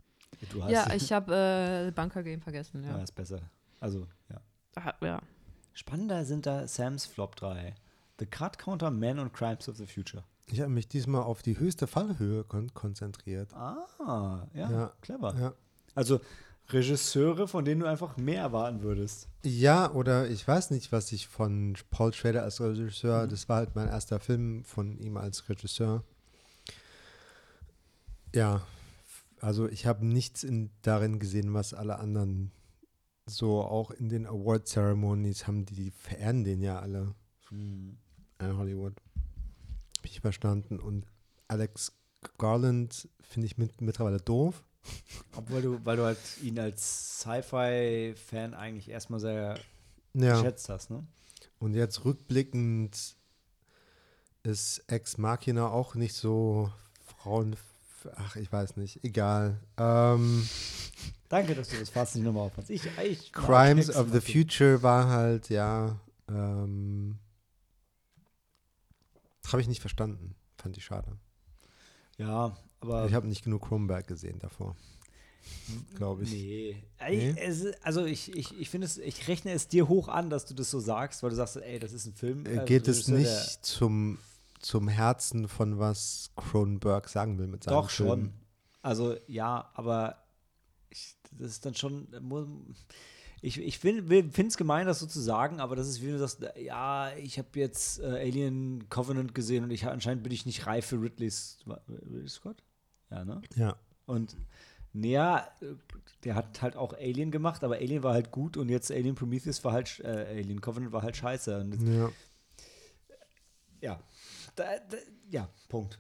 [0.52, 3.04] du hast Ja, ich habe äh, The Bunker Game vergessen, ja, ja.
[3.04, 3.40] ist besser.
[3.80, 4.42] Also, ja.
[4.76, 5.22] Ah, ja.
[5.74, 7.76] Spannender sind da Sams Flop 3.
[8.20, 10.24] The Cut Counter, Men und Crimes of the Future.
[10.48, 13.54] Ich habe mich diesmal auf die höchste Fallhöhe kon konzentriert.
[13.54, 14.94] Ah, ja, Ja.
[15.02, 15.34] clever.
[15.40, 15.54] Ja.
[15.96, 16.20] Also
[16.70, 19.28] Regisseure, von denen du einfach mehr erwarten würdest.
[19.44, 23.76] Ja, oder ich weiß nicht, was ich von Paul Schrader als Regisseur, das war halt
[23.76, 26.04] mein erster Film von ihm als Regisseur.
[28.34, 28.62] Ja,
[29.42, 32.52] also ich habe nichts in, darin gesehen, was alle anderen
[33.26, 37.16] so auch in den Award Ceremonies haben, die, die verehren den ja alle
[37.52, 37.98] in
[38.42, 38.94] Hollywood.
[39.98, 40.80] Hab ich verstanden.
[40.80, 41.06] Und
[41.48, 41.94] Alex
[42.38, 44.64] Garland finde ich mit, mittlerweile doof.
[45.36, 49.58] Obwohl du, weil du halt ihn als Sci-Fi-Fan eigentlich erstmal sehr
[50.14, 50.36] Ja.
[50.36, 51.06] geschätzt hast, ne?
[51.60, 53.16] Und jetzt rückblickend
[54.44, 56.70] ist Ex Machina auch nicht so
[57.06, 57.56] Frauen.
[58.16, 59.04] Ach, ich weiß nicht.
[59.04, 59.60] Egal.
[59.78, 60.48] Ähm,
[61.30, 62.70] Danke, dass du das fast nicht nochmal aufpasst.
[62.70, 64.22] Ich, ich Crimes of the.
[64.22, 66.00] Future war halt, ja.
[66.30, 67.18] Ähm,
[69.52, 70.36] habe ich nicht verstanden.
[70.58, 71.18] Fand ich schade.
[72.18, 74.76] Ja, aber Ich habe nicht genug Kronberg gesehen davor.
[75.96, 76.32] Glaube ich.
[76.32, 76.84] Nee.
[77.02, 77.36] Nee?
[77.38, 80.54] Es, also ich, ich, ich finde es, ich rechne es dir hoch an, dass du
[80.54, 82.46] das so sagst, weil du sagst, ey, das ist ein Film.
[82.46, 84.20] Äh, äh, Geht es nicht zum,
[84.64, 88.10] zum Herzen von was Cronenberg sagen will mit seinem doch Film?
[88.10, 88.34] schon.
[88.82, 90.24] Also ja, aber
[90.90, 92.08] ich, das ist dann schon.
[93.42, 96.46] Ich, ich finde es gemein, das so zu sagen, aber das ist wie du sagst,
[96.58, 100.86] ja, ich habe jetzt äh, Alien Covenant gesehen und ich anscheinend bin ich nicht reif
[100.86, 102.64] für Ridley's Ridley Scott.
[103.12, 103.42] Ja, ne?
[103.56, 103.76] Ja.
[104.06, 104.38] Und
[104.94, 105.50] naja,
[106.24, 109.64] der hat halt auch Alien gemacht, aber Alien war halt gut und jetzt Alien Prometheus
[109.64, 111.68] war halt, äh, Alien Covenant war halt scheiße.
[111.72, 112.12] Jetzt, ja.
[113.82, 114.00] ja,
[114.56, 114.98] da, da,
[115.30, 116.00] ja, Punkt.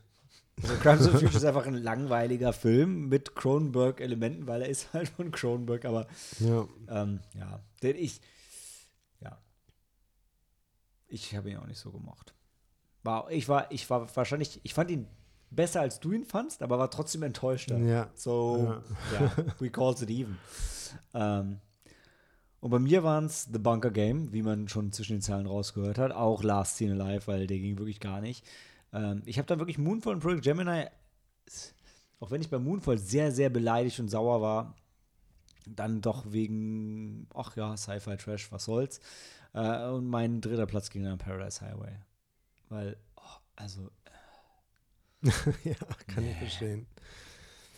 [0.62, 4.94] Also Crimes of the Future ist einfach ein langweiliger Film mit Cronenberg-Elementen, weil er ist
[4.94, 6.08] halt von Cronenberg, aber
[6.40, 6.68] ja.
[6.90, 8.22] ähm, ja, den ich,
[9.20, 9.38] ja,
[11.08, 12.34] ich habe ihn auch nicht so gemocht.
[13.02, 15.08] War, ich war, ich war wahrscheinlich, ich fand ihn
[15.50, 17.72] besser als du ihn fandst, aber war trotzdem enttäuscht.
[17.72, 17.88] dann.
[17.88, 18.10] Ja.
[18.16, 18.82] So,
[19.14, 20.38] ja, we calls it even.
[21.14, 21.60] Ähm,
[22.64, 25.98] und bei mir waren es The Bunker Game, wie man schon zwischen den Zeilen rausgehört
[25.98, 26.14] hat.
[26.14, 28.46] Auch Last Scene Alive, weil der ging wirklich gar nicht.
[28.94, 30.86] Ähm, ich habe dann wirklich Moonfall und Project Gemini,
[32.22, 34.78] auch wenn ich bei Moonfall sehr, sehr beleidigt und sauer war,
[35.66, 39.02] dann doch wegen, ach ja, Sci-Fi Trash, was soll's.
[39.54, 41.98] Äh, und mein dritter Platz ging dann Paradise Highway.
[42.70, 43.92] Weil, oh, also,
[45.66, 45.76] ja,
[46.08, 46.88] kann ich verstehen.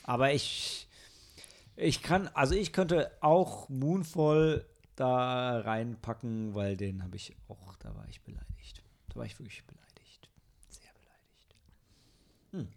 [0.03, 0.87] Aber ich,
[1.75, 4.63] ich kann, also ich könnte auch Moonfall
[4.95, 8.83] da reinpacken, weil den habe ich auch, da war ich beleidigt.
[9.09, 10.29] Da war ich wirklich beleidigt.
[10.69, 11.55] Sehr beleidigt.
[12.51, 12.67] Hm.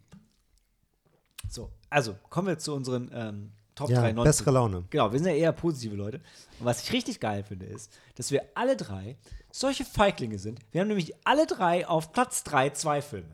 [1.49, 4.25] So, also kommen wir zu unseren ähm, Top Ja, 3 19.
[4.29, 4.85] bessere Laune.
[4.91, 6.19] Genau, wir sind ja eher positive Leute.
[6.59, 9.17] Und was ich richtig geil finde, ist, dass wir alle drei
[9.53, 10.59] solche Feiglinge sind.
[10.73, 13.29] Wir haben nämlich alle drei auf Platz 3 zwei Filme.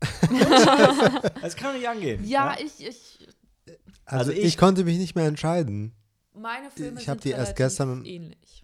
[1.40, 2.24] das kann doch nicht angehen.
[2.26, 3.28] Ja, ich, ich,
[4.04, 5.92] Also, Also ich, ich- konnte mich nicht mehr entscheiden.
[6.36, 8.62] Meine Filme Ich sind die erst gestern- ähnlich.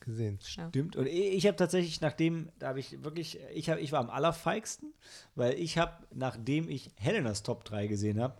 [0.00, 0.40] Gesehen.
[0.42, 0.96] Stimmt.
[0.96, 4.92] Und ich, habe tatsächlich, nachdem, da habe ich wirklich, ich, hab, ich war am allerfeigsten,
[5.36, 8.34] weil ich habe, nachdem ich Helenas Top 3 gesehen habe,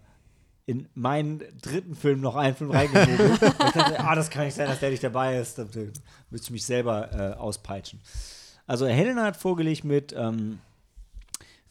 [0.66, 4.81] in meinen dritten Film noch einen Film ich dachte, ah, das kann nicht sein, dass
[4.81, 5.59] der nicht dabei ist.
[5.59, 5.64] Da
[6.31, 8.01] müsste ich mich selber äh, auspeitschen.
[8.66, 10.59] Also Helena hat vorgelegt mit ähm,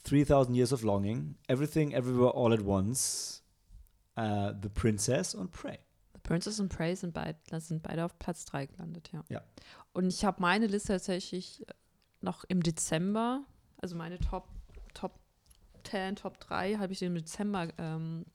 [0.03, 3.43] 3000 Years of Longing, Everything Everywhere All at Once,
[4.15, 5.79] äh, The Princess und Prey.
[6.23, 9.23] Princess and Prey sind, beid, sind beide auf Platz 3 gelandet, ja.
[9.29, 9.41] Ja.
[9.93, 11.65] Und ich habe meine Liste tatsächlich
[12.21, 13.43] noch im Dezember,
[13.77, 14.47] also meine Top,
[14.93, 15.19] Top
[15.83, 18.25] 10, Top 3, habe ich im Dezember ähm,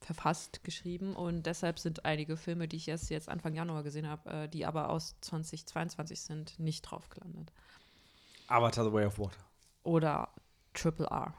[0.00, 1.14] verfasst, geschrieben.
[1.14, 4.66] Und deshalb sind einige Filme, die ich erst jetzt Anfang Januar gesehen habe, äh, die
[4.66, 7.52] aber aus 2022 sind, nicht drauf gelandet.
[8.48, 9.38] Avatar The Way of Water.
[9.84, 10.28] Oder
[10.74, 11.34] Triple R.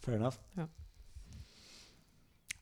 [0.00, 0.38] Fair enough.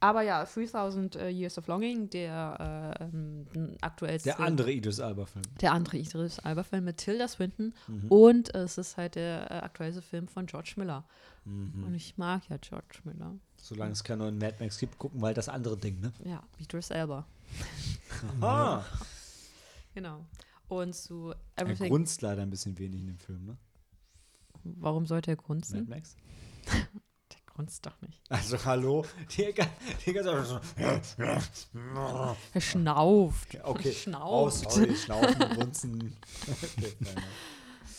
[0.03, 3.47] Aber ja, 3000 äh, Years of Longing, der äh, ähm,
[3.83, 4.31] aktuellste.
[4.31, 5.45] Der andere Idris Alba-Film.
[5.61, 7.75] Der andere Idris Alba-Film mit Tilda Swinton.
[7.87, 8.09] Mhm.
[8.09, 11.05] Und es ist halt der äh, aktuellste Film von George Miller.
[11.45, 11.85] Mhm.
[11.85, 13.35] Und ich mag ja George Miller.
[13.57, 16.13] Solange es keinen neuen Mad Max gibt, gucken wir halt das andere Ding, ne?
[16.25, 17.27] Ja, Idris Elba.
[18.41, 18.83] Ah,
[19.95, 20.25] Genau.
[20.69, 21.89] Und zu er Everything.
[21.89, 23.57] grunzt leider ein bisschen wenig in dem Film, ne?
[24.63, 25.89] Warum sollte er Mad grunzen?
[25.89, 26.17] Max?
[27.61, 28.21] Grunzt doch nicht.
[28.31, 29.05] Also, hallo?
[29.37, 29.67] Die, ga-
[30.07, 30.61] die ganze so.
[30.77, 33.59] Er schnauft.
[33.63, 33.89] Okay.
[33.91, 34.71] Oh, Schnauft.
[34.71, 36.17] sorry, Schnaufen, Grunzen.
[36.51, 36.95] Okay.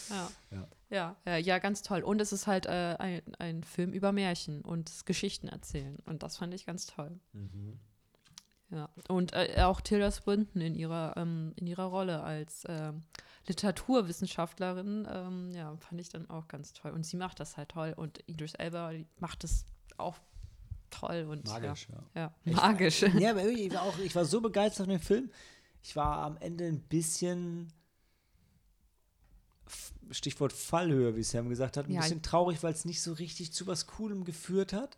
[0.09, 0.30] Ja.
[0.51, 0.68] Ja.
[0.89, 2.01] Ja, ja, ja, ganz toll.
[2.01, 5.97] Und es ist halt äh, ein, ein Film über Märchen und Geschichten erzählen.
[6.05, 7.18] Und das fand ich ganz toll.
[7.32, 7.80] Mhm.
[8.72, 8.89] Ja.
[9.07, 13.03] Und äh, auch Tilda Swinton in ihrer, ähm, in ihrer Rolle als ähm,
[13.48, 16.92] Literaturwissenschaftlerin, ähm, ja, fand ich dann auch ganz toll.
[16.92, 17.94] Und sie macht das halt toll.
[17.96, 19.66] Und Idris Elba macht das
[19.98, 20.18] auch
[20.89, 22.04] toll und Magisch, ja.
[22.16, 23.02] Ja, ja Ich- magisch.
[23.02, 25.32] Ja, aber irgendwie, ich war, auch, ich war so begeistert von dem Film.
[25.84, 27.72] Ich war am Ende ein bisschen,
[30.12, 33.54] Stichwort Fallhöhe, wie Sam gesagt hat, ein Ja, bisschen traurig, weil es nicht so richtig
[33.54, 34.98] zu was Coolem geführt hat.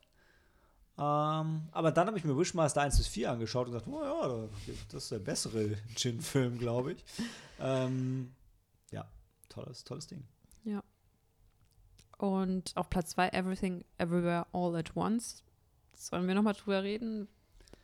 [0.97, 4.47] Ähm, aber dann habe ich mir Wishmaster 1 bis 4 angeschaut und gesagt, oh ja,
[4.91, 7.03] das ist der bessere Gin-Film, glaube ich.
[7.59, 8.31] Ähm,
[8.91, 9.05] ja,
[9.49, 10.23] tolles, tolles Ding.
[12.19, 15.43] Und auf Platz 2 Everything Everywhere All at Once.
[15.95, 17.27] Sollen wir nochmal drüber reden?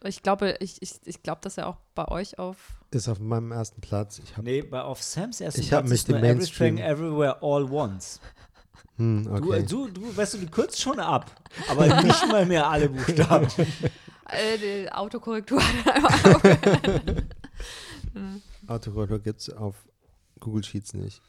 [0.03, 2.80] Ich glaube, ich, ich, ich glaube, dass er auch bei euch auf.
[2.91, 4.20] Ist auf meinem ersten Platz.
[4.20, 6.91] Ich hab, Nee, bei, auf Sams ersten Ich Platz mich ist dem nur Mainstream- Everything
[7.10, 8.22] Everywhere All Once.
[8.99, 9.65] Hm, Du, okay.
[9.67, 11.31] du, du, weißt du, du kürzt schon ab,
[11.69, 13.47] aber nicht mal mehr alle Buchstaben.
[14.31, 15.59] Äh, die Autokorrektur.
[18.67, 19.75] Autokorrektur gibt es auf
[20.39, 21.21] Google Sheets nicht.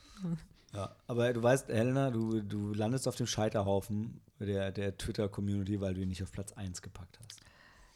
[0.75, 5.95] Ja, aber du weißt, Helena, du, du landest auf dem Scheiterhaufen der, der Twitter-Community, weil
[5.95, 7.41] du ihn nicht auf Platz 1 gepackt hast.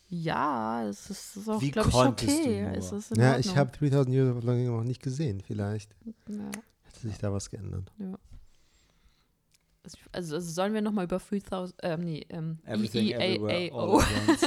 [0.09, 2.63] Ja, es ist, ist auch, Wie glaube ich, konntest du okay.
[2.63, 2.73] nur?
[2.73, 5.43] Es ist Ja, ich habe 3000 Years of Longing noch nicht gesehen.
[5.47, 5.95] Vielleicht
[6.29, 6.51] Ja.
[6.83, 7.91] hätte sich da was geändert.
[9.85, 14.07] Also, also sollen wir nochmal über 3000, ähm, nee, ähm, Everything, everywhere, all EEAO at
[14.29, 14.43] once.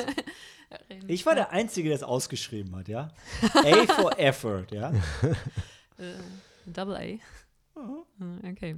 [0.89, 1.09] reden?
[1.09, 3.09] Ich war der Einzige, der es ausgeschrieben hat, ja?
[3.53, 4.91] A for Effort, ja?
[5.99, 6.13] Äh,
[6.71, 7.01] Double A.
[7.01, 7.19] Äh,
[8.49, 8.77] Okay.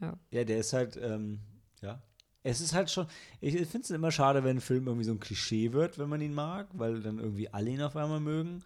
[0.00, 1.40] Ja, der ist halt, ähm,
[1.82, 2.00] ja.
[2.44, 3.06] Es ist halt schon,
[3.40, 6.20] ich finde es immer schade, wenn ein Film irgendwie so ein Klischee wird, wenn man
[6.20, 8.62] ihn mag, weil dann irgendwie alle ihn auf einmal mögen.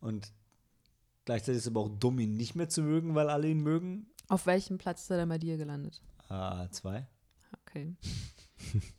[0.00, 0.32] Und
[1.24, 4.06] gleichzeitig ist es aber auch dumm, ihn nicht mehr zu mögen, weil alle ihn mögen.
[4.28, 6.00] Auf welchem Platz ist er denn bei dir gelandet?
[6.28, 7.06] Ah, zwei.
[7.66, 7.94] Okay.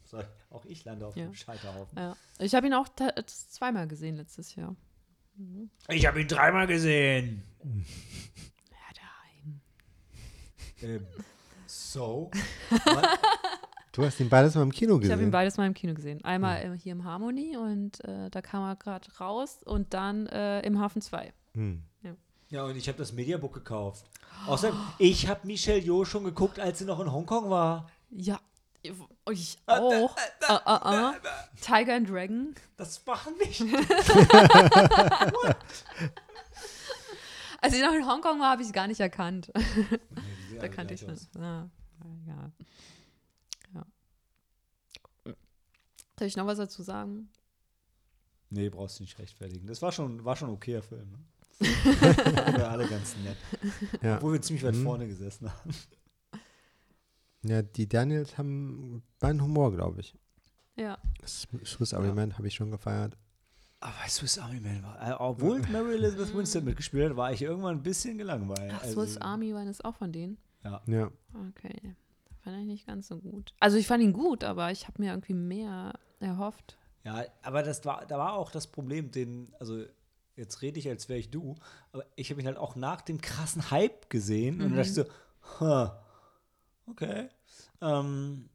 [0.05, 0.21] So,
[0.51, 1.25] auch ich lande auf Ja.
[1.25, 1.97] dem Scheiterhaufen.
[1.97, 2.15] Ja.
[2.39, 4.73] Ich habe ihn auch ta- zweimal gesehen letztes Jahr.
[5.89, 7.43] Ich habe ihn dreimal gesehen.
[7.63, 9.61] Ja, daheim.
[10.81, 11.07] Ähm,
[11.65, 12.31] so?
[13.91, 15.31] Du hast ihn beides mal im Kino Ich habe ihn gesehen.
[15.31, 16.23] beides mal im Kino gesehen.
[16.23, 20.61] Einmal äh, hier im Harmony und äh, da kam er gerade raus und dann äh,
[20.61, 21.33] im Hafen 2.
[21.55, 21.83] Hm.
[22.03, 22.15] Ja,
[22.51, 24.05] und ich habe das Mediabook gekauft.
[24.45, 27.89] Außerdem, ich habe Michelle Yeoh schon geguckt, als sie noch in Hongkong war.
[28.11, 28.39] Ja,
[29.29, 30.15] ich auch.
[30.47, 31.15] Ah, ah, ah.
[31.61, 32.55] Tiger and Dragon.
[32.77, 33.61] Das machen nicht.
[37.59, 39.51] Als ich noch in Hongkong war, habe ich es gar nicht erkannt.
[40.59, 41.27] da kannte ich es.
[41.35, 41.67] Ah,
[42.27, 42.51] ja.
[43.73, 43.85] ja.
[46.17, 47.29] Soll ich noch was dazu sagen?
[48.49, 49.67] Nee, brauchst du nicht rechtfertigen.
[49.67, 51.11] Das war schon, war schon ein okayer Film.
[51.11, 51.19] Ne?
[51.59, 53.37] Waren wir alle ganz nett.
[54.01, 54.17] Ja.
[54.17, 54.83] Obwohl wir ziemlich weit Mhm.
[54.83, 55.71] vorne gesessen haben.
[57.43, 60.15] ja, die Daniels haben meinen Humor, glaube ich.
[60.75, 60.97] Ja.
[61.21, 63.17] Das Swiss Army Man habe ich schon gefeiert.
[63.79, 67.77] Aber Swiss Army Man war, äh, obwohl Mary Elizabeth Winstead mitgespielt hat, war ich irgendwann
[67.77, 68.73] ein bisschen gelangweilt.
[68.75, 70.37] Ach, Also, Swiss Army One ist auch von denen.
[70.63, 70.81] Ja.
[70.87, 71.11] Ja.
[71.49, 71.95] Okay.
[72.43, 73.53] Fand ich nicht ganz so gut.
[73.59, 76.77] Also ich fand ihn gut, aber ich habe mir irgendwie mehr erhofft.
[77.03, 79.83] Ja, aber das war, da war auch das Problem, den, also
[80.37, 81.55] jetzt rede ich, als wäre ich du,
[81.91, 84.93] aber ich habe ihn halt auch nach dem krassen Hype gesehen und dann dachte ich
[84.93, 85.05] so,
[85.59, 85.89] huh,
[86.85, 87.29] okay.
[87.81, 88.49] Ähm,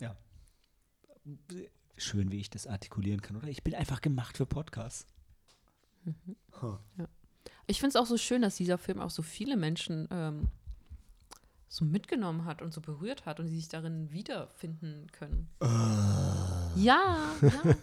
[0.00, 0.16] ja.
[1.96, 3.48] Schön, wie ich das artikulieren kann, oder?
[3.48, 5.06] Ich bin einfach gemacht für Podcasts.
[6.60, 6.78] Huh.
[7.66, 10.48] Ich finde es auch so schön, dass dieser Film auch so viele Menschen ähm,
[11.68, 15.48] so mitgenommen hat und so berührt hat und sie sich darin wiederfinden können.
[16.76, 17.76] Ja, ja.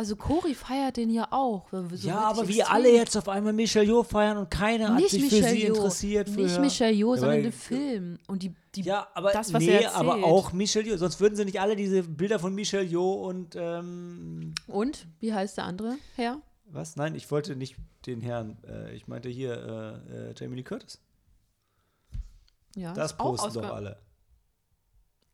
[0.00, 1.68] Also Cory feiert den ja auch.
[1.70, 5.10] So ja, aber wie alle jetzt auf einmal Michelle Yeoh feiern und keiner hat nicht
[5.10, 6.28] sich für Michelle sie Yeoh, interessiert.
[6.30, 9.52] Für nicht Michelle Yeoh, Ja, sondern weil- den Film und die, die Ja, aber das,
[9.52, 9.94] was nee, er erzählt.
[9.96, 10.96] aber auch Michelle Yeoh.
[10.96, 15.58] Sonst würden sie nicht alle diese Bilder von Michelle Yeoh und ähm, Und wie heißt
[15.58, 16.40] der andere Herr?
[16.64, 16.96] was?
[16.96, 17.76] Nein, ich wollte nicht
[18.06, 18.56] den Herrn.
[18.66, 19.52] Äh, ich meinte hier
[20.08, 20.98] äh, äh, Jamie Lee Curtis.
[22.74, 23.98] Ja, Das auch posten doch alle.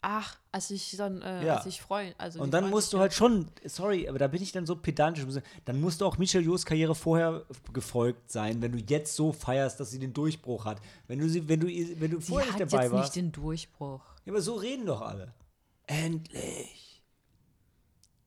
[0.03, 1.57] Ach, als ich dann, äh, Ja.
[1.57, 4.53] als ich freuen, also Und dann musst du halt schon, sorry, aber da bin ich
[4.53, 5.25] dann so pedantisch.
[5.65, 9.81] Dann musst du auch Michelle Yeohs Karriere vorher gefolgt sein, wenn du jetzt so feierst,
[9.81, 10.81] dass sie den Durchbruch hat.
[11.09, 13.17] Wenn du sie, wenn du, wenn du Sie vorher nicht dabei jetzt warst.
[13.17, 14.01] nicht den Durchbruch.
[14.25, 15.35] Ja, aber so reden doch alle.
[15.89, 17.03] Endlich.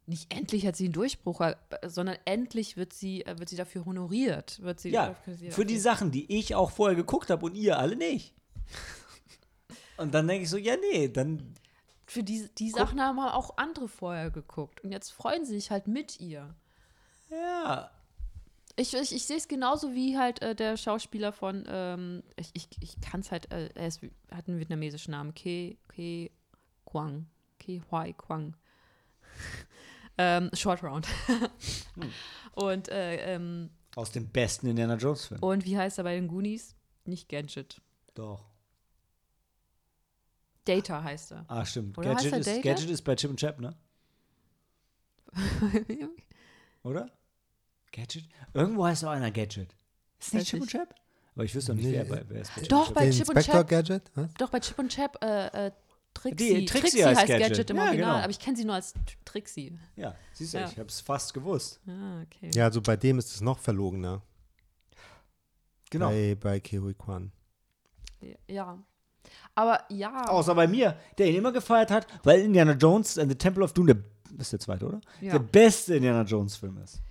[0.06, 1.56] Nicht endlich hat sie einen Durchbruch, äh,
[1.86, 4.60] sondern endlich wird sie, äh, wird sie dafür honoriert.
[4.62, 7.78] Wird sie Ja, dafür- für die Sachen, die ich auch vorher geguckt habe und ihr
[7.78, 8.34] alle nicht.
[9.98, 11.54] Und dann denke ich so, ja, nee, dann.
[12.10, 14.84] Für die, die Sachen haben auch andere vorher geguckt.
[14.84, 16.56] Und jetzt freuen sie sich halt mit ihr.
[17.30, 17.92] Ja.
[18.78, 22.68] Ich, ich, ich sehe es genauso wie halt äh, der Schauspieler von, ähm, ich, ich,
[22.80, 24.02] ich kann es halt, äh, er ist,
[24.32, 26.32] hat einen vietnamesischen Namen, Ke, Ke
[26.84, 27.28] Quang.
[27.60, 28.56] Ke Huai Quang.
[30.18, 31.08] ähm, Short Round.
[32.54, 35.44] Und, äh, ähm, Aus dem besten Indiana Jones-Film.
[35.44, 36.76] und wie heißt er bei den Goonies?
[37.06, 37.80] Nicht Gadget.
[38.16, 38.49] Doch.
[40.70, 41.46] Data heißt er.
[41.48, 41.98] Ah, stimmt.
[41.98, 42.62] Oder heißt Gadget er ist, Data?
[42.62, 43.76] Gadget ist bei Chip und Chap, ne?
[46.84, 47.10] Oder?
[47.92, 48.26] Gadget?
[48.54, 49.76] Irgendwo heißt auch einer Gadget.
[50.20, 50.70] Ist nicht Chip und.
[50.70, 50.94] Chap?
[51.36, 51.94] Aber ich wüsste doch nicht, Nee.
[51.94, 53.68] wer, bei- wer ist bei Chip Doch, und bei Chip und Chap.
[53.68, 54.12] Gadget?
[54.16, 54.34] Was?
[54.36, 55.72] Doch, bei Chip und Chap, äh, äh,
[56.14, 56.36] Trixie.
[56.36, 57.50] Die- Trixie Trixie heißt heißt Gadget.
[57.50, 58.24] Gadget, im Ja, Original, genau.
[58.24, 58.94] aber ich kenne sie nur als
[59.26, 59.78] Trixie.
[59.96, 60.68] Ja, siehst du, Ja.
[60.70, 61.80] ich hab's fast gewusst.
[61.88, 62.52] Ah, okay.
[62.54, 64.22] Ja, also bei dem ist es noch verlogener.
[65.92, 66.10] Genau.
[66.10, 67.32] Bei, bei Kiwi Kwan.
[68.48, 68.78] Ja.
[69.60, 70.26] Aber ja.
[70.30, 73.74] Außer bei mir, der ihn immer gefeiert hat, weil Indiana Jones and the Temple of
[73.74, 73.98] Doom, der,
[74.32, 75.02] das ist der zweite, oder?
[75.20, 75.34] Ja.
[75.34, 77.02] Der beste Indiana Jones-Film ist.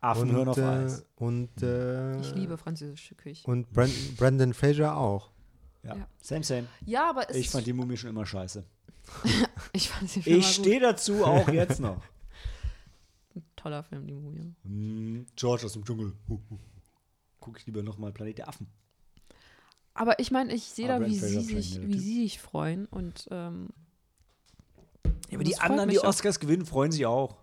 [0.00, 1.06] Affen hören auf äh, Eis.
[1.14, 3.48] und, äh, Ich liebe französische Küche.
[3.48, 5.30] und Brand, Brandon Fraser auch.
[5.84, 5.94] Ja.
[5.94, 6.08] ja.
[6.20, 6.66] Same, same.
[6.86, 8.64] Ja, aber Ich fand die Mumie schon immer scheiße.
[9.72, 12.02] ich fand sie schon Ich stehe dazu auch jetzt noch.
[13.56, 14.56] Toller Film, die Mumie.
[14.64, 16.14] Hm, George aus dem Dschungel.
[17.38, 18.66] Guck ich lieber nochmal Planet der Affen.
[19.94, 23.68] Aber ich meine, ich sehe da, wie sie, sich, wie sie sich freuen und ähm,
[25.28, 26.08] Ja, aber die anderen, die mich auch.
[26.08, 27.36] Oscars gewinnen, freuen sich auch.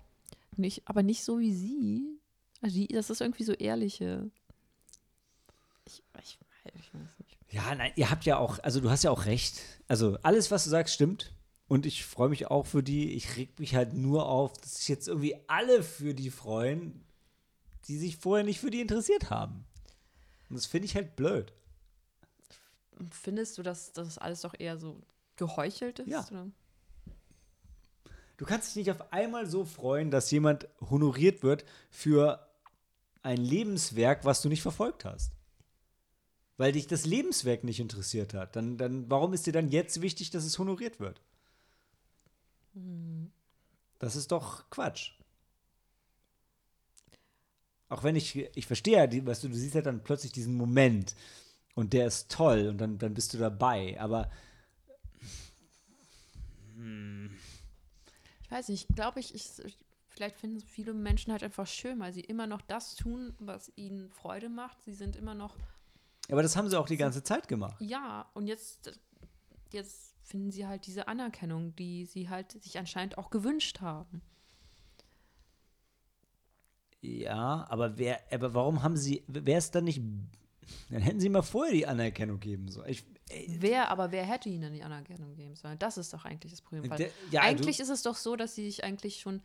[0.58, 2.20] nicht, aber nicht so wie sie.
[2.62, 4.30] Also die, das ist irgendwie so ehrliche.
[5.86, 6.40] Ich, ich,
[6.76, 7.38] ich weiß nicht.
[7.52, 9.60] Ja, nein, ihr habt ja auch, also du hast ja auch recht.
[9.88, 11.34] Also alles, was du sagst, stimmt.
[11.68, 13.14] Und ich freue mich auch für die.
[13.14, 17.04] Ich reg mich halt nur auf, dass sich jetzt irgendwie alle für die freuen,
[17.88, 19.66] die sich vorher nicht für die interessiert haben.
[20.50, 21.54] Und das finde ich halt blöd.
[23.12, 25.02] Findest du, dass das alles doch eher so
[25.36, 26.10] geheuchelt ist?
[26.10, 26.28] Ja.
[26.30, 26.48] Oder?
[28.38, 32.48] Du kannst dich nicht auf einmal so freuen, dass jemand honoriert wird für
[33.22, 35.34] ein Lebenswerk, was du nicht verfolgt hast.
[36.56, 38.56] Weil dich das Lebenswerk nicht interessiert hat.
[38.56, 41.22] Dann, dann, warum ist dir dann jetzt wichtig, dass es honoriert wird?
[43.98, 45.12] Das ist doch Quatsch.
[47.90, 51.16] Auch wenn ich, ich verstehe weißt du, du siehst ja dann plötzlich diesen Moment
[51.80, 54.00] und der ist toll und dann, dann bist du dabei.
[54.00, 54.30] Aber
[58.42, 59.46] Ich weiß nicht, glaube ich, ich,
[60.08, 63.72] vielleicht finden es viele Menschen halt einfach schön, weil sie immer noch das tun, was
[63.76, 64.82] ihnen Freude macht.
[64.84, 65.56] Sie sind immer noch,
[66.30, 67.80] Aber das haben sie auch die ganze Zeit gemacht.
[67.80, 69.00] ja, und jetzt,
[69.72, 74.22] jetzt finden sie halt diese Anerkennung, die sie halt sich anscheinend auch gewünscht haben.
[77.02, 80.02] Ja, aber wer, aber warum haben sie, wer ist dann nicht,
[80.90, 82.90] dann hätten sie mal vorher die Anerkennung geben sollen.
[82.90, 83.06] Ich,
[83.48, 85.78] Wer, aber wer hätte ihnen die Anerkennung geben sollen?
[85.78, 86.90] Das ist doch eigentlich das Problem.
[86.98, 89.44] Der- ja, eigentlich ist es doch so, dass sie sich eigentlich schon.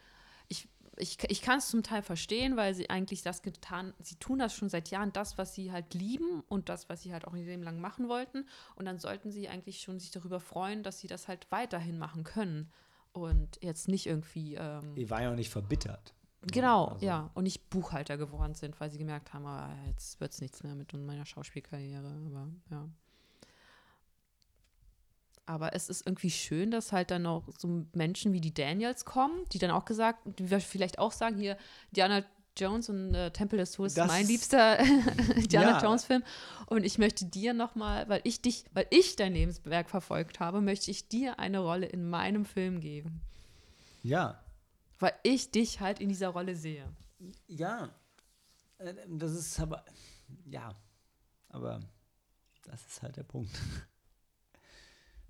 [0.49, 4.39] Ich, ich, ich kann es zum Teil verstehen, weil sie eigentlich das getan, sie tun
[4.39, 7.35] das schon seit Jahren, das, was sie halt lieben und das, was sie halt auch
[7.35, 8.47] ihr Leben lang machen wollten.
[8.77, 12.25] Und dann sollten sie eigentlich schon sich darüber freuen, dass sie das halt weiterhin machen
[12.25, 12.73] können.
[13.13, 14.55] Und jetzt nicht irgendwie.
[14.55, 16.15] Ähm, ich war ja auch nicht verbittert.
[16.53, 17.31] Genau, Also- ja.
[17.35, 20.75] Und nicht Buchhalter geworden sind, weil sie gemerkt haben, ah, jetzt wird es nichts mehr
[20.75, 22.07] mit meiner Schauspielkarriere.
[22.27, 22.89] Aber ja.
[25.47, 29.45] Aber es ist irgendwie schön, dass halt dann auch so Menschen wie die Daniels kommen,
[29.53, 31.59] die dann auch gesagt, die wir vielleicht auch sagen, hier,
[31.95, 32.25] Diana
[32.57, 34.79] Jones und äh, Temple des Todes ist mein liebster
[35.51, 35.83] Diana Ja.
[35.83, 36.23] Jones Film.
[36.67, 40.91] Und ich möchte dir nochmal, weil ich dich, weil ich dein Lebenswerk verfolgt habe, möchte
[40.91, 43.21] ich dir eine Rolle in meinem Film geben.
[44.03, 44.41] Ja.
[44.99, 46.89] Weil ich dich halt in dieser Rolle sehe.
[47.49, 47.91] Ja.
[48.79, 49.85] Äh, Das ist aber.
[50.47, 50.75] Ja.
[51.49, 51.81] Aber
[52.65, 53.51] das ist halt der Punkt.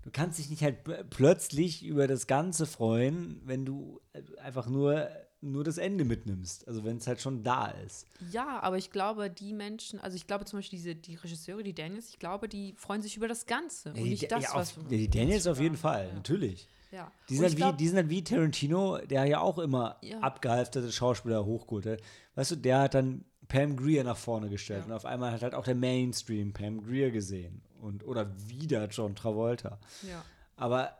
[0.02, 5.08] Du kannst dich nicht halt plötzlich über das Ganze freuen, wenn du äh, einfach nur,
[5.40, 6.68] nur das Ende mitnimmst.
[6.68, 8.06] Also wenn es halt schon da ist.
[8.30, 11.74] Ja, aber ich glaube, die Menschen, also ich glaube zum Beispiel diese, die Regisseure, die
[11.74, 14.76] Daniels, ich glaube, die freuen sich über das Ganze und die, nicht das, ja, was.
[14.76, 16.14] auf, ja, die Daniels auf jeden Fall, Ja.
[16.14, 16.68] natürlich.
[16.94, 17.10] Ja.
[17.28, 20.20] Die sind, halt glaub- wie, die sind halt wie Tarantino, der ja auch immer Ja.
[20.20, 22.00] abgehalfterte Schauspieler hochgeholt hat.
[22.36, 24.86] Weißt du, der hat dann Pam Greer nach vorne gestellt Ja.
[24.86, 27.62] und auf einmal hat halt auch der Mainstream Pam Greer gesehen.
[27.80, 29.78] Und, oder wieder John Travolta.
[30.08, 30.24] ja.
[30.56, 30.96] Aber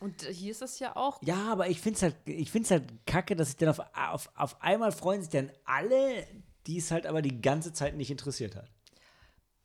[0.00, 1.22] Und hier ist das ja auch.
[1.22, 4.30] ja, aber ich finde es halt, ich find's halt kacke, dass sich dann auf, auf,
[4.34, 6.26] auf einmal freuen sich dann alle,
[6.66, 8.70] die es halt aber die ganze Zeit nicht interessiert hat.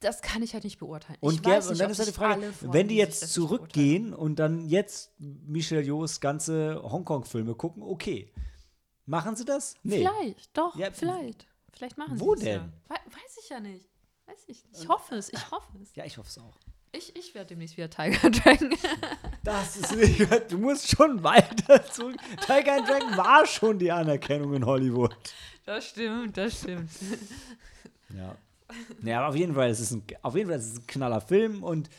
[0.02, 1.18] Das kann ich halt nicht beurteilen.
[1.22, 3.32] Und, ich weiß und nicht, dann ob ist halt die Frage, wenn die jetzt das
[3.32, 8.32] zurückgehen und dann jetzt Michel Yeohs ganze Hongkong-Filme gucken, okay.
[9.06, 9.76] Machen sie das?
[9.84, 9.98] Nee.
[9.98, 11.48] Vielleicht, doch, Ja, vielleicht.
[11.74, 12.62] Vielleicht machen wo sie es denn?
[12.62, 12.96] Ja.
[12.96, 13.90] We weiß ich ja nicht.
[14.26, 14.82] Weiß ich nicht.
[14.84, 15.96] Ich hoffe es, ich hoffe es.
[15.96, 16.58] Ja, ich hoffe es auch.
[16.94, 18.76] Ich, ich werde demnächst wieder Tiger Dragon.
[19.44, 22.18] Das ist nicht, du musst schon weiter zurück.
[22.46, 25.16] Tiger and Dragon war schon die Anerkennung in Hollywood.
[25.66, 26.90] das stimmt, das stimmt.
[28.16, 28.36] Ja.
[29.04, 31.22] Ja, aber auf jeden Fall, es ist ein, auf jeden Fall ist es ein knaller
[31.22, 31.90] Film und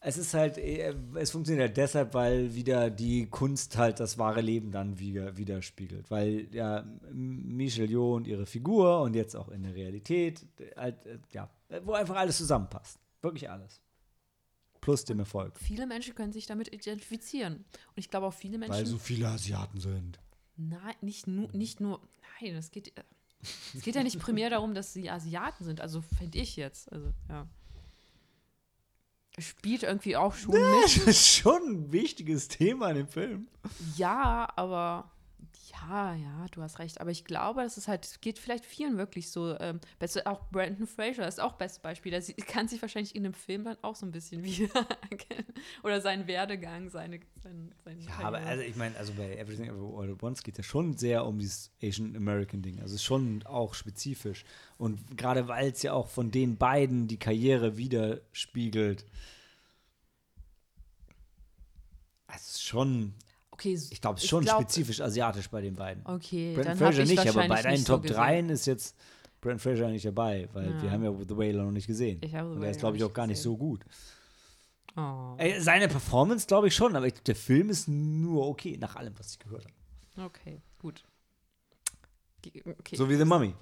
[0.00, 4.40] es ist halt, äh, es funktioniert halt deshalb, weil wieder die Kunst halt das wahre
[4.40, 6.10] Leben dann wieder, widerspiegelt.
[6.10, 11.18] Weil ja Michel Yeoh und ihre Figur und jetzt auch in der Realität, halt, äh,
[11.32, 11.50] ja,
[11.84, 12.98] wo einfach alles zusammenpasst.
[13.22, 13.80] Wirklich alles.
[14.80, 15.58] Plus dem Erfolg.
[15.58, 17.56] Viele Menschen können sich damit identifizieren.
[17.56, 18.76] Und ich glaube auch viele Menschen.
[18.76, 20.20] Weil so viele Asiaten sind.
[20.56, 22.00] Nein, nicht nur, nicht nur.
[22.40, 23.02] Nein, es geht, äh,
[23.42, 25.80] es geht ja nicht primär darum, dass sie Asiaten sind.
[25.80, 26.90] Also finde ich jetzt.
[26.92, 27.46] Also, ja.
[29.38, 30.62] Spielt irgendwie auch schon mit.
[30.84, 33.48] Das ist schon ein wichtiges Thema in dem Film.
[33.96, 35.12] Ja, aber
[35.70, 37.00] ja, ja, du hast recht.
[37.00, 39.58] Aber ich glaube, dass es halt, geht vielleicht vielen wirklich so.
[39.60, 39.80] Ähm,
[40.24, 42.20] auch Brandon Fraser ist auch bestes Beispiel.
[42.20, 45.46] Sie- kann sich wahrscheinlich in dem Film dann auch so ein bisschen wiedererkennen.
[45.82, 50.02] Oder seinen Werdegang, seine, sein, sein Ja, aber also ich meine, also bei Everything Everywhere
[50.02, 52.80] All at Once geht es ja schon sehr um dieses Asian American Ding.
[52.80, 54.44] Also ist schon auch spezifisch.
[54.78, 59.04] Und gerade weil es ja auch von den beiden die Karriere widerspiegelt.
[62.34, 63.14] Es ist schon,
[63.58, 66.04] okay, ich glaube, es ist schon glaub- spezifisch asiatisch bei den beiden.
[66.06, 68.16] Okay, Brandon dann Fraser ich nicht, aber bei deinen nicht so Top gesehen.
[68.16, 68.96] 3 ist jetzt
[69.40, 70.82] Brandon Fraser nicht dabei, weil Ja.
[70.82, 72.20] wir haben ja The Whale noch nicht gesehen.
[72.22, 73.52] Ich habe The Und er ist, glaube ich, auch gar nicht gesehen.
[73.52, 73.84] so gut.
[74.96, 78.96] Oh, Ey, seine Performance glaube ich schon, aber ich, der Film ist nur okay, nach
[78.96, 80.26] allem, was ich gehört habe.
[80.26, 81.04] okay, gut.
[82.44, 83.54] Okay, So wie The Mummy.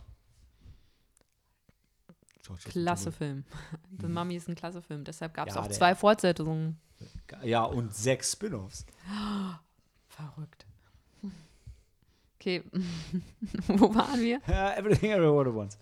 [2.64, 3.10] Klasse.
[3.10, 3.44] Film.
[4.00, 5.02] The Mummy ist ein klasse Film.
[5.02, 6.78] Deshalb gab es Ja, auch der- zwei Fortsetzungen.
[7.42, 8.86] Ja, und sechs Spin-offs.
[10.16, 10.66] Verrückt.
[12.38, 12.62] Okay,
[13.66, 14.40] wo waren wir?
[14.46, 15.78] Ja, Everything Everywhere at Once.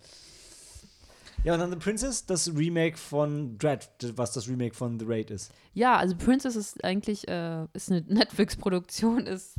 [1.42, 5.30] Ja, und dann The Princess, das Remake von Dread, was das Remake von The Raid
[5.30, 5.52] ist.
[5.74, 9.56] Ja, also Princess ist eigentlich äh, ist eine Netflix-Produktion, ist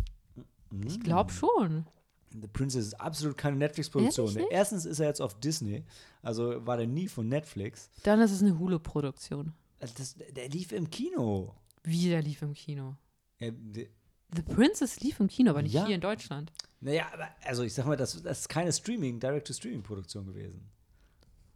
[0.85, 1.03] ich Mhm.
[1.03, 1.85] glaube schon.
[2.31, 4.37] The Princess ist absolut keine Netflix-Produktion.
[4.49, 5.83] Erstens ist er jetzt auf Disney,
[6.23, 7.89] also war der nie von Netflix.
[8.03, 9.53] Dann ist es eine Hulu-Produktion.
[9.79, 9.93] Also
[10.31, 11.53] der lief im Kino.
[11.83, 12.95] Wie der lief im Kino.
[13.39, 13.87] Ja, der-
[14.35, 15.85] The Princess lief im Kino, aber nicht Ja.
[15.85, 16.51] hier in Deutschland.
[16.81, 20.69] naja, aber also ich sag mal, das, das ist keine Streaming, Direct-to-Streaming-Produktion gewesen.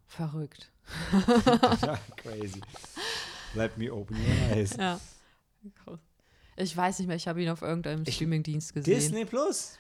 [0.08, 0.72] Verrückt.
[2.18, 2.62] Crazy.
[3.56, 4.76] Let me open your eyes.
[4.78, 5.00] Ja.
[6.56, 8.94] Ich weiß nicht mehr, ich habe ihn auf irgendeinem Streamingdienst gesehen.
[8.94, 9.78] Disney Plus.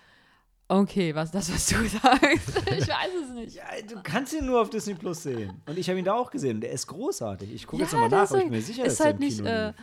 [0.67, 2.57] Okay, was das, was du sagst.
[2.71, 3.55] ich weiß es nicht.
[3.55, 5.61] Ja, du kannst ihn nur auf Disney Plus sehen.
[5.65, 6.61] Und ich habe ihn da auch gesehen.
[6.61, 7.51] Der ist großartig.
[7.51, 8.97] Ich gucke jetzt Ja, nochmal der nach, aber ich halt- bin mir sicher, ist dass
[8.97, 9.73] der halt im nicht, Kino äh,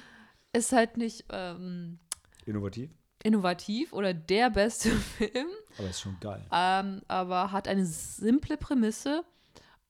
[0.53, 1.99] ist halt nicht ähm,
[2.47, 2.91] Innovativ,
[3.23, 5.49] innovativ oder der beste Film,
[5.79, 6.45] aber ist schon geil.
[6.53, 9.25] ähm, aber hat eine simple Prämisse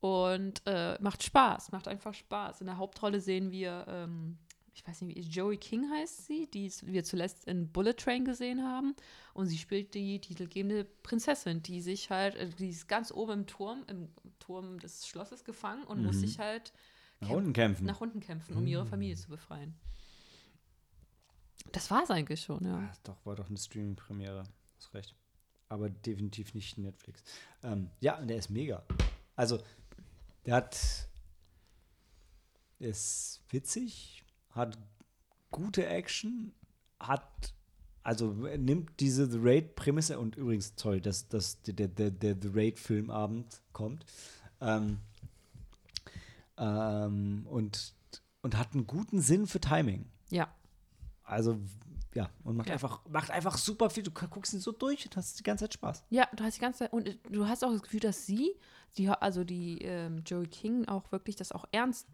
[0.00, 2.60] und äh, macht Spaß, macht einfach Spaß.
[2.60, 4.38] In der Hauptrolle sehen wir, ähm,
[4.74, 8.62] ich weiß nicht, wie Joey King heißt sie, die wir zuletzt in Bullet Train gesehen
[8.62, 8.94] haben.
[9.32, 13.46] Und sie spielt die titelgebende Prinzessin, die sich halt, äh, die ist ganz oben im
[13.46, 14.08] Turm, im
[14.38, 16.20] Turm des Schlosses gefangen und muss Mhm.
[16.20, 16.72] sich halt
[17.20, 17.86] Nach unten kämpfen.
[17.86, 19.74] nach unten kämpfen, um ihre Familie zu befreien.
[21.72, 22.76] Das war es eigentlich schon, ja.
[22.76, 24.44] Ah, doch, war doch eine Streaming-Premiere.
[24.76, 25.14] Hast recht.
[25.68, 27.22] Aber definitiv nicht Netflix.
[27.62, 28.82] Ähm, ja, und der ist mega.
[29.34, 29.62] Also,
[30.44, 30.78] der hat.
[32.78, 34.76] Ist witzig, hat
[35.50, 36.52] gute Action,
[37.00, 37.54] hat,
[38.02, 43.62] also nimmt diese The Raid-Prämisse und übrigens, sorry, dass, dass der, der, der The Raid-Filmabend
[43.72, 44.04] kommt.
[44.60, 44.98] Ähm,
[46.58, 47.94] ähm, und,
[48.42, 50.04] und hat einen guten Sinn für Timing.
[50.30, 50.54] Ja.
[51.26, 51.58] Also,
[52.14, 52.74] ja, und macht, Ja.
[52.74, 54.02] Einfach, macht einfach super viel.
[54.02, 56.04] Du guckst ihn so durch und hast die ganze Zeit Spaß.
[56.10, 58.52] Ja, du hast die ganze Zeit, und äh, du hast auch das Gefühl, dass sie,
[58.96, 62.06] die, also die ähm, Joey King auch wirklich das auch ernst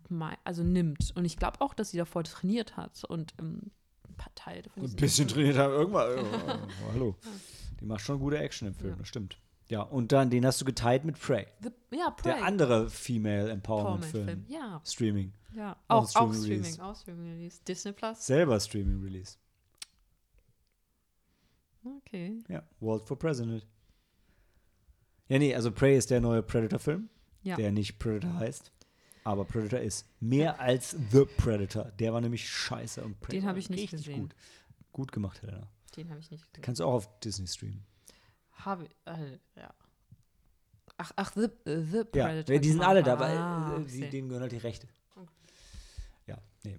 [0.45, 1.13] also nimmt.
[1.15, 3.71] Und ich glaube auch, dass sie davor trainiert hat und ähm,
[4.09, 6.19] ein paar Teile von Ein bisschen trainiert haben, irgendwann.
[6.25, 7.17] Oh, hallo.
[7.81, 8.97] Die macht schon gute Action im Film, Ja.
[8.99, 9.39] das stimmt.
[9.73, 11.47] Ja, und dann den hast du geteilt mit Prey.
[11.63, 12.35] The, ja, Prey.
[12.35, 14.27] Der andere Female Empowerment Empowerment-Film.
[14.27, 14.45] Film.
[14.49, 15.33] Ja, Streaming.
[15.57, 15.79] ja.
[15.89, 16.83] Auch Auch, auch Streaming Streaming, Release.
[16.85, 17.61] auch Streaming Release.
[17.67, 18.27] Disney Plus.
[18.27, 19.39] Selber Streaming Release.
[21.85, 22.39] Okay.
[22.49, 23.67] Ja, Walt for President.
[25.29, 27.09] Ja, nee, also Prey ist der neue Predator-Film,
[27.43, 27.57] Ja.
[27.57, 28.71] der nicht Predator heißt.
[29.25, 31.85] Aber Predator ist mehr als The Predator.
[31.99, 34.21] Der war nämlich scheiße und Prey Den war hab ich nicht gesehen.
[34.21, 34.35] Gut.
[34.93, 35.67] gut gemacht, Helena.
[35.97, 36.63] Den habe ich nicht gesehen.
[36.63, 37.87] Kannst du auch auf Disney streamen.
[38.53, 39.73] Habe äh, ja.
[40.99, 42.59] Ach, ach, The, äh, the Ja, Predator.
[42.59, 42.89] die sind genau.
[42.91, 44.11] alle da, weil Ah, äh, okay.
[44.11, 44.87] denen gehören halt die Rechte.
[45.17, 45.29] Okay.
[46.27, 46.79] Ja, nee.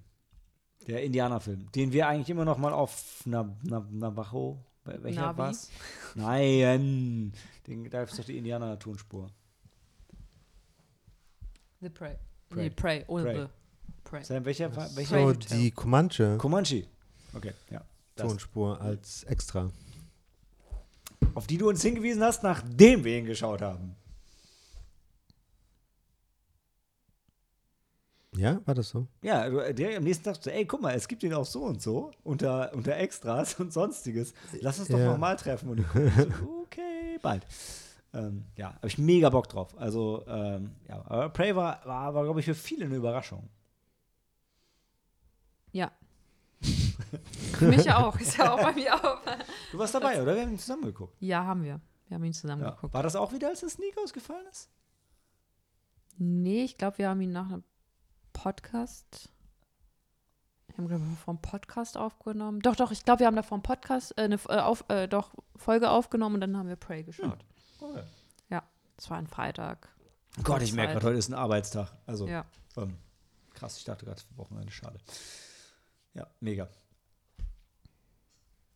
[0.87, 5.37] Der Indianerfilm, den wir eigentlich immer noch mal auf Na, Na, Navajo, wel- welcher Navi?
[5.39, 5.69] war's?
[6.15, 7.33] Nein,
[7.67, 9.29] den, da ist doch die Indianer-Tonspur.
[11.81, 12.15] The Prey.
[12.49, 12.63] Prey.
[12.63, 13.03] Nee, Prey.
[13.07, 13.35] Ohne Prey.
[13.41, 13.47] The.
[14.03, 14.23] Prey.
[14.23, 15.19] Sam, welcher, war- welcher?
[15.19, 16.87] So, die Comanche Comanche.
[17.33, 17.83] Okay, ja.
[18.15, 19.71] Das, Tonspur als extra.
[21.35, 23.95] Auf die du uns hingewiesen hast, nachdem wir ihn geschaut haben.
[28.35, 29.07] Ja, war das so?
[29.21, 31.63] Ja, du- der am nächsten Tag so, ey, guck mal, es gibt ihn auch so
[31.65, 34.33] und so, unter, unter Extras und sonstiges.
[34.59, 35.11] Lass uns doch Ja.
[35.11, 35.69] nochmal treffen.
[35.69, 37.45] Und ich so, okay, bald.
[38.11, 39.75] Ähm, ja, habe ich mega Bock drauf.
[39.77, 43.49] Also, ähm, ja, aber Prey war, war, war glaube ich, für viele eine Überraschung.
[45.71, 45.91] Ja.
[47.57, 48.19] Für mich auch.
[48.19, 49.21] Ist ja auch bei mir auch.
[49.71, 50.35] Du warst dabei, oder?
[50.35, 51.15] Wir haben ihn zusammen geguckt.
[51.19, 51.79] Ja, haben wir.
[52.07, 52.71] Wir haben ihn zusammen Ja.
[52.71, 52.93] geguckt.
[52.93, 54.69] War das auch wieder, als das Sneak ausgefallen ist?
[56.17, 57.63] Nee, ich glaube, wir haben ihn nach einem
[58.33, 59.29] Podcast.
[60.67, 62.59] Wir haben, glaube ich, vor einem Podcast aufgenommen.
[62.61, 65.07] Doch, doch, ich glaube, wir haben da vor einem Podcast äh, eine äh, auf, äh,
[65.07, 67.45] doch, Folge aufgenommen und dann haben wir Prey geschaut.
[67.79, 68.03] Okay.
[68.95, 69.89] Das war ein Freitag.
[70.43, 71.91] Gott, ich merke gerade, heute ist ein Arbeitstag.
[72.05, 72.45] Also, Ja.
[72.77, 72.95] ähm,
[73.55, 74.99] krass, ich dachte gerade, Wochenende, schade.
[76.13, 76.69] Ja, mega.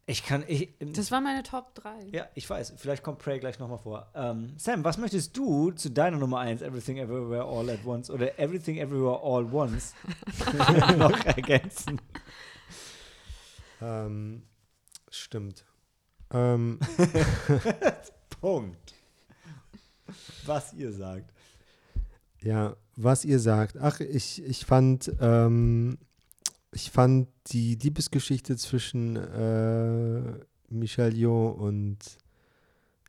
[0.09, 2.07] Ich kann, ich, Das war meine Top 3.
[2.13, 2.75] Ja, ich weiß.
[2.77, 4.09] Vielleicht kommt Prey gleich nochmal vor.
[4.15, 8.39] Ähm, Sam, was möchtest du zu deiner Nummer 1, Everything Everywhere All at Once oder
[8.39, 9.93] Everything Everywhere All Once
[10.97, 11.99] noch ergänzen?
[13.81, 14.43] Ähm,
[15.09, 15.65] stimmt.
[16.31, 16.79] Ähm,
[18.41, 18.93] Punkt.
[20.45, 21.33] Was ihr sagt.
[22.41, 23.77] ja, was ihr sagt.
[23.77, 25.97] Ach, ich, ich fand, ähm,
[26.77, 30.21] ich fand die Liebesgeschichte zwischen äh,
[30.69, 31.97] Michelle Yeoh und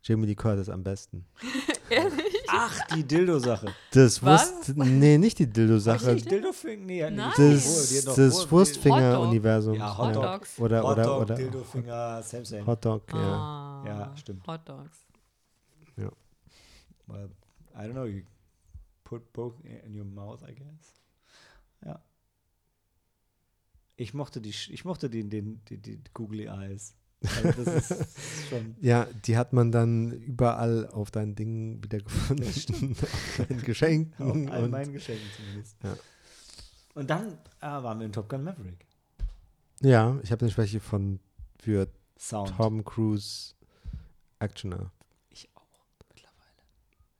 [0.02, 1.26] Jamie Lee Curtis am besten.
[1.90, 2.24] Ehrlich?
[2.48, 3.74] Ach, die Dildo-Sache.
[3.92, 4.50] Das Was?
[4.54, 6.16] wusste, nee, nicht die Dildo-Sache.
[6.16, 6.84] Die Dildo-Finger?
[6.86, 7.28] Nee, Nein.
[7.36, 7.38] nicht.
[7.38, 9.74] Das, das Wurst- Wurstfinger-Universum.
[9.74, 10.22] Ja, Hot Hot Dog.
[10.24, 10.58] Dogs.
[10.58, 11.34] Oder, Hot oder, Dog, oder.
[11.34, 12.66] Dildo-Finger, same, same.
[12.66, 13.18] Hotdog, ja.
[13.18, 14.46] Ah, Ja, stimmt.
[14.46, 15.04] Hot Dogs.
[17.06, 17.28] Well,
[17.74, 18.22] I don't know, you
[19.04, 21.02] put both in your mouth, I guess.
[21.84, 21.98] Ja.
[24.00, 26.94] Ich mochte die, ich mochte den, den, die, die Googly Eyes.
[27.20, 28.06] Also das ist
[28.48, 28.76] schon.
[28.80, 32.44] Ja, die hat man dann überall auf dein Ding wieder gefunden.
[32.96, 34.46] auf deinen Geschenken.
[34.46, 35.76] Auf all meinen Geschenken zumindest.
[35.82, 35.96] Ja.
[36.94, 38.86] Und dann äh, waren wir in Top Gun Maverick.
[39.80, 41.18] ja, ich habe eine Schwäche von
[41.58, 42.54] für Sound.
[42.56, 43.54] Tom Cruise
[44.38, 44.92] Actioner.
[45.30, 45.66] Ich auch
[46.08, 46.62] mittlerweile.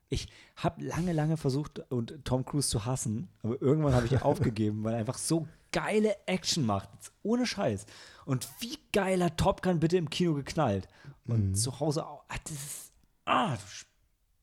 [0.07, 4.85] Ich habe lange, lange versucht, und Tom Cruise zu hassen, aber irgendwann habe ich aufgegeben,
[4.85, 6.89] weil er einfach so geile Action macht.
[7.23, 7.85] Ohne Scheiß.
[8.25, 10.87] Und wie geil hat Top Gun bitte im Kino geknallt.
[11.27, 11.55] Und Mhm.
[11.55, 12.23] zu Hause auch.
[12.27, 12.91] Ah, das ist,
[13.25, 13.61] ah, du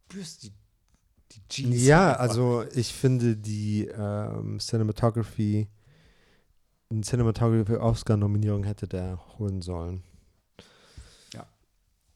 [0.09, 0.53] spürst die,
[1.53, 1.85] die G's.
[1.87, 2.20] Ja, einfach.
[2.20, 5.68] also ich finde die ähm, Cinematography,
[6.91, 10.03] eine Cinematography Oscar-Nominierung hätte der holen sollen.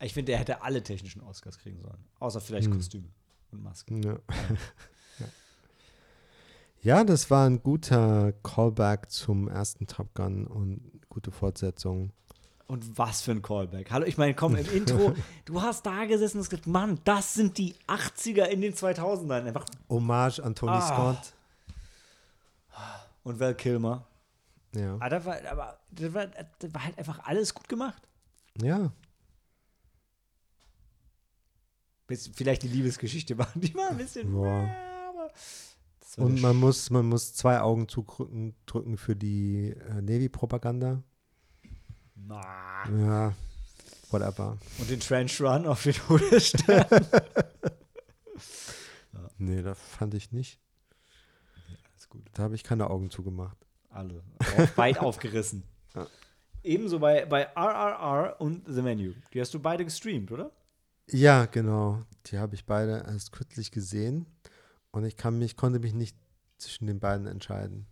[0.03, 2.03] Ich finde, er hätte alle technischen Oscars kriegen sollen.
[2.21, 2.77] Außer vielleicht Mhm.
[2.77, 3.09] Kostüme
[3.51, 3.95] und Maske.
[4.01, 4.19] Ja.
[6.83, 7.05] ja.
[7.05, 12.13] das war ein guter Callback zum ersten Top Gun und gute Fortsetzung.
[12.67, 13.91] Und was für ein Callback.
[13.91, 15.15] Hallo, ich meine, komm, im Intro,
[15.45, 19.47] du hast da gesessen und gesagt, Mann, das sind die 80er in den 2000ern.
[19.47, 19.65] Einfach.
[19.89, 20.81] Hommage an Tony Ah.
[21.15, 21.33] Scott.
[23.25, 24.07] Und Val Kilmer.
[24.75, 24.95] Ja.
[24.95, 28.03] Aber, das war, aber das, war, das war halt einfach alles gut gemacht.
[28.63, 28.93] ja.
[32.07, 34.33] Bis vielleicht die Liebesgeschichte war, die war ein bisschen.
[34.33, 34.65] Boah.
[34.65, 35.31] äh, aber
[36.17, 41.03] Und man muss, man muss zwei Augen zudrücken drücken für die äh, Navy-Propaganda.
[42.15, 42.43] Na.
[42.99, 43.35] Ja,
[44.11, 44.59] whatever.
[44.79, 46.85] Und den Trench Run auf den Todesstern.
[49.41, 50.61] Nee, das fand ich nicht.
[51.91, 52.23] Alles gut.
[52.35, 53.57] Da habe ich keine Augen zugemacht.
[53.89, 54.23] Alle.
[54.39, 55.65] Auch weit aufgerissen.
[55.93, 56.07] Ja.
[56.63, 59.15] Ebenso bei, bei RRR und The Menu.
[59.35, 60.53] Die hast du beide gestreamt, oder?
[61.11, 62.05] Ja, genau.
[62.27, 64.27] Die habe ich beide erst kürzlich gesehen
[64.93, 66.17] und ich kann mich, konnte mich nicht
[66.59, 67.87] zwischen den beiden entscheiden.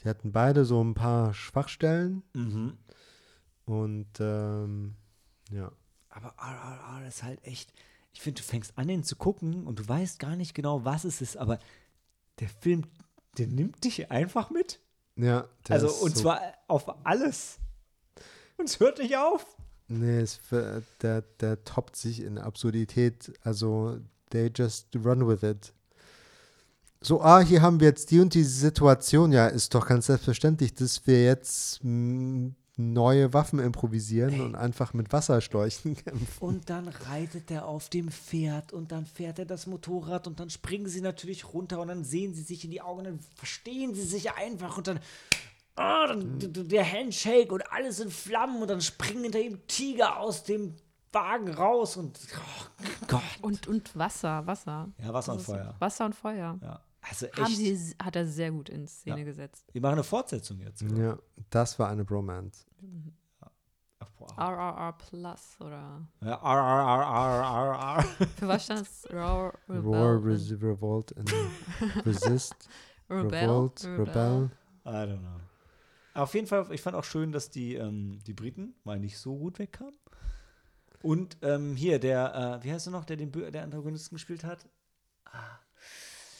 [0.00, 2.76] Die hatten beide so ein paar Schwachstellen Mhm.
[3.64, 4.94] und ähm,
[5.50, 5.70] ja.
[6.10, 7.72] Aber RRR ist halt echt.
[8.12, 11.04] Ich finde, du fängst an, den zu gucken und du weißt gar nicht genau, was
[11.04, 11.58] es ist, aber
[12.38, 12.84] der Film,
[13.38, 14.80] der nimmt dich einfach mit.
[15.16, 17.58] Ja, der Also, und so, zwar auf alles.
[18.56, 19.56] Und es hört nicht auf.
[19.88, 23.32] Nee, es, ver- der, der toppt sich in Absurdität.
[23.42, 24.00] Also,
[24.34, 25.72] they just run with it.
[27.00, 29.30] So, ah, hier haben wir jetzt die und die Situation.
[29.32, 35.12] Ja, ist doch ganz selbstverständlich, dass wir jetzt mm, neue Waffen improvisieren und einfach mit
[35.12, 36.26] Wasserschläuchen kämpfen.
[36.40, 40.50] Und dann reitet er auf dem Pferd und dann fährt er das Motorrad und dann
[40.50, 43.94] springen sie natürlich runter und dann sehen sie sich in die Augen und dann verstehen
[43.94, 44.98] sie sich einfach und dann,
[45.76, 50.18] ah, dann d- der Handshake und alles in Flammen und dann springen hinter ihm Tiger
[50.18, 50.74] aus dem
[51.14, 53.22] Wagen raus und oh Gott.
[53.42, 54.88] Und, und Wasser, Wasser.
[54.98, 55.74] Ja, Wasser und Das ist- Feuer.
[55.78, 56.58] Wasser und Feuer.
[56.62, 57.56] Ja, also Haben echt.
[57.56, 59.24] sie, hat er sehr gut in Szene Ja.
[59.24, 59.64] gesetzt.
[59.72, 60.82] Wir machen eine Fortsetzung jetzt.
[60.82, 61.18] Ja,
[61.50, 62.66] das war eine Bromance.
[64.18, 64.28] Boah.
[64.38, 66.06] RRR Plus oder.
[66.20, 68.02] Ja, R, R, R, R, R, R.
[68.36, 69.06] Für was stand es?
[69.12, 70.32] Raw Roar, Rebel.
[70.32, 71.32] res Revolt and
[72.06, 72.68] Resist,
[73.10, 73.34] Rebel.
[73.34, 74.50] Revolt, Rebel.
[74.86, 75.40] I don't know.
[76.14, 79.36] Auf jeden Fall, ich fand auch schön, dass die, ähm, die Briten mal nicht so
[79.36, 79.96] gut wegkamen.
[81.04, 84.66] Und ähm, hier, der, äh, wie heißt er noch, der den der Antagonisten gespielt hat?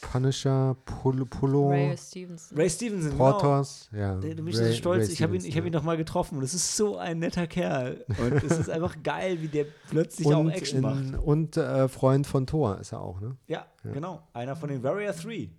[0.01, 2.57] Punisher, Pul Pullo, Ray Stevenson.
[2.57, 3.11] Ray Stevenson.
[3.11, 3.31] Genau.
[3.31, 3.89] Portos.
[3.91, 5.05] Ja, Der, du bist Ray- so stolz.
[5.07, 5.79] Ray ich habe ihn, ich hab ihn ja.
[5.79, 8.05] noch mal getroffen und es ist so ein netter Kerl.
[8.07, 10.99] Und es ist einfach geil, wie der plötzlich auch und, Action macht.
[10.99, 13.35] in, und äh, Freund von Thor ist er auch, ne?
[13.47, 13.91] Ja, Ja.
[13.91, 14.27] genau.
[14.33, 15.49] Einer von den Warrior 3.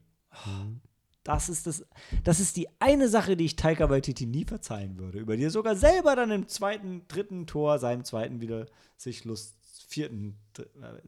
[0.47, 0.81] Mhm.
[1.27, 1.85] Das ist, das,
[2.25, 5.19] das ist die eine Sache, die ich Taika Waititi nie verzeihen würde.
[5.19, 8.67] Über die er sogar selber dann im zweiten, dritten Tor, seinem zweiten wieder
[8.97, 9.57] sich lust,
[9.89, 10.37] vierten,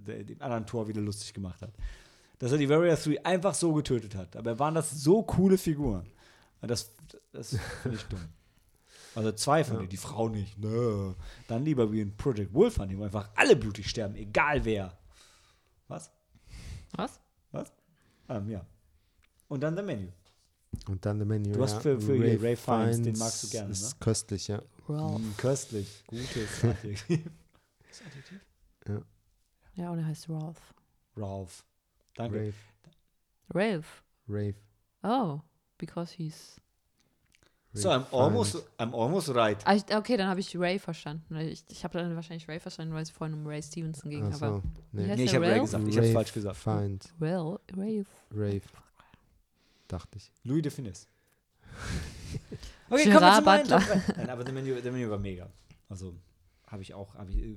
[0.07, 1.73] äh, dem anderen Tor wieder lustig gemacht hat.
[2.41, 4.37] Dass er die Warrior 3 einfach so getötet hat.
[4.37, 6.07] Aber waren das so coole Figuren.
[6.63, 6.93] Das,
[7.33, 8.21] das finde ich dumm.
[9.15, 9.81] Also zwei von Ja.
[9.81, 10.59] denen, die Frau nicht.
[10.59, 11.15] Nö.
[11.49, 14.97] Dann lieber wie in Project Wolf an, wo einfach alle blutig sterben, egal wer.
[15.89, 16.11] Was?
[16.97, 17.21] Was?
[17.53, 17.73] Was?
[18.29, 18.65] Ähm, ja.
[19.49, 20.09] Und dann der Menü.
[20.87, 21.53] Und dann der Menü.
[21.53, 21.81] Du hast ja.
[21.81, 23.97] für- für Ray Fiennes, den magst du gerne, Ist ne?
[24.01, 24.63] köstlich, ja.
[24.89, 25.21] Ralph.
[25.21, 26.05] Mm, köstlich.
[26.07, 27.21] Gutes Adjektiv.
[27.89, 28.41] Das Adjektiv?
[29.75, 30.75] Ja, und er heißt Ralph.
[31.17, 31.65] Ralph.
[32.15, 32.37] Danke.
[32.39, 32.55] Rave.
[33.55, 34.05] Ralph.
[34.29, 34.55] Rave.
[35.03, 35.41] Oh,
[35.79, 36.61] because he's.
[37.75, 39.59] So, I'm almost, I'm almost right.
[39.65, 41.37] Ah, ich, okay, dann habe ich Ray verstanden.
[41.37, 44.25] Ich, ich habe dann wahrscheinlich Ray verstanden, weil es vorhin um Ray Stevenson ging.
[44.25, 44.63] Achso, Aber
[44.93, 45.15] nee.
[45.15, 45.87] Nee, ich habe Ray gesagt.
[45.87, 46.57] Ich habe Rave falsch gesagt.
[46.57, 47.15] Find.
[47.19, 48.05] well, Ray.
[48.35, 48.63] Rave.
[49.89, 50.31] Dachte ich.
[50.45, 51.07] Louis de Finesse.
[52.91, 54.03] Okay, Gerard kommen wir Butler.
[54.17, 55.51] Nein, aber der Menü, der Menü war mega.
[55.91, 56.15] Also,
[56.67, 57.57] habe ich auch, hab ich, äh,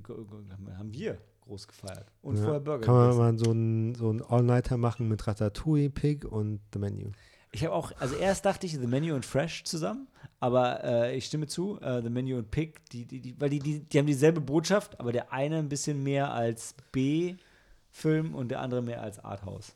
[0.76, 2.06] haben wir groß gefeiert.
[2.20, 2.42] Und Ja.
[2.44, 6.60] vorher Burger Kann man mal so einen so ein All-Nighter machen mit Ratatouille, Pig und
[6.72, 7.12] The Menu.
[7.52, 10.06] Ich habe auch, also erst dachte ich The Menu und Fresh zusammen,
[10.40, 13.58] aber äh, ich stimme zu, äh, The Menu und Pig, die, die, die, weil die,
[13.58, 18.60] die, die haben dieselbe Botschaft, aber der eine ein bisschen mehr als B-Film und der
[18.60, 19.74] andere mehr als Arthouse.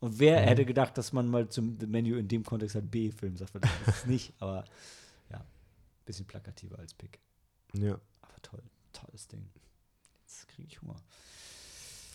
[0.00, 3.36] Und wer hätte gedacht, dass man mal zum The Menu in dem Kontext halt B-Film
[3.36, 4.64] sagt, weil das ist es nicht, aber
[5.30, 7.18] ja, ein bisschen plakativer als Pig.
[7.74, 7.98] Ja.
[8.22, 8.62] Aber toll,
[8.92, 9.48] tolles Ding.
[10.24, 10.96] Jetzt kriege ich Hunger.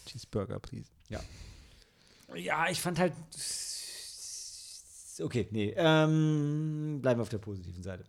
[0.06, 0.90] Cheeseburger, please.
[2.36, 3.14] Ja, ich fand halt.
[5.20, 5.74] Okay, nee.
[5.76, 8.06] Ähm, bleiben wir auf der positiven Seite.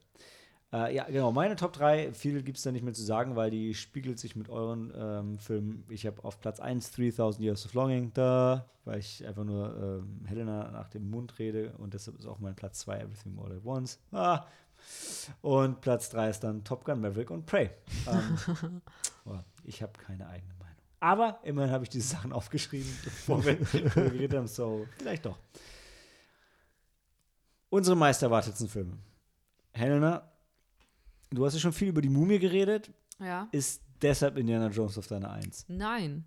[0.75, 1.31] Äh, ja, genau.
[1.31, 4.35] Meine Top 3, viel gibt es da nicht mehr zu sagen, weil die spiegelt sich
[4.35, 5.85] mit euren ähm, Filmen.
[5.89, 10.27] Ich habe auf Platz 1 3000 Years of Longing, da, weil ich einfach nur ähm,
[10.27, 13.65] Helena nach dem Mund rede und deshalb ist auch mein Platz 2 Everything All at
[13.65, 14.01] Once.
[14.11, 14.47] Ah.
[15.43, 17.71] Und Platz 3 ist dann Top Gun Maverick und Prey.
[18.09, 18.83] Ähm,
[19.25, 20.75] boah, ich habe keine eigene Meinung.
[20.99, 24.49] Aber immerhin habe ich diese Sachen aufgeschrieben, bevor wir bevor wir geredet haben.
[24.49, 25.39] So, vielleicht doch.
[27.69, 28.99] Unsere meisterwartetsten Filme.
[29.73, 30.34] Helena,
[31.35, 32.91] du hast ja schon viel über die Mumie geredet.
[33.21, 33.49] Ja.
[33.53, 35.65] Ist deshalb Indiana Jones auf deiner Eins?
[35.69, 36.25] Nein.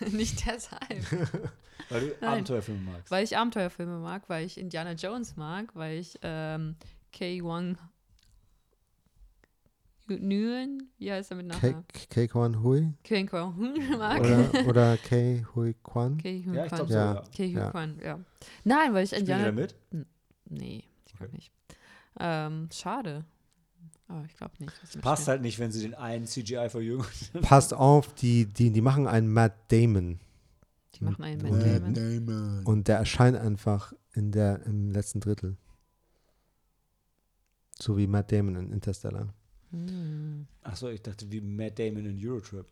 [0.12, 0.82] Nicht deshalb.
[1.88, 2.30] Weil du Nein.
[2.32, 3.10] Abenteuerfilme magst.
[3.12, 6.74] weil ich Abenteuerfilme mag, weil ich Indiana Jones mag, weil ich ähm,
[7.14, 7.76] K1
[10.08, 11.84] Nguyen, wie heißt er mit Nachnamen?
[12.10, 13.50] Ke Kwan Hui Keng Kwao
[13.98, 14.20] Mark.
[14.20, 16.18] oder, oder Ke Hui Kwan.
[16.18, 16.98] Ke Ja, ich glaube so.
[16.98, 17.14] Ja.
[17.14, 17.22] Ja.
[17.34, 17.70] Ke Ja.
[17.70, 18.20] Kwan, ja.
[18.64, 19.44] Nein, weil ich Spielt ihr Indiana.
[19.56, 19.74] da mit?
[20.48, 21.36] Nee, ich glaube Okay.
[21.36, 21.52] nicht.
[22.20, 23.24] Ähm, schade.
[24.08, 24.72] Aber ich glaube nicht.
[24.80, 25.26] Passt mitspielen.
[25.26, 27.04] halt nicht, wenn sie den einen CGI verjüngen.
[27.42, 30.20] Passt auf, die, die, die machen einen Matt Damon.
[30.94, 31.94] Die machen einen Und- Matt Damon.
[31.94, 32.64] Damon.
[32.64, 35.56] Und der erscheint einfach in der, im letzten Drittel.
[37.78, 39.34] So wie Matt Damon in Interstellar.
[39.70, 40.46] Hm.
[40.62, 42.66] Achso, ich dachte wie Matt Damon in Eurotrip.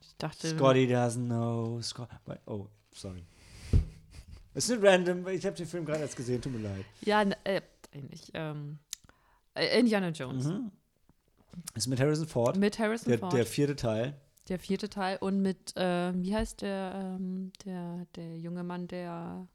[0.00, 0.48] Ich dachte.
[0.48, 1.82] Scotty doesn't know.
[1.82, 2.08] Scott
[2.46, 3.24] oh, sorry.
[4.54, 6.84] Es ist nicht random, weil ich habe den Film gerade erst gesehen, tut mir leid.
[7.02, 7.60] Ja, äh,
[7.92, 8.30] eigentlich.
[8.34, 8.87] Ähm, äh,
[9.58, 10.44] Indiana Jones.
[10.46, 10.70] Mhm.
[11.74, 13.32] Ist mit Harrison Ford, Mit Harrison der, Ford.
[13.32, 14.14] der vierte Teil.
[14.48, 19.46] Der vierte Teil und mit, äh, wie heißt der, ähm, der, der junge Mann, der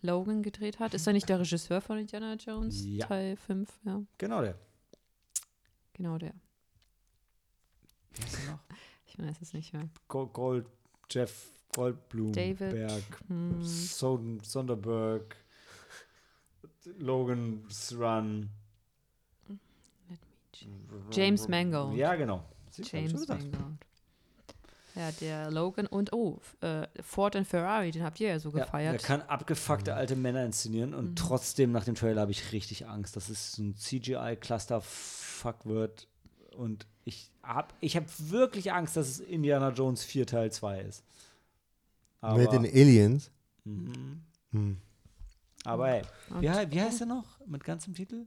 [0.00, 0.94] Logan gedreht hat?
[0.94, 2.82] Ist er nicht der Regisseur von Indiana Jones?
[2.86, 3.06] Ja.
[3.06, 4.00] Teil 5, ja.
[4.16, 4.54] Genau der.
[5.92, 6.32] Genau der.
[8.14, 8.60] Wie heißt er noch?
[9.06, 9.88] Ich weiß es nicht mehr.
[10.06, 10.66] Gold, Gold
[11.10, 12.70] Jeff Goldblum, David.
[12.70, 13.62] Berg, Hm.
[13.62, 15.36] Soden, Sonderberg,
[16.98, 18.48] Logan Run.
[21.12, 21.96] James Mangold.
[21.96, 22.44] Ja, genau.
[22.70, 23.28] Sie- hab ich schon James.
[23.28, 23.78] Mangold.
[24.94, 28.64] Ja, der Logan und, oh, äh, Ford und Ferrari, den habt ihr ja so Ja,
[28.64, 28.94] gefeiert.
[28.94, 31.16] er kann abgefuckte alte Männer inszenieren und Mhm.
[31.16, 36.08] trotzdem nach dem Trailer habe ich richtig Angst, dass es so ein CGI-Clusterfuck wird.
[36.56, 41.04] Und ich habe ich hab wirklich Angst, dass es Indiana Jones 4 Teil 2 ist.
[42.20, 43.30] Aber, Mit den Aliens.
[43.64, 44.22] Mhm.
[44.50, 44.78] Hm.
[45.64, 48.24] aber hey, Und- wie, wie heißt er noch mit ganzem Titel?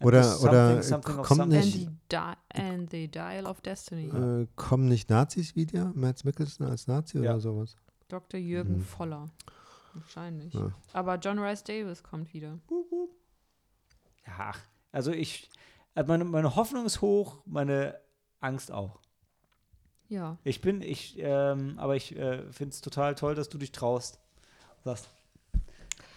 [0.00, 0.82] Oder- Something, oder,
[1.24, 1.88] something and, nicht-
[2.54, 4.08] and the Dial of Destiny.
[4.08, 5.92] Äh, kommen nicht Nazis wieder?
[5.94, 7.32] Mads Mikkelsen als Nazi Ja.
[7.32, 7.76] oder sowas?
[8.08, 8.40] Dr.
[8.40, 8.82] Jürgen Mhm.
[8.82, 9.30] Voller.
[9.94, 10.54] Wahrscheinlich.
[10.54, 10.70] Ja.
[10.92, 12.58] Aber John Rice Davis kommt wieder.
[14.26, 14.52] Ja,
[14.92, 15.50] also ich,
[15.94, 17.98] äh, meine, meine Hoffnung ist hoch, meine
[18.40, 19.00] Angst auch.
[20.08, 20.38] Ja.
[20.44, 24.18] Ich bin, ich, ähm, aber ich äh, finde es total toll, dass du dich traust.
[24.84, 25.08] Sagst,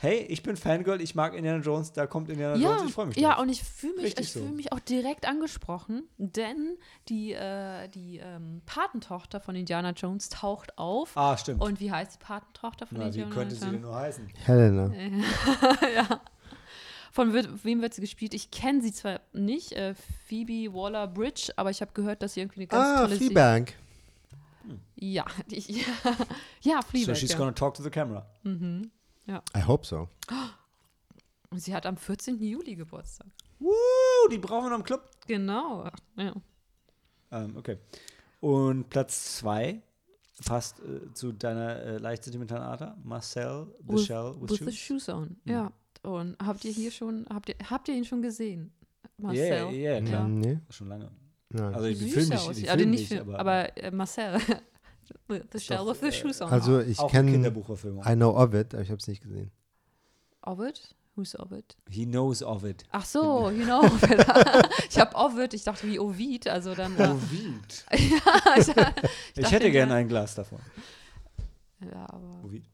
[0.03, 3.05] hey, ich bin Fangirl, ich mag Indiana Jones, da kommt Indiana Ja, Jones, ich freue
[3.07, 3.41] mich ja, drauf.
[3.43, 4.39] und ich fühle mich, Richtig ich so.
[4.41, 6.77] fühle mich auch direkt angesprochen, denn
[7.09, 11.17] die, äh, die ähm, Patentochter von Indiana Jones taucht auf.
[11.17, 11.61] Ah, stimmt.
[11.61, 13.85] Und wie heißt die Patentochter von Na, wie Indiana könnte sie denn Jones?
[13.85, 14.27] nur heißen?
[14.45, 14.91] Helena.
[15.95, 16.21] ja.
[17.11, 17.31] Von
[17.63, 18.33] wem wird sie gespielt?
[18.33, 19.93] Ich kenne sie zwar nicht, äh,
[20.27, 23.73] Phoebe Waller-Bridge, aber ich habe gehört, dass sie irgendwie eine ganz Ah, tolle Se- Fleabag.
[24.95, 25.83] Ja, die, ja,
[26.61, 27.37] ja So Fleabag, she's ja.
[27.37, 28.25] gonna talk to the camera.
[28.43, 28.89] Mhm.
[29.27, 30.09] I hope so.
[31.49, 32.41] Und sie hat am 14.
[32.41, 33.27] Juli Geburtstag.
[33.59, 33.71] Woo,
[34.31, 35.09] die brauchen wir noch im Club.
[35.27, 35.89] Genau.
[36.17, 36.33] Ja.
[37.31, 37.77] Ähm, okay.
[38.41, 39.81] Und Platz zwei
[40.45, 42.97] passt äh, zu deiner äh, leicht sentimentalen Ader.
[43.03, 45.05] Marcel, The With- Shell with, With the Shoes.
[45.05, 45.37] shoes on.
[45.45, 45.51] Mhm.
[45.51, 45.71] Ja.
[46.01, 48.73] Und habt ihr hier schon, habt ihr, habt ihr ihn schon gesehen?
[49.03, 49.71] Ja, Marcel.
[49.73, 50.27] ja, klar.
[50.27, 50.59] Mm, Nee.
[50.69, 51.09] Schon lange.
[51.49, 51.73] Nein.
[51.73, 54.37] Also die Süß Film nicht, die also Film nicht, nicht, aber, aber, äh, Marcel.
[55.27, 56.49] The Shell with the äh, shoes on.
[56.49, 57.47] Also ich kenne.
[58.05, 59.51] I Know of It, aber ich habe es nicht gesehen.
[60.45, 60.95] Ovid?
[61.15, 61.75] Who's Ovid?
[61.89, 62.83] He knows of it.
[62.91, 63.83] Ach so, you know.
[64.89, 66.97] ich habe Ovid, ich dachte wie Ovid, also dann.
[66.97, 67.85] Äh, Ovid.
[67.91, 70.59] ja, ich, Ich dachte, hätte gerne ein Glas davon.
[71.79, 72.43] ja, aber.
[72.43, 72.65] Ovid?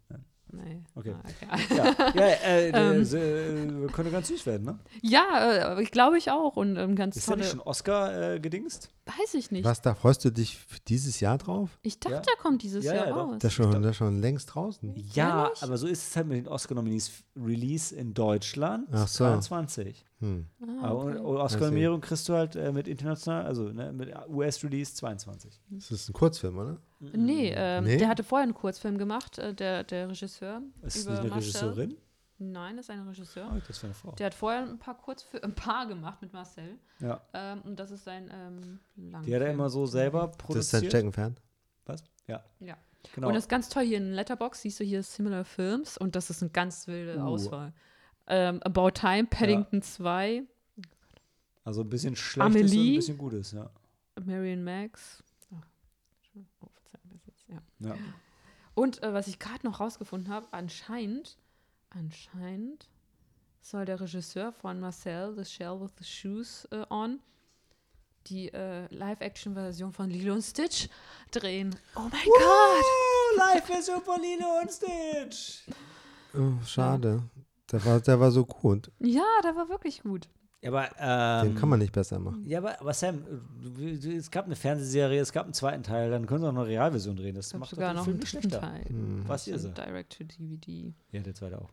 [0.51, 0.81] Nee.
[0.95, 1.13] Okay.
[1.47, 1.77] Ah, okay.
[1.77, 2.99] Ja, ja äh, Ähm.
[2.99, 4.79] das, äh, könnte ganz süß werden, ne?
[5.01, 6.55] Ja, äh, glaube ich auch.
[6.55, 7.43] Und ähm, ganz Ist der tolle.
[7.43, 8.89] nicht schon Oscar äh, gedingst?
[9.05, 9.63] Weiß ich nicht.
[9.63, 11.77] Was, da freust du dich für dieses Jahr drauf?
[11.81, 12.21] Ich dachte, Ja.
[12.21, 13.43] der kommt dieses Ja, Jahr ja, raus.
[13.43, 14.93] Ist schon, ist schon längst draußen.
[15.13, 15.63] Ja, Ehrlich?
[15.63, 17.11] aber so ist es halt mit den Oscar-Nominees.
[17.35, 19.23] Release in Deutschland Ach so.
[19.25, 20.05] 22.
[20.19, 20.47] Hm.
[20.61, 21.17] Ah, Aber okay.
[21.17, 25.61] und Oscar-Nominierung kriegst du halt äh, mit international, also ne, mit US-Release 22.
[25.69, 26.77] Das ist ein Kurzfilm, oder?
[26.99, 27.97] Nee, ähm, Nee?
[27.97, 30.61] der hatte vorher einen Kurzfilm gemacht, äh, der, der Regisseur.
[30.81, 31.69] Ist über nicht eine Marcel.
[31.69, 31.97] Regisseurin?
[32.41, 33.49] Nein, das ist ein Regisseur.
[33.53, 34.11] Oh, das ist eine Frau.
[34.13, 36.77] Der hat vorher ein paar Kurzfilme, ein paar gemacht mit Marcel.
[36.99, 37.21] Ja.
[37.33, 39.25] Ähm, und das ist sein ähm, Langfilm.
[39.25, 40.65] Die hat er immer so selber Das ist produziert.
[40.81, 41.41] sein Steckenpferd.
[41.85, 42.03] Was?
[42.27, 42.43] Ja.
[42.59, 42.77] Ja.
[43.15, 43.27] Genau.
[43.27, 46.29] Und das ist ganz toll hier in Letterbox siehst du hier Similar Films und das
[46.29, 47.21] ist eine ganz wilde Uh.
[47.23, 47.73] Auswahl.
[48.29, 50.43] Ähm, About Time, Paddington 2,
[51.69, 52.93] also ein bisschen schlechtes und Amelie.
[52.93, 53.69] ein bisschen gutes, ja.
[54.25, 55.23] Marion Max.
[55.51, 55.57] Oh,
[56.61, 56.69] oh
[57.27, 57.61] ist, ja.
[57.79, 57.95] ja.
[58.73, 61.37] Und äh, was ich gerade noch rausgefunden habe, anscheinend,
[61.91, 62.89] anscheinend
[63.61, 67.19] soll der Regisseur von Marcel, The Shell with the Shoes äh, On,
[68.25, 70.87] die äh, Live-Action-Version von Lilo und Stitch
[71.29, 71.75] drehen.
[71.95, 73.37] Oh mein Gott!
[73.37, 75.67] Live-Version von Lilo und Stitch.
[76.33, 77.21] Oh, schade.
[77.71, 78.91] Der war, der war so gut.
[78.99, 80.27] Ja, der war wirklich gut.
[80.61, 82.43] Ja, aber, ähm, Den kann man nicht besser machen.
[82.45, 83.23] Ja, aber, aber Sam,
[84.05, 86.69] es gab eine Fernsehserie, es gab einen zweiten Teil, dann können sie auch noch eine
[86.69, 87.35] Realversion drehen.
[87.35, 88.59] Das macht sogar doch den noch Film einen nicht schlechter.
[88.59, 88.85] Teil.
[88.89, 89.23] Hm.
[89.25, 89.77] Was ihr Ein sagt.
[89.77, 90.93] Direct-to-DVD.
[91.11, 91.69] Ja, der zweite auch.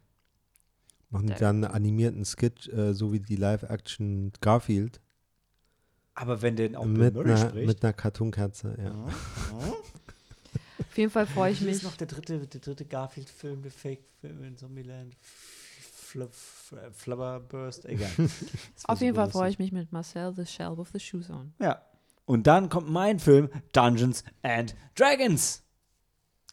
[1.10, 5.00] Machen die dann einen animierten Skit, äh, so wie die Live-Action Garfield.
[6.14, 7.66] Aber wenn denn auch Bill mit, Murray einer, spricht.
[7.66, 8.92] mit einer Cartoon-Katze, ja.
[10.78, 11.82] Auf jeden Fall freue ich Wie ist mich.
[11.84, 15.16] noch der dritte, der dritte Garfield-Film, der Fake-Film in Zombieland?
[16.30, 17.84] Fl Flubberburst?
[17.88, 18.10] Egal.
[18.84, 21.54] Auf jeden Fall freue ich mich mit Marcel the Shell with the Shoes on.
[21.60, 21.82] Ja.
[22.24, 25.62] Und dann kommt mein Film Dungeons and Dragons.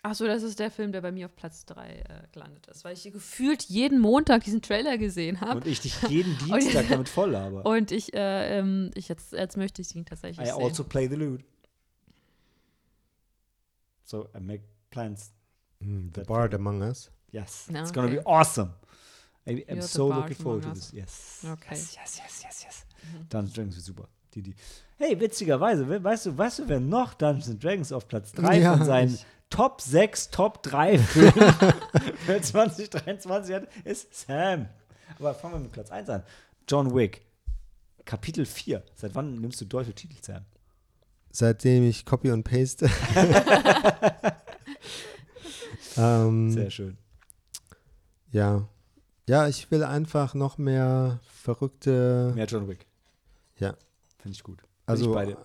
[0.05, 2.03] Achso, das ist der Film, der bei mir auf Platz 3 äh,
[2.33, 5.61] gelandet ist, weil ich gefühlt jeden Montag diesen Trailer gesehen habe.
[5.61, 7.63] Und ich dich jeden Dienstag damit voll habe.
[7.63, 10.61] Und ich, äh, ähm, ich jetzt, jetzt möchte ich ihn tatsächlich I sehen.
[10.61, 11.45] also play the lute.
[14.03, 15.31] So, I make plans.
[15.79, 16.53] Hm, The That Bard.
[16.53, 17.09] Among Us.
[17.31, 17.69] Yes.
[17.71, 18.17] Ja, It's gonna okay.
[18.17, 18.73] be awesome.
[19.45, 20.91] I, I'm so looking forward to this.
[20.93, 21.41] Yes.
[21.43, 21.71] Okay.
[21.75, 22.85] Yes, yes, yes, yes, yes.
[23.29, 24.07] Dungeons and Dragons wird super.
[24.33, 24.55] Die, die.
[24.97, 28.77] Hey, witzigerweise, we- weißt du, weißt du, wer noch Dungeons Dragons auf Platz 3 Ja,
[28.77, 31.33] von seinen ich- Top 6, Top 3 Filmen
[32.25, 34.67] für 2023 hat, ist Sam.
[35.19, 36.23] Aber fangen wir mit Platz 1 an.
[36.67, 37.21] John Wick.
[38.05, 38.81] Kapitel 4.
[38.95, 40.45] Seit wann nimmst du deutsche Titel, Sam?
[41.31, 42.85] Seitdem ich Copy und Paste.
[45.97, 46.97] ähm, Sehr schön.
[48.31, 48.67] ja.
[49.27, 52.85] Ja, ich will einfach noch mehr verrückte, Mehr John Wick.
[53.57, 53.75] Ja.
[54.19, 54.57] Finde ich gut.
[54.57, 55.37] Bin also ich beide.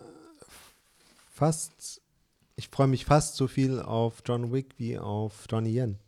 [1.33, 2.01] fast,
[2.57, 5.99] ich freue mich fast so viel auf John Wick wie auf Johnny Yen,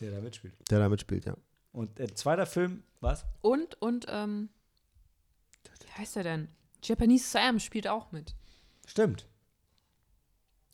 [0.00, 0.54] Der da mitspielt.
[0.70, 1.36] der da mitspielt, ja.
[1.72, 3.24] Und äh, zweiter Film, was?
[3.42, 4.48] Und, und, ähm,
[5.84, 6.48] wie heißt er denn?
[6.82, 8.34] Japanese Sam spielt auch mit.
[8.86, 9.26] Stimmt.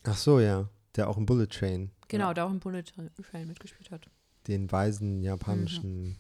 [0.05, 0.69] Ach so, ja.
[0.97, 2.35] Der auch im Bullet Train, Genau, Ja.
[2.35, 4.09] der auch im Bullet Train mitgespielt hat.
[4.49, 6.17] Den weisen japanischen.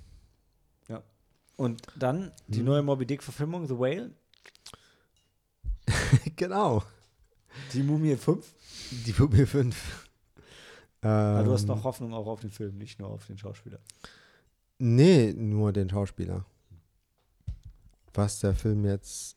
[1.59, 2.65] Und dann die Mhm.
[2.65, 4.11] neue Moby Dick-Verfilmung, The Whale.
[6.37, 6.83] genau.
[7.73, 8.55] Die Mumie 5.
[9.07, 10.09] Die Mumie 5.
[11.03, 13.79] Aber du hast Ähm, noch Hoffnung auch auf den Film, nicht nur auf den Schauspieler.
[14.79, 16.47] Nee, nur den Schauspieler.
[18.15, 19.37] Was der Film jetzt.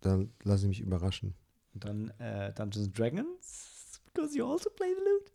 [0.00, 1.34] Dann lasse ich mich überraschen.
[1.74, 4.00] Und dann äh, Dungeons and Dragons.
[4.12, 5.32] Because you also play the lute.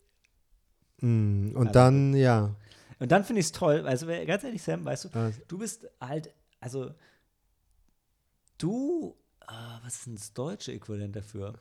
[1.02, 2.54] Mm, und Also- dann, ja.
[2.98, 5.88] Und dann finde ich es toll, also ganz ehrlich, Sam, weißt du, äh, du bist
[6.00, 6.92] halt, also
[8.58, 11.54] du, ah, was ist denn das deutsche Äquivalent dafür?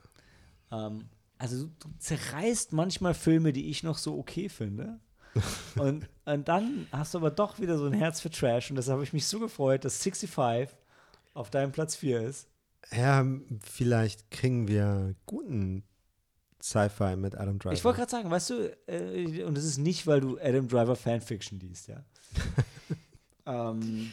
[0.72, 1.10] Ähm,
[1.40, 5.00] also du, du zerreißt manchmal Filme, die ich noch so okay finde.
[5.78, 8.96] und, und dann hast du aber doch wieder so ein Herz für Trash und deshalb
[8.98, 10.78] habe ich mich so gefreut, dass 65
[11.34, 12.48] auf deinem Platz 4 ist.
[12.92, 13.26] Ja,
[13.64, 15.84] vielleicht kriegen wir guten
[16.62, 17.74] Sci-Fi mit Adam Driver.
[17.74, 20.96] Ich wollte gerade sagen, weißt du, äh, und das ist nicht, weil du Adam Driver
[20.96, 22.04] Fanfiction liest, ja.
[23.46, 24.12] ähm,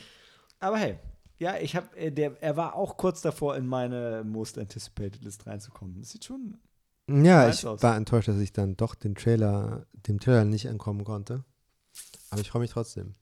[0.60, 0.98] aber hey,
[1.38, 5.46] ja, ich habe, äh, der, er war auch kurz davor, in meine Most Anticipated List
[5.46, 6.00] reinzukommen.
[6.00, 6.58] Das sieht schon,
[7.08, 7.82] ja, ich aus.
[7.82, 11.44] war enttäuscht, dass ich dann doch den Trailer, dem Trailer nicht entkommen konnte.
[12.30, 13.14] Aber ich freue mich trotzdem.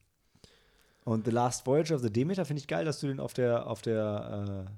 [1.05, 3.69] und The Last Voyage of the Demeter finde ich geil, dass du den auf der,
[3.69, 4.71] auf der, äh,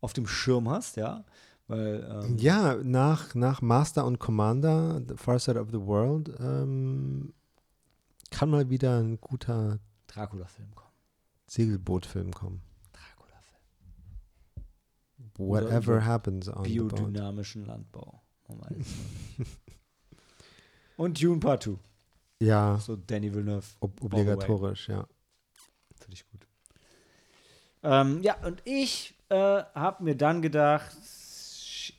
[0.00, 1.24] auf dem Schirm hast, ja,
[1.68, 7.32] weil, ähm, Ja, nach, nach Master und Commander, The Far Side of the World, ähm,
[8.30, 9.78] kann mal wieder ein guter
[10.08, 10.92] Dracula-Film kommen.
[11.46, 12.62] Segelbootfilm kommen.
[12.92, 13.62] Dracula-Film.
[15.38, 16.62] Oder Whatever über happens on.
[16.64, 18.22] Biodynamischen Landbau.
[20.96, 21.76] Und Dune Part 2.
[22.40, 23.66] Ja, So Danny Villeneuve.
[23.80, 25.06] ob obligatorisch, ja.
[26.00, 26.46] Finde ich gut.
[27.82, 29.34] Ähm, ja, und ich äh,
[29.74, 30.96] habe mir dann gedacht,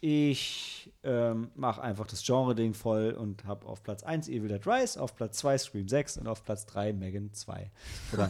[0.01, 5.01] ich ähm, mache einfach das Genre-Ding voll und habe auf Platz 1 Evil Dead Rise,
[5.01, 7.71] auf Platz 2 Scream 6 und auf Platz 3 Megan 2.
[8.13, 8.29] Oder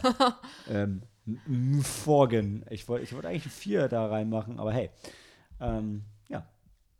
[0.68, 2.64] ähm, M- M- Forgan.
[2.70, 4.90] Ich wollte ich wollt eigentlich ein 4 da reinmachen, aber hey.
[5.60, 6.48] Ähm, ja,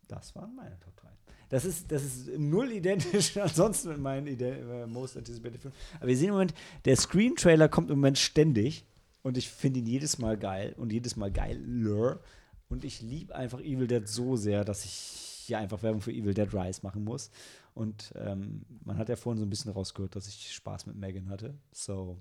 [0.07, 1.07] das waren meine Top 3.
[1.49, 5.75] Das ist, das ist null identisch ansonsten mit meinen Ide äh, Most Anticipated Filmen.
[5.97, 6.53] Aber wir sehen im Moment,
[6.85, 8.85] der Screen-Trailer kommt im Moment ständig
[9.23, 12.19] und ich finde ihn jedes Mal geil und jedes Mal geiler.
[12.71, 16.33] Und ich liebe einfach Evil Dead so sehr, dass ich hier einfach Werbung für Evil
[16.33, 17.29] Dead Rise machen muss.
[17.73, 21.29] Und ähm, man hat ja vorhin so ein bisschen rausgehört, dass ich Spaß mit Megan
[21.29, 21.53] hatte.
[21.73, 22.17] So.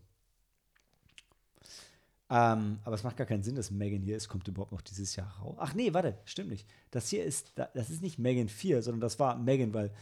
[2.28, 4.28] Ähm, aber es macht gar keinen Sinn, dass Megan hier ist.
[4.28, 5.56] Kommt überhaupt noch dieses Jahr raus?
[5.60, 6.66] Ach nee, warte, stimmt nicht.
[6.90, 9.92] Das hier ist, das ist nicht Megan 4, sondern das war Megan, weil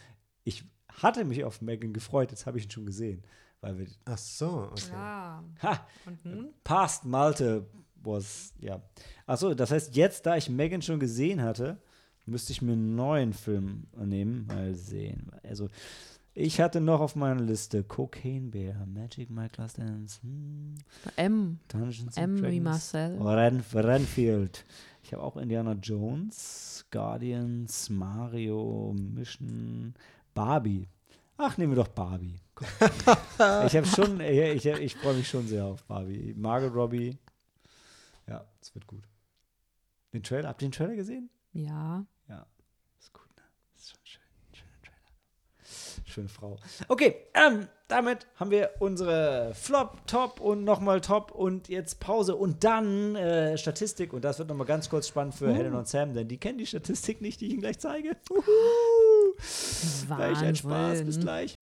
[0.44, 2.30] ich hatte mich auf Megan gefreut.
[2.30, 3.22] Jetzt habe ich ihn schon gesehen.
[3.60, 4.92] Weil wir, Ach so, okay.
[4.94, 6.54] Ah, ha, und nun?
[6.64, 7.66] Past Malte
[8.08, 8.82] was, ja.
[9.26, 11.78] Achso, das heißt, jetzt, da ich Megan schon gesehen hatte,
[12.26, 14.46] müsste ich mir einen neuen Film nehmen.
[14.46, 15.30] Mal sehen.
[15.42, 15.68] Also,
[16.34, 20.76] ich hatte noch auf meiner Liste Cocaine Bear, Magic Mike Last Dance, hm,
[21.16, 21.58] M.
[21.68, 22.60] Dungeons M wie.
[22.60, 23.20] Marcel.
[23.20, 24.64] Ren Renfield.
[25.02, 29.94] Ich habe auch Indiana Jones, Guardians, Mario, Mission,
[30.34, 30.86] Barbie.
[31.38, 32.36] Ach, nehmen wir doch Barbie.
[33.66, 36.34] Ich habe schon, ich, ich, ich freue mich schon sehr auf Barbie.
[36.36, 37.16] Margot Robbie.
[38.28, 39.04] Ja, es wird gut.
[40.12, 41.30] Den Trailer, habt ihr den Trailer gesehen?
[41.52, 42.04] Ja.
[42.28, 42.46] Ja,
[42.98, 43.42] ist gut, ne?
[43.76, 44.22] Ist schon schön.
[44.52, 46.04] Schöner Trailer.
[46.04, 46.58] Schöne Frau.
[46.88, 52.64] Okay, ähm, damit haben wir unsere Flop, Top und nochmal Top und jetzt Pause und
[52.64, 54.12] dann äh, Statistik.
[54.12, 56.66] Und das wird nochmal ganz kurz spannend für Helen und Sam, denn die kennen die
[56.66, 58.16] Statistik nicht, die ich Ihnen gleich zeige.
[58.30, 58.42] Uhu.
[60.16, 61.22] Gleich ein Spaß, bis Wahnsinn.
[61.22, 61.54] gleich.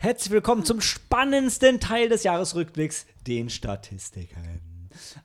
[0.00, 4.60] Herzlich willkommen zum spannendsten Teil des Jahresrückblicks, den Statistiken.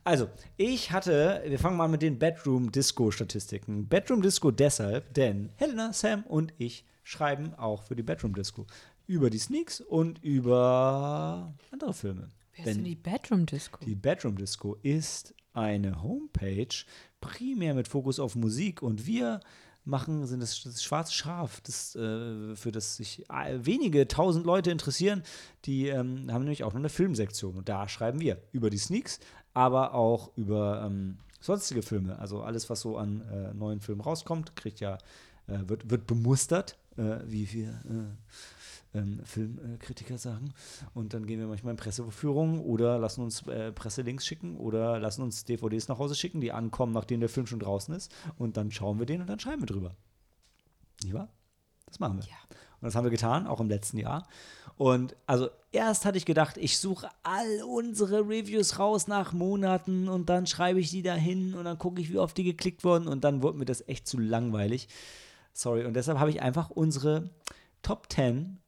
[0.02, 3.88] Also, ich hatte, wir fangen mal mit den Bedroom Disco Statistiken.
[3.88, 8.66] Bedroom Disco deshalb, denn Helena, Sam und ich schreiben auch für die Bedroom Disco
[9.06, 12.30] über die Sneaks und über andere Filme.
[12.56, 13.78] Wer ist Denn die Bedroom Disco?
[13.84, 16.74] die Bedroom Disco ist eine Homepage,
[17.20, 19.38] primär mit Fokus auf Musik und wir
[19.84, 24.70] machen, sind das, das schwarze Schaf, das, äh, für das sich äh, wenige tausend Leute
[24.70, 25.22] interessieren.
[25.64, 29.20] Die ähm, haben nämlich auch noch eine Filmsektion und da schreiben wir über die Sneaks,
[29.52, 32.18] aber auch über ähm, sonstige Filme.
[32.18, 34.98] Also alles, was so an äh, neuen Filmen rauskommt, kriegt ja,
[35.46, 38.63] äh, wird, wird bemustert, äh, wie wir äh,
[38.94, 40.54] ähm, Filmkritiker sagen.
[40.94, 45.22] Und dann gehen wir manchmal in Presseführungen oder lassen uns äh, Presselinks schicken oder lassen
[45.22, 48.14] uns DVDs nach Hause schicken, die ankommen, nachdem der Film schon draußen ist.
[48.38, 49.96] Und dann schauen wir den und dann schreiben wir drüber.
[51.02, 51.28] Nicht wahr?
[51.86, 52.24] Das machen wir.
[52.24, 52.36] Ja.
[52.80, 54.26] Und das haben wir getan, auch im letzten Jahr.
[54.76, 60.28] Und also erst hatte ich gedacht, ich suche all unsere Reviews raus nach Monaten und
[60.28, 63.24] dann schreibe ich die dahin und dann gucke ich, wie oft die geklickt wurden und
[63.24, 64.88] dann wurde mir das echt zu langweilig.
[65.52, 65.84] Sorry.
[65.84, 67.30] Und deshalb habe ich einfach unsere
[67.82, 68.58] Top 10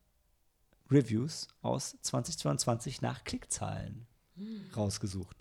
[0.91, 4.07] Reviews aus 2022 nach Klickzahlen
[4.77, 5.37] rausgesucht.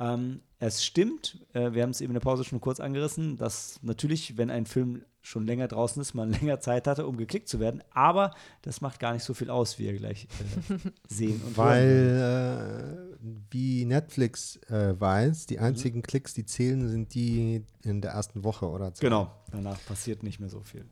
[0.00, 3.80] Ähm, es stimmt, äh, wir haben es eben in der Pause schon kurz angerissen, dass
[3.82, 7.58] natürlich, wenn ein Film schon länger draußen ist, man länger Zeit hatte, um geklickt zu
[7.58, 8.32] werden, aber
[8.62, 10.28] das macht gar nicht so viel aus, wie ihr gleich
[10.70, 10.78] äh,
[11.08, 11.56] sehen und.
[11.56, 18.12] Weil, äh, wie Netflix äh, weiß, die einzigen Klicks, die zählen, sind die in der
[18.12, 19.00] ersten Woche oder so.
[19.00, 20.84] Genau, danach passiert nicht mehr so viel.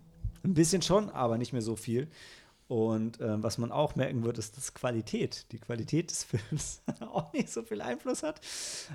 [0.43, 2.09] Ein bisschen schon, aber nicht mehr so viel.
[2.69, 7.33] Und ähm, was man auch merken wird, ist, dass Qualität, die Qualität des Films auch
[7.33, 8.41] nicht so viel Einfluss hat.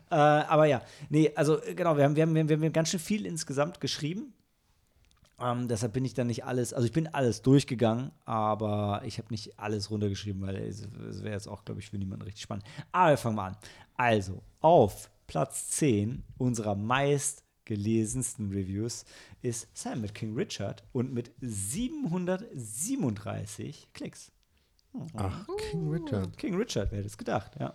[0.09, 2.99] Äh, aber ja, nee, also äh, genau, wir haben, wir, haben, wir, haben, ganz schön
[2.99, 4.33] viel insgesamt geschrieben.
[5.39, 9.29] Ähm, deshalb bin ich dann nicht alles, also ich bin alles durchgegangen, aber ich habe
[9.31, 12.65] nicht alles runtergeschrieben, weil es, es wäre jetzt auch, glaube ich, für niemanden richtig spannend.
[12.91, 13.57] Aber wir fangen mal an.
[13.95, 16.75] Also, auf Platz 10 unserer
[17.71, 19.05] meistgelesensten Reviews
[19.41, 24.33] ist Sam mit King Richard und mit 737 Klicks.
[25.15, 26.37] Ach, King Richard.
[26.37, 27.73] King Richard, wer hätte es gedacht, ja.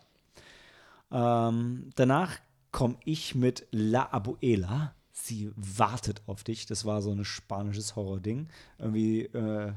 [1.11, 2.39] Ähm, danach
[2.73, 4.95] komme ich mit La Abuela.
[5.13, 6.67] Sie wartet auf dich.
[6.67, 8.51] Das war so ein spanisches Horror-Ding.
[8.79, 9.73] Irgendwie äh,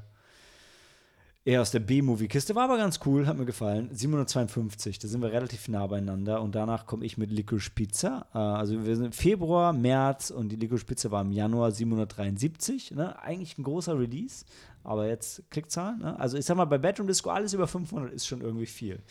[1.45, 2.55] eher aus der B-Movie-Kiste.
[2.55, 3.89] War aber ganz cool, hat mir gefallen.
[3.91, 6.41] 752, da sind wir relativ nah beieinander.
[6.41, 8.27] Und danach komme ich mit Licorice Pizza.
[8.33, 12.91] Äh, also wir sind Februar, März und die Licorice Pizza war im Januar 773.
[12.91, 13.21] Ne?
[13.21, 14.45] Eigentlich ein großer Release,
[14.83, 15.99] aber jetzt Klickzahlen.
[15.99, 16.19] Ne?
[16.19, 19.01] Also ich sag mal, bei Bedroom Disco alles über 500 ist schon irgendwie viel.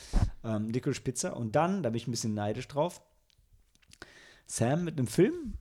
[0.44, 1.36] Ähm, Licorice Pizza.
[1.36, 3.02] Und dann, da bin ich ein bisschen neidisch drauf,
[4.46, 5.54] Sam mit einem Film.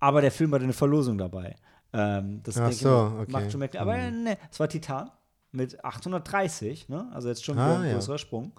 [0.00, 1.54] Aber der Film hatte eine Verlosung dabei.
[1.92, 3.32] Ähm, das Ach denke ich so, mal, okay.
[3.32, 4.22] macht schon mehr, aber Hm.
[4.24, 5.10] ne, es war Titan
[5.50, 7.10] mit 830, ne?
[7.12, 7.94] Also jetzt schon Ah, ein ja.
[7.94, 8.52] größerer Sprung.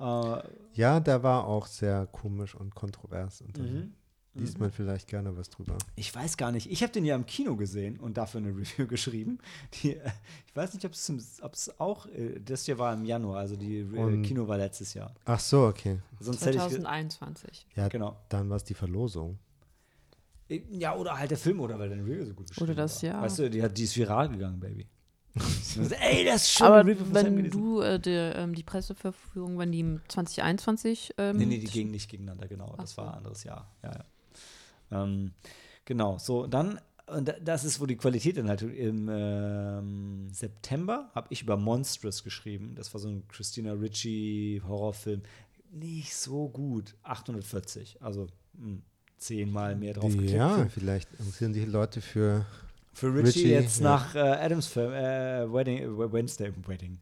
[0.00, 0.38] Äh,
[0.74, 3.40] Ja, der war auch sehr komisch und kontrovers.
[3.42, 3.94] Und dann Mhm.
[4.34, 5.78] liest man vielleicht gerne was drüber.
[5.94, 8.88] ich weiß gar nicht, ich habe den ja im Kino gesehen und dafür eine Review
[8.88, 9.38] geschrieben.
[9.74, 10.10] Die, äh,
[10.48, 10.92] ich weiß nicht, ob
[11.54, 14.94] es auch, äh, das hier war im Januar, also die äh, Und- Kino war letztes
[14.94, 15.14] Jahr.
[15.26, 16.00] Ach so, okay.
[16.18, 17.68] Sonst hätte ich, 2021.
[17.76, 18.16] Ja, genau.
[18.28, 19.38] dann war es die Verlosung.
[20.48, 23.02] Äh, Ja, oder halt der Film, oder weil deine Review so gut geschrieben Oder das
[23.02, 23.10] war.
[23.10, 23.22] Jahr.
[23.22, 24.86] Weißt du, die, hat, die ist viral gegangen, Baby.
[26.00, 30.00] Ey, das ist schon Aber wenn du äh, der, ähm, die Presseverfügung, wenn die im
[30.08, 32.74] 2021 ähm, Nee, nee, die gingen nicht gegeneinander, genau.
[32.78, 32.98] Das so.
[33.02, 33.74] war ein anderes Jahr.
[33.82, 33.90] Ja,
[34.90, 35.02] ja.
[35.02, 35.32] Ähm,
[35.84, 41.10] genau, so, dann, und da- das ist, wo die Qualität dann halt im ähm, September
[41.16, 42.74] habe ich über Monstrous geschrieben.
[42.76, 45.22] Das war so ein Christina Ricci Horrorfilm.
[45.72, 46.94] Nicht so gut.
[47.02, 48.00] 840.
[48.02, 48.78] Also mh,
[49.18, 50.32] zehnmal mehr drauf geklickt.
[50.32, 52.46] Ja, vielleicht interessieren sich Leute für.
[52.92, 53.84] für Richie, Ritchie, jetzt ja.
[53.84, 56.98] nach äh, Adams Film, äh, Wedding, äh, Wednesday Wedding.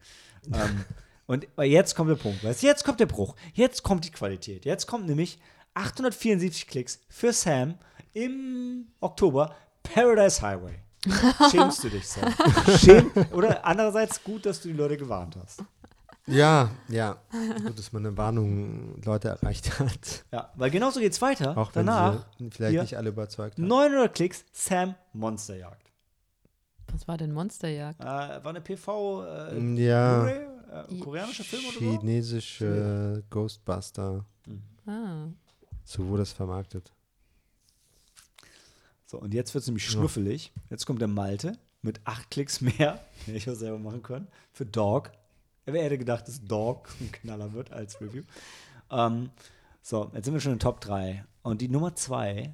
[0.53, 0.85] ähm,
[1.27, 4.65] und jetzt kommt der Punkt, weißt du, jetzt kommt der Bruch, jetzt kommt die Qualität,
[4.65, 5.39] jetzt kommt nämlich
[5.75, 7.75] 874 Klicks für Sam
[8.13, 10.79] im Oktober Paradise Highway.
[11.51, 12.33] Schämst du dich, Sam?
[12.79, 15.65] Schäm, oder andererseits gut, dass du die Leute gewarnt hast.
[16.27, 17.17] Ja, ja.
[17.65, 20.25] Gut, dass man eine Warnung Leute erreicht hat.
[20.31, 21.57] Ja, weil genauso geht's weiter.
[21.59, 23.67] Auch wenn Danach sie vielleicht nicht alle überzeugt haben.
[23.67, 25.91] 900 Klicks, Sam Monsterjagd.
[26.93, 28.01] Was war denn Monsterjagd?
[28.01, 30.21] Äh, war eine PV, äh, Ja.
[30.23, 30.47] Blu-ray,
[30.97, 31.81] äh, koreanischer Film oder so?
[31.81, 34.25] Chinesische Ghostbuster.
[34.87, 35.27] Ah.
[35.85, 36.93] So wurde das vermarktet.
[39.07, 40.53] So, und jetzt wird es nämlich schnuffelig.
[40.71, 44.65] Jetzt kommt der Malte mit acht Klicks mehr, hätte ich auch selber machen können, für
[44.65, 45.11] Dog.
[45.65, 48.23] Wer hätte gedacht, dass Dog ein Knaller wird als Review?
[48.91, 49.31] Ähm,
[49.81, 51.25] so, jetzt sind wir schon in den Top 3.
[51.43, 52.53] Und die Nummer 2,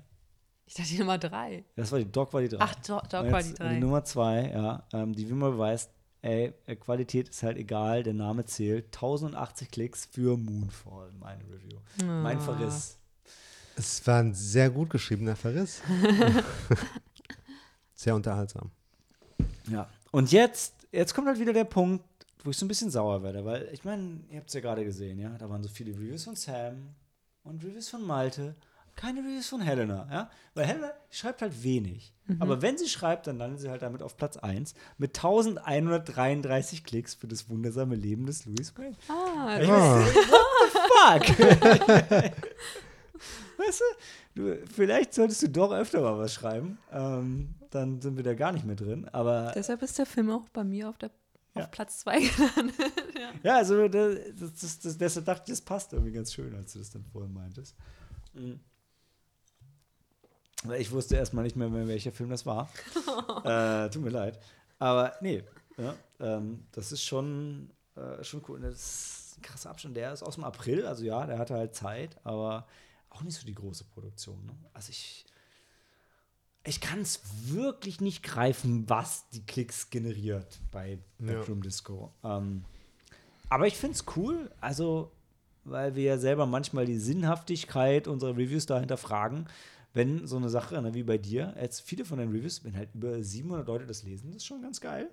[0.66, 1.64] Ich dachte die Nummer drei.
[1.76, 2.58] das war die Dog war die 3.
[2.60, 3.74] Ach, Do Dog war die drei.
[3.74, 5.90] Die Nummer 2, ja, ähm, die wie man beweist,
[6.22, 8.86] ey, äh, Qualität ist halt egal, der Name zählt.
[8.94, 11.78] 1080 Klicks für Moonfall, mein Review.
[12.04, 12.40] Mein Ah.
[12.40, 12.98] Verriss.
[13.76, 15.80] Es war ein sehr gut geschriebener Verriss.
[17.94, 18.70] sehr unterhaltsam.
[19.70, 19.88] Ja.
[20.10, 22.04] Und jetzt, jetzt kommt halt wieder der Punkt,
[22.44, 24.84] wo ich so ein bisschen sauer werde, weil ich meine, ihr habt es ja gerade
[24.84, 26.94] gesehen, ja, da waren so viele Reviews von Sam
[27.42, 28.54] und Reviews von Malte,
[28.96, 33.38] keine Reviews von Helena, ja, weil Helena schreibt halt wenig, aber wenn sie schreibt, dann
[33.38, 38.44] landet sie halt damit auf Platz 1 mit 1133 Klicks für das wundersame Leben des
[38.44, 38.96] Louis Wayne.
[39.08, 40.04] Ah, Ich Ah.
[41.18, 41.38] Fuck!
[43.58, 43.80] weißt
[44.34, 48.34] du, du, vielleicht solltest du doch öfter mal was schreiben, ähm, dann sind wir da
[48.34, 51.10] gar nicht mehr drin, aber deshalb ist der Film auch bei mir auf, der,
[51.58, 51.64] Ja.
[51.64, 52.92] auf Platz zwei gelandet.
[53.42, 54.18] Ja, also das,
[54.60, 57.32] das, das, deshalb dachte ich, das passt irgendwie ganz schön, als du das dann vorhin
[57.32, 57.76] meintest.
[58.34, 58.60] Mhm.
[60.76, 62.68] Ich wusste erstmal nicht mehr, mehr, welcher Film das war.
[63.44, 64.40] äh, tut mir leid.
[64.78, 65.44] Aber nee,
[65.76, 68.60] ja, ähm, das ist schon, äh, schon cool.
[68.60, 69.96] Das ist ein krasser Abstand.
[69.96, 72.66] Der ist aus dem April, also ja, der hatte halt Zeit, aber
[73.10, 74.44] auch nicht so die große Produktion.
[74.46, 74.52] Ne?
[74.72, 75.24] Also ich,
[76.68, 81.34] ich kann es wirklich nicht greifen, was die Klicks generiert bei Ja.
[81.34, 82.12] Backroom Disco.
[82.22, 82.64] Ähm,
[83.48, 85.10] aber ich finde es cool, also,
[85.64, 89.46] weil wir ja selber manchmal die Sinnhaftigkeit unserer Reviews dahinter fragen,
[89.94, 92.90] wenn so eine Sache, ne, wie bei dir, jetzt viele von den Reviews, wenn halt
[92.94, 95.08] über 700 Leute das lesen, das ist schon ganz geil.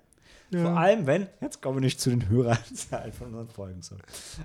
[0.52, 3.82] Vor allem, wenn, jetzt kommen wir nicht zu den Höreranzahlen von unseren Folgen.
[3.82, 3.96] So.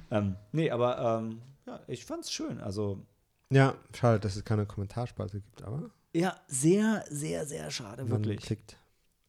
[0.10, 2.60] Ähm, nee, aber ähm, ja, ich fand's schön.
[2.60, 3.06] Also,
[3.52, 8.42] Ja, schade, dass es keine Kommentarspalte gibt, aber ja, sehr, sehr, sehr schade, man wirklich.
[8.42, 8.78] klickt.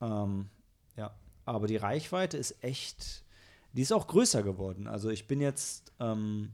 [0.00, 0.48] Ähm,
[0.96, 1.14] ja,
[1.44, 3.24] aber die Reichweite ist echt,
[3.72, 4.86] die ist auch größer geworden.
[4.86, 6.52] Also ich bin jetzt, ähm,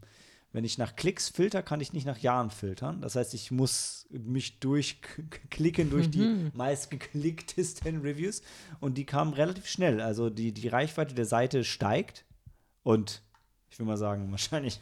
[0.52, 3.00] wenn ich nach Klicks filter, kann ich nicht nach Jahren filtern.
[3.00, 8.42] Das heißt, ich muss mich durchklicken durch die meistgeklicktesten Reviews
[8.80, 10.00] und die kamen relativ schnell.
[10.00, 12.26] Also die, die Reichweite der Seite steigt
[12.82, 13.22] und
[13.70, 14.80] ich will mal sagen, wahrscheinlich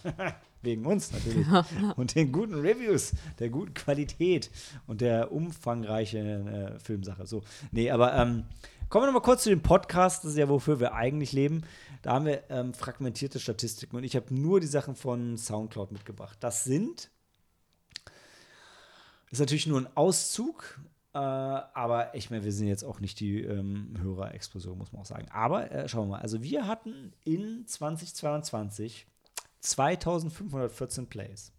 [0.62, 1.46] wegen uns natürlich
[1.96, 4.50] und den guten Reviews, der guten Qualität
[4.86, 7.26] und der umfangreichen äh, Filmsache.
[7.26, 7.42] So,
[7.72, 8.44] nee, aber ähm,
[8.88, 11.62] kommen wir nochmal kurz zu dem Podcast, das ist ja wofür wir eigentlich leben.
[12.02, 16.38] Da haben wir ähm, fragmentierte Statistiken und ich habe nur die Sachen von Soundcloud mitgebracht.
[16.40, 17.10] Das sind,
[19.30, 20.80] ist natürlich nur ein Auszug,
[21.14, 25.06] äh, aber ich meine, wir sind jetzt auch nicht die ähm, Hörerexplosion, muss man auch
[25.06, 25.26] sagen.
[25.30, 26.20] Aber äh, schauen wir mal.
[26.20, 29.06] Also wir hatten in 2022
[29.70, 31.52] 2514 Plays.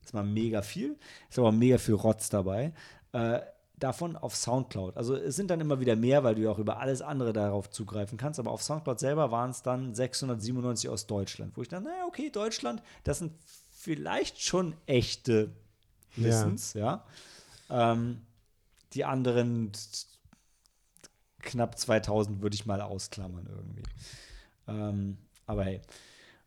[0.00, 0.98] Das ist mal mega viel.
[1.30, 2.72] Ist aber mega viel Rotz dabei.
[3.12, 3.40] Äh,
[3.78, 4.96] davon auf Soundcloud.
[4.96, 7.70] Also es sind dann immer wieder mehr, weil du ja auch über alles andere darauf
[7.70, 8.38] zugreifen kannst.
[8.38, 11.56] Aber auf Soundcloud selber waren es dann 697 aus Deutschland.
[11.56, 13.32] Wo ich dann, naja, okay, Deutschland, das sind
[13.70, 15.50] vielleicht schon echte
[16.16, 16.26] Ja.
[16.26, 17.04] Listens, ja.
[17.70, 18.22] Ähm,
[18.92, 19.72] die anderen
[21.40, 23.82] knapp 2000 würde ich mal ausklammern irgendwie.
[24.68, 25.80] Ähm, aber hey.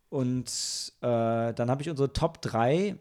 [0.08, 2.96] Und äh, dann habe ich unsere Top 3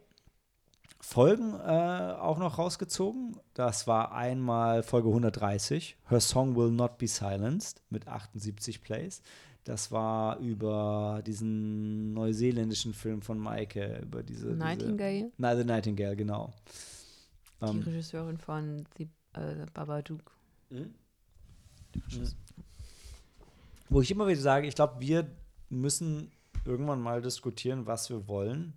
[1.00, 3.38] Folgen äh, auch noch rausgezogen.
[3.54, 9.22] Das war einmal Folge 130, Her Song Will Not Be Silenced mit 78 Plays.
[9.66, 14.48] Das war über diesen neuseeländischen Film von Maike, über diese.
[14.48, 16.54] Nightingale, Diese, na, The Nightingale, genau.
[17.62, 20.32] die Ähm, Regisseurin von The äh, Babadook.
[23.90, 25.28] Wo ich immer wieder sage, ich glaube, wir
[25.70, 26.32] müssen
[26.66, 28.74] irgendwann mal diskutieren, was wir wollen.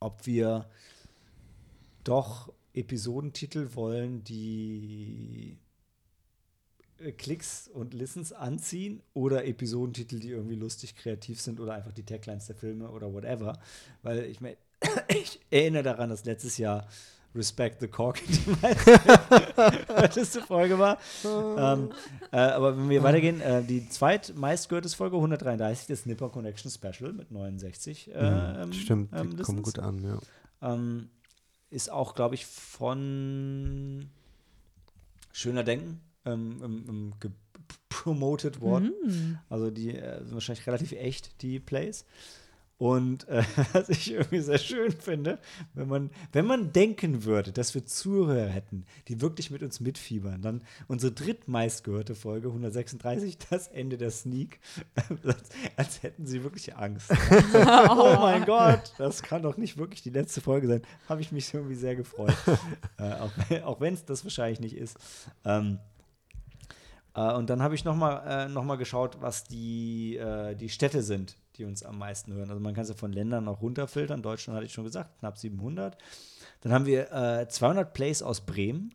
[0.00, 0.68] Ob wir
[2.04, 5.58] doch Episodentitel wollen, die
[6.98, 12.04] äh, Klicks und Listens anziehen oder Episodentitel, die irgendwie lustig kreativ sind oder einfach die
[12.04, 13.58] Taglines der Filme oder whatever.
[14.02, 14.56] Weil ich meine,
[15.08, 16.86] ich erinnere daran, dass letztes Jahr
[17.36, 18.50] Respect the Cork die
[19.92, 20.98] meiste Folge war.
[21.24, 21.90] ähm,
[22.32, 27.30] äh, aber wenn wir weitergehen, äh, die zweitmeistgehörte Folge 133, das Nipper Connection Special mit
[27.30, 28.10] 69.
[28.14, 30.18] Äh, ähm, Stimmt, die ähm, kommen gut an, ja.
[30.62, 31.10] Ähm,
[31.70, 34.08] ist auch, glaube ich, von
[35.32, 37.30] Schöner Denken ähm, ge-
[37.88, 38.92] promoted worden.
[39.04, 39.38] Mhm.
[39.48, 42.04] Also die äh, sind wahrscheinlich relativ echt, die Plays.
[42.78, 43.42] Und äh,
[43.72, 45.38] was ich irgendwie sehr schön finde,
[45.74, 50.42] wenn man, wenn man denken würde, dass wir Zuhörer hätten, die wirklich mit uns mitfiebern,
[50.42, 54.60] dann unsere drittmeistgehörte Folge, 136, das Ende der Sneak,
[55.24, 57.10] als, als hätten sie wirklich Angst.
[57.90, 60.82] oh mein Gott, das kann doch nicht wirklich die letzte Folge sein.
[61.08, 62.36] Habe ich mich irgendwie sehr gefreut.
[62.98, 63.30] äh, auch
[63.64, 64.98] auch wenn es das wahrscheinlich nicht ist.
[65.44, 65.78] Ähm,
[67.14, 71.02] äh, und dann habe ich nochmal äh, noch mal geschaut, was die, äh, die Städte
[71.02, 72.50] sind, die uns am meisten hören.
[72.50, 74.22] Also man kann es ja von Ländern auch runterfiltern.
[74.22, 75.96] Deutschland hatte ich schon gesagt, knapp 700.
[76.60, 78.94] Dann haben wir äh, 200 Plays aus Bremen.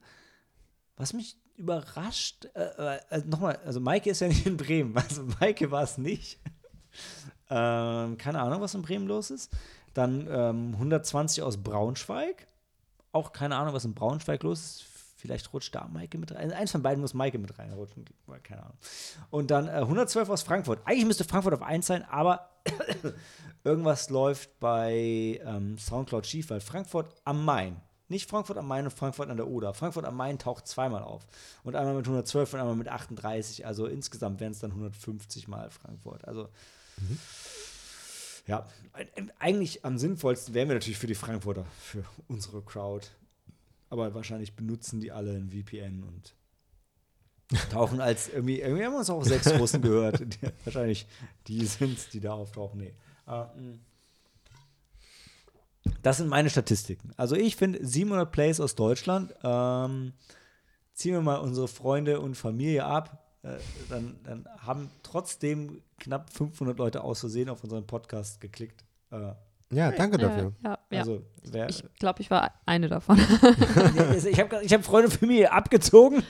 [0.97, 5.71] Was mich überrascht, äh, äh, nochmal, also Maike ist ja nicht in Bremen, also Maike
[5.71, 6.39] war es nicht.
[7.49, 9.51] ähm, keine Ahnung, was in Bremen los ist.
[9.93, 12.47] Dann ähm, 120 aus Braunschweig.
[13.11, 14.83] Auch keine Ahnung, was in Braunschweig los ist.
[15.21, 16.51] Vielleicht rutscht da Maike mit rein.
[16.51, 18.05] Eins von beiden muss Maike mit reinrutschen.
[18.41, 18.77] Keine Ahnung.
[19.29, 20.79] Und dann äh, 112 aus Frankfurt.
[20.85, 22.49] Eigentlich müsste Frankfurt auf 1 sein, aber
[23.63, 28.91] irgendwas läuft bei ähm, Soundcloud schief, weil Frankfurt am Main, nicht Frankfurt am Main und
[28.91, 29.75] Frankfurt an der Oder.
[29.75, 31.27] Frankfurt am Main taucht zweimal auf.
[31.63, 33.67] Und einmal mit 112 und einmal mit 38.
[33.67, 36.27] Also insgesamt wären es dann 150 Mal Frankfurt.
[36.27, 36.49] Also.
[36.97, 37.19] Mhm.
[38.47, 38.65] Ja,
[39.37, 43.05] eigentlich am sinnvollsten wären wir natürlich für die Frankfurter, für unsere Crowd.
[43.91, 46.33] Aber wahrscheinlich benutzen die alle ein VPN und
[47.69, 50.19] tauchen als irgendwie, irgendwie haben wir uns auch sechs Russen gehört.
[50.41, 51.05] Die, wahrscheinlich
[51.47, 52.79] die sind die da auftauchen.
[52.79, 52.93] Nee.
[53.27, 53.47] Uh,
[56.01, 57.11] das sind meine Statistiken.
[57.17, 59.35] Also ich finde 700 Plays aus Deutschland.
[59.43, 60.13] Ähm,
[60.93, 63.35] ziehen wir mal unsere Freunde und Familie ab.
[63.43, 63.57] Äh,
[63.89, 68.85] dann, dann, haben trotzdem knapp 500 Leute aus Versehen auf unseren Podcast geklickt.
[69.09, 69.33] Äh,
[69.71, 70.53] ja, danke dafür.
[70.63, 73.17] Ja, ja, also, wer, ich glaube, ich war eine davon.
[74.25, 76.23] ich habe ich hab Freunde für mich abgezogen.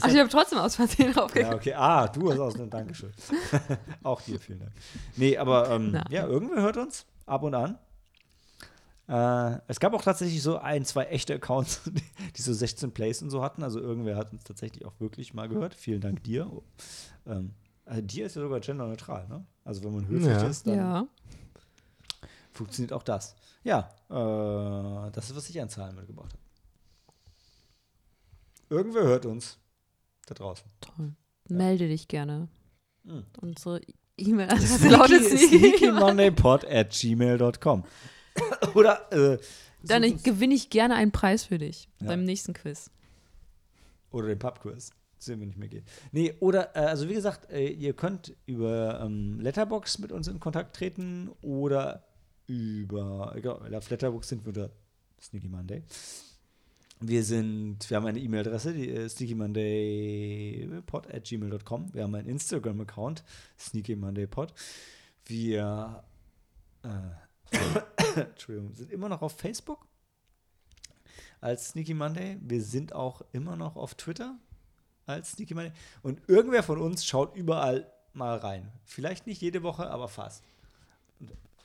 [0.00, 1.50] Ach, ich habe trotzdem aus Versehen draufgeklickt.
[1.50, 1.74] Ja, okay.
[1.74, 2.54] Ah, du hast aus.
[2.68, 3.12] Dankeschön.
[4.02, 4.72] Auch dir vielen Dank.
[5.16, 7.78] Nee, aber ähm, ja, irgendwer hört uns ab und an.
[9.06, 12.02] Äh, es gab auch tatsächlich so ein, zwei echte Accounts, die,
[12.36, 13.62] die, so 16 Plays und so hatten.
[13.62, 15.74] Also irgendwer hat uns tatsächlich auch wirklich mal gehört.
[15.74, 16.50] Vielen Dank dir.
[17.26, 17.52] Ähm,
[17.84, 19.44] also dir ist ja sogar genderneutral, ne?
[19.62, 20.46] Also wenn man höflich ja.
[20.46, 21.06] ist, dann ja
[22.54, 23.36] funktioniert auch das.
[23.62, 26.42] Ja, äh, das ist, was ich an Zahlen mitgebracht habe.
[28.70, 29.58] Irgendwer hört uns
[30.26, 30.66] da draußen.
[30.80, 31.12] Toll.
[31.48, 31.56] Ja.
[31.56, 32.48] Melde dich gerne.
[33.04, 33.24] Hm.
[33.40, 33.80] Unsere
[34.16, 37.84] E-Mail-Adresse lautet sneakymoneypod at gmail.com.
[38.74, 39.38] Oder äh,
[39.82, 42.08] dann gewinne ich gerne einen Preis für dich ja.
[42.08, 42.90] beim nächsten Quiz.
[44.10, 44.90] Oder den Pubquiz
[45.28, 45.84] wenn nicht mehr geht.
[46.12, 50.40] Nee, oder, äh, also wie gesagt, äh, ihr könnt über ähm, Letterbox mit uns in
[50.40, 52.04] Kontakt treten oder
[52.46, 54.70] über, genau, auf Letterboxd sind wir unter
[55.20, 55.82] Sneaky Monday.
[57.00, 61.92] Wir sind, wir haben eine E-Mail-Adresse, die sneakymondaypod at gmail.com.
[61.92, 63.24] Wir haben einen Instagram-Account,
[63.58, 64.54] sneakymondaypod.
[65.26, 66.04] Wir
[66.82, 66.88] äh,
[68.72, 69.86] sind immer noch auf Facebook
[71.40, 72.38] als Sneaky Monday.
[72.40, 74.38] Wir sind auch immer noch auf Twitter
[75.06, 75.72] als Sneaky Monday.
[76.02, 78.70] Und irgendwer von uns schaut überall mal rein.
[78.84, 80.44] Vielleicht nicht jede Woche, aber fast.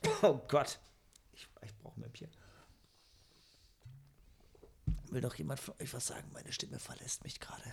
[0.22, 0.80] Oh Gott.
[1.34, 2.28] Ich, ich brauche mehr Bier.
[5.12, 6.30] Will doch jemand von euch was sagen?
[6.34, 7.64] Meine Stimme verlässt mich gerade.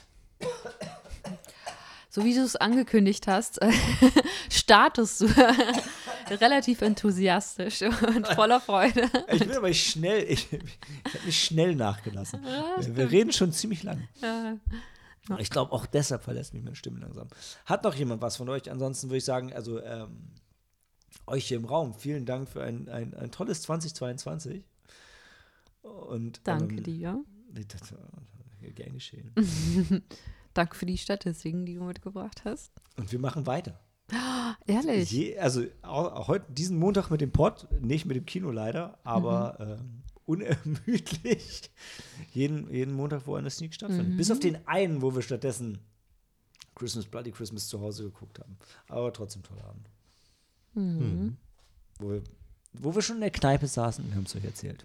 [2.08, 3.60] So wie du es angekündigt hast,
[4.50, 5.26] startest du
[6.30, 9.10] relativ enthusiastisch und voller Freude.
[9.30, 12.42] Ich bin aber schnell, ich, ich habe mich schnell nachgelassen.
[12.42, 14.08] Ja, wir, wir, reden schon ziemlich lang.
[14.22, 14.56] Ja.
[15.38, 17.28] Ich glaube, auch deshalb verlässt mich meine Stimme langsam.
[17.66, 18.70] Hat noch jemand was von euch?
[18.70, 20.30] Ansonsten würde ich sagen, also ähm,
[21.26, 21.94] euch hier im Raum.
[21.94, 24.64] Vielen Dank für ein, ein, ein tolles 2022.
[25.82, 27.24] Und, Danke ähm, dir.
[27.68, 27.94] Das,
[28.74, 29.32] gern geschehen.
[30.54, 32.72] Danke für die Statistiken, die du mitgebracht hast.
[32.96, 33.80] Und wir machen weiter.
[34.66, 35.10] ehrlich?
[35.10, 39.56] Je, also auch, heute, diesen Montag mit dem Pod, nicht mit dem Kino leider, aber
[39.58, 39.72] mhm.
[39.72, 41.70] ähm, unermüdlich.
[42.32, 44.14] jeden, jeden Montag, wo eine Sneak stattfindet.
[44.14, 44.16] Mhm.
[44.16, 45.78] Bis auf den einen, wo wir stattdessen
[46.74, 48.58] Christmas Bloody Christmas zu Hause geguckt haben.
[48.88, 49.88] Aber trotzdem toller Abend.
[50.76, 50.98] Mhm.
[50.98, 51.36] mhm.
[51.98, 52.22] Wo, wir,
[52.74, 54.84] wo wir schon in der Kneipe saßen und haben es euch erzählt.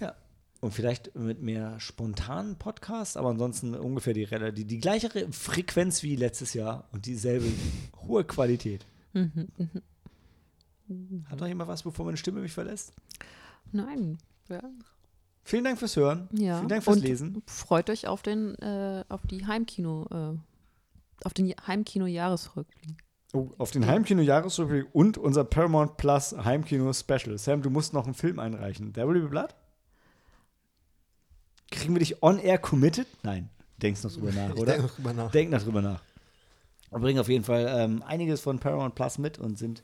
[0.00, 0.14] Ja.
[0.60, 6.14] Und vielleicht mit mehr spontanen Podcasts, aber ansonsten ungefähr die, die, die gleiche Frequenz wie
[6.14, 7.46] letztes Jahr und dieselbe
[8.06, 8.86] hohe Qualität.
[9.12, 11.26] Mhm, mhm.
[11.28, 12.92] Hat noch jemand was, bevor meine Stimme mich verlässt?
[13.72, 14.18] Nein.
[14.48, 14.62] Ja.
[15.44, 16.28] Vielen Dank fürs Hören.
[16.32, 16.58] Ja.
[16.58, 17.42] Vielen Dank fürs und Lesen.
[17.46, 23.02] Freut euch auf den, äh, auf die Heimkino, äh, auf den Heimkino-Jahresrückblick.
[23.32, 27.38] Oh, auf den Heimkino-Jahresrückblick und unser Paramount Plus Heimkino-Special.
[27.38, 28.92] Sam, du musst noch einen Film einreichen.
[28.92, 29.54] There Will Be Blood?
[31.70, 33.06] Kriegen wir dich on-air committed?
[33.22, 33.48] Nein.
[33.78, 34.72] Denkst noch drüber nach, oder?
[34.72, 35.30] Denk noch drüber nach.
[35.30, 36.02] Denk noch drüber nach.
[36.90, 39.82] Wir bringen auf jeden Fall ähm, einiges von Paramount Plus mit und sind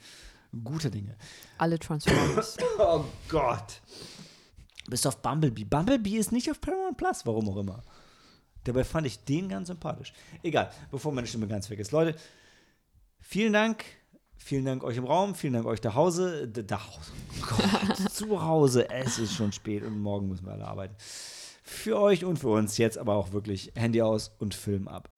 [0.64, 1.16] Gute Dinge.
[1.58, 2.56] Alle Transformers.
[2.78, 3.82] Oh Gott.
[4.88, 5.64] Bist auf Bumblebee.
[5.64, 7.82] Bumblebee ist nicht auf Paramount Plus, warum auch immer.
[8.64, 10.12] Dabei fand ich den ganz sympathisch.
[10.42, 11.92] Egal, bevor meine Stimme ganz weg ist.
[11.92, 12.18] Leute,
[13.20, 13.84] vielen Dank.
[14.36, 16.48] Vielen Dank euch im Raum, vielen Dank euch zu Hause.
[16.48, 17.10] Da Hause.
[17.42, 18.88] Oh Gott, zu Hause.
[18.88, 20.94] Es ist schon spät und morgen müssen wir alle arbeiten.
[21.62, 25.10] Für euch und für uns jetzt aber auch wirklich Handy aus und Film ab.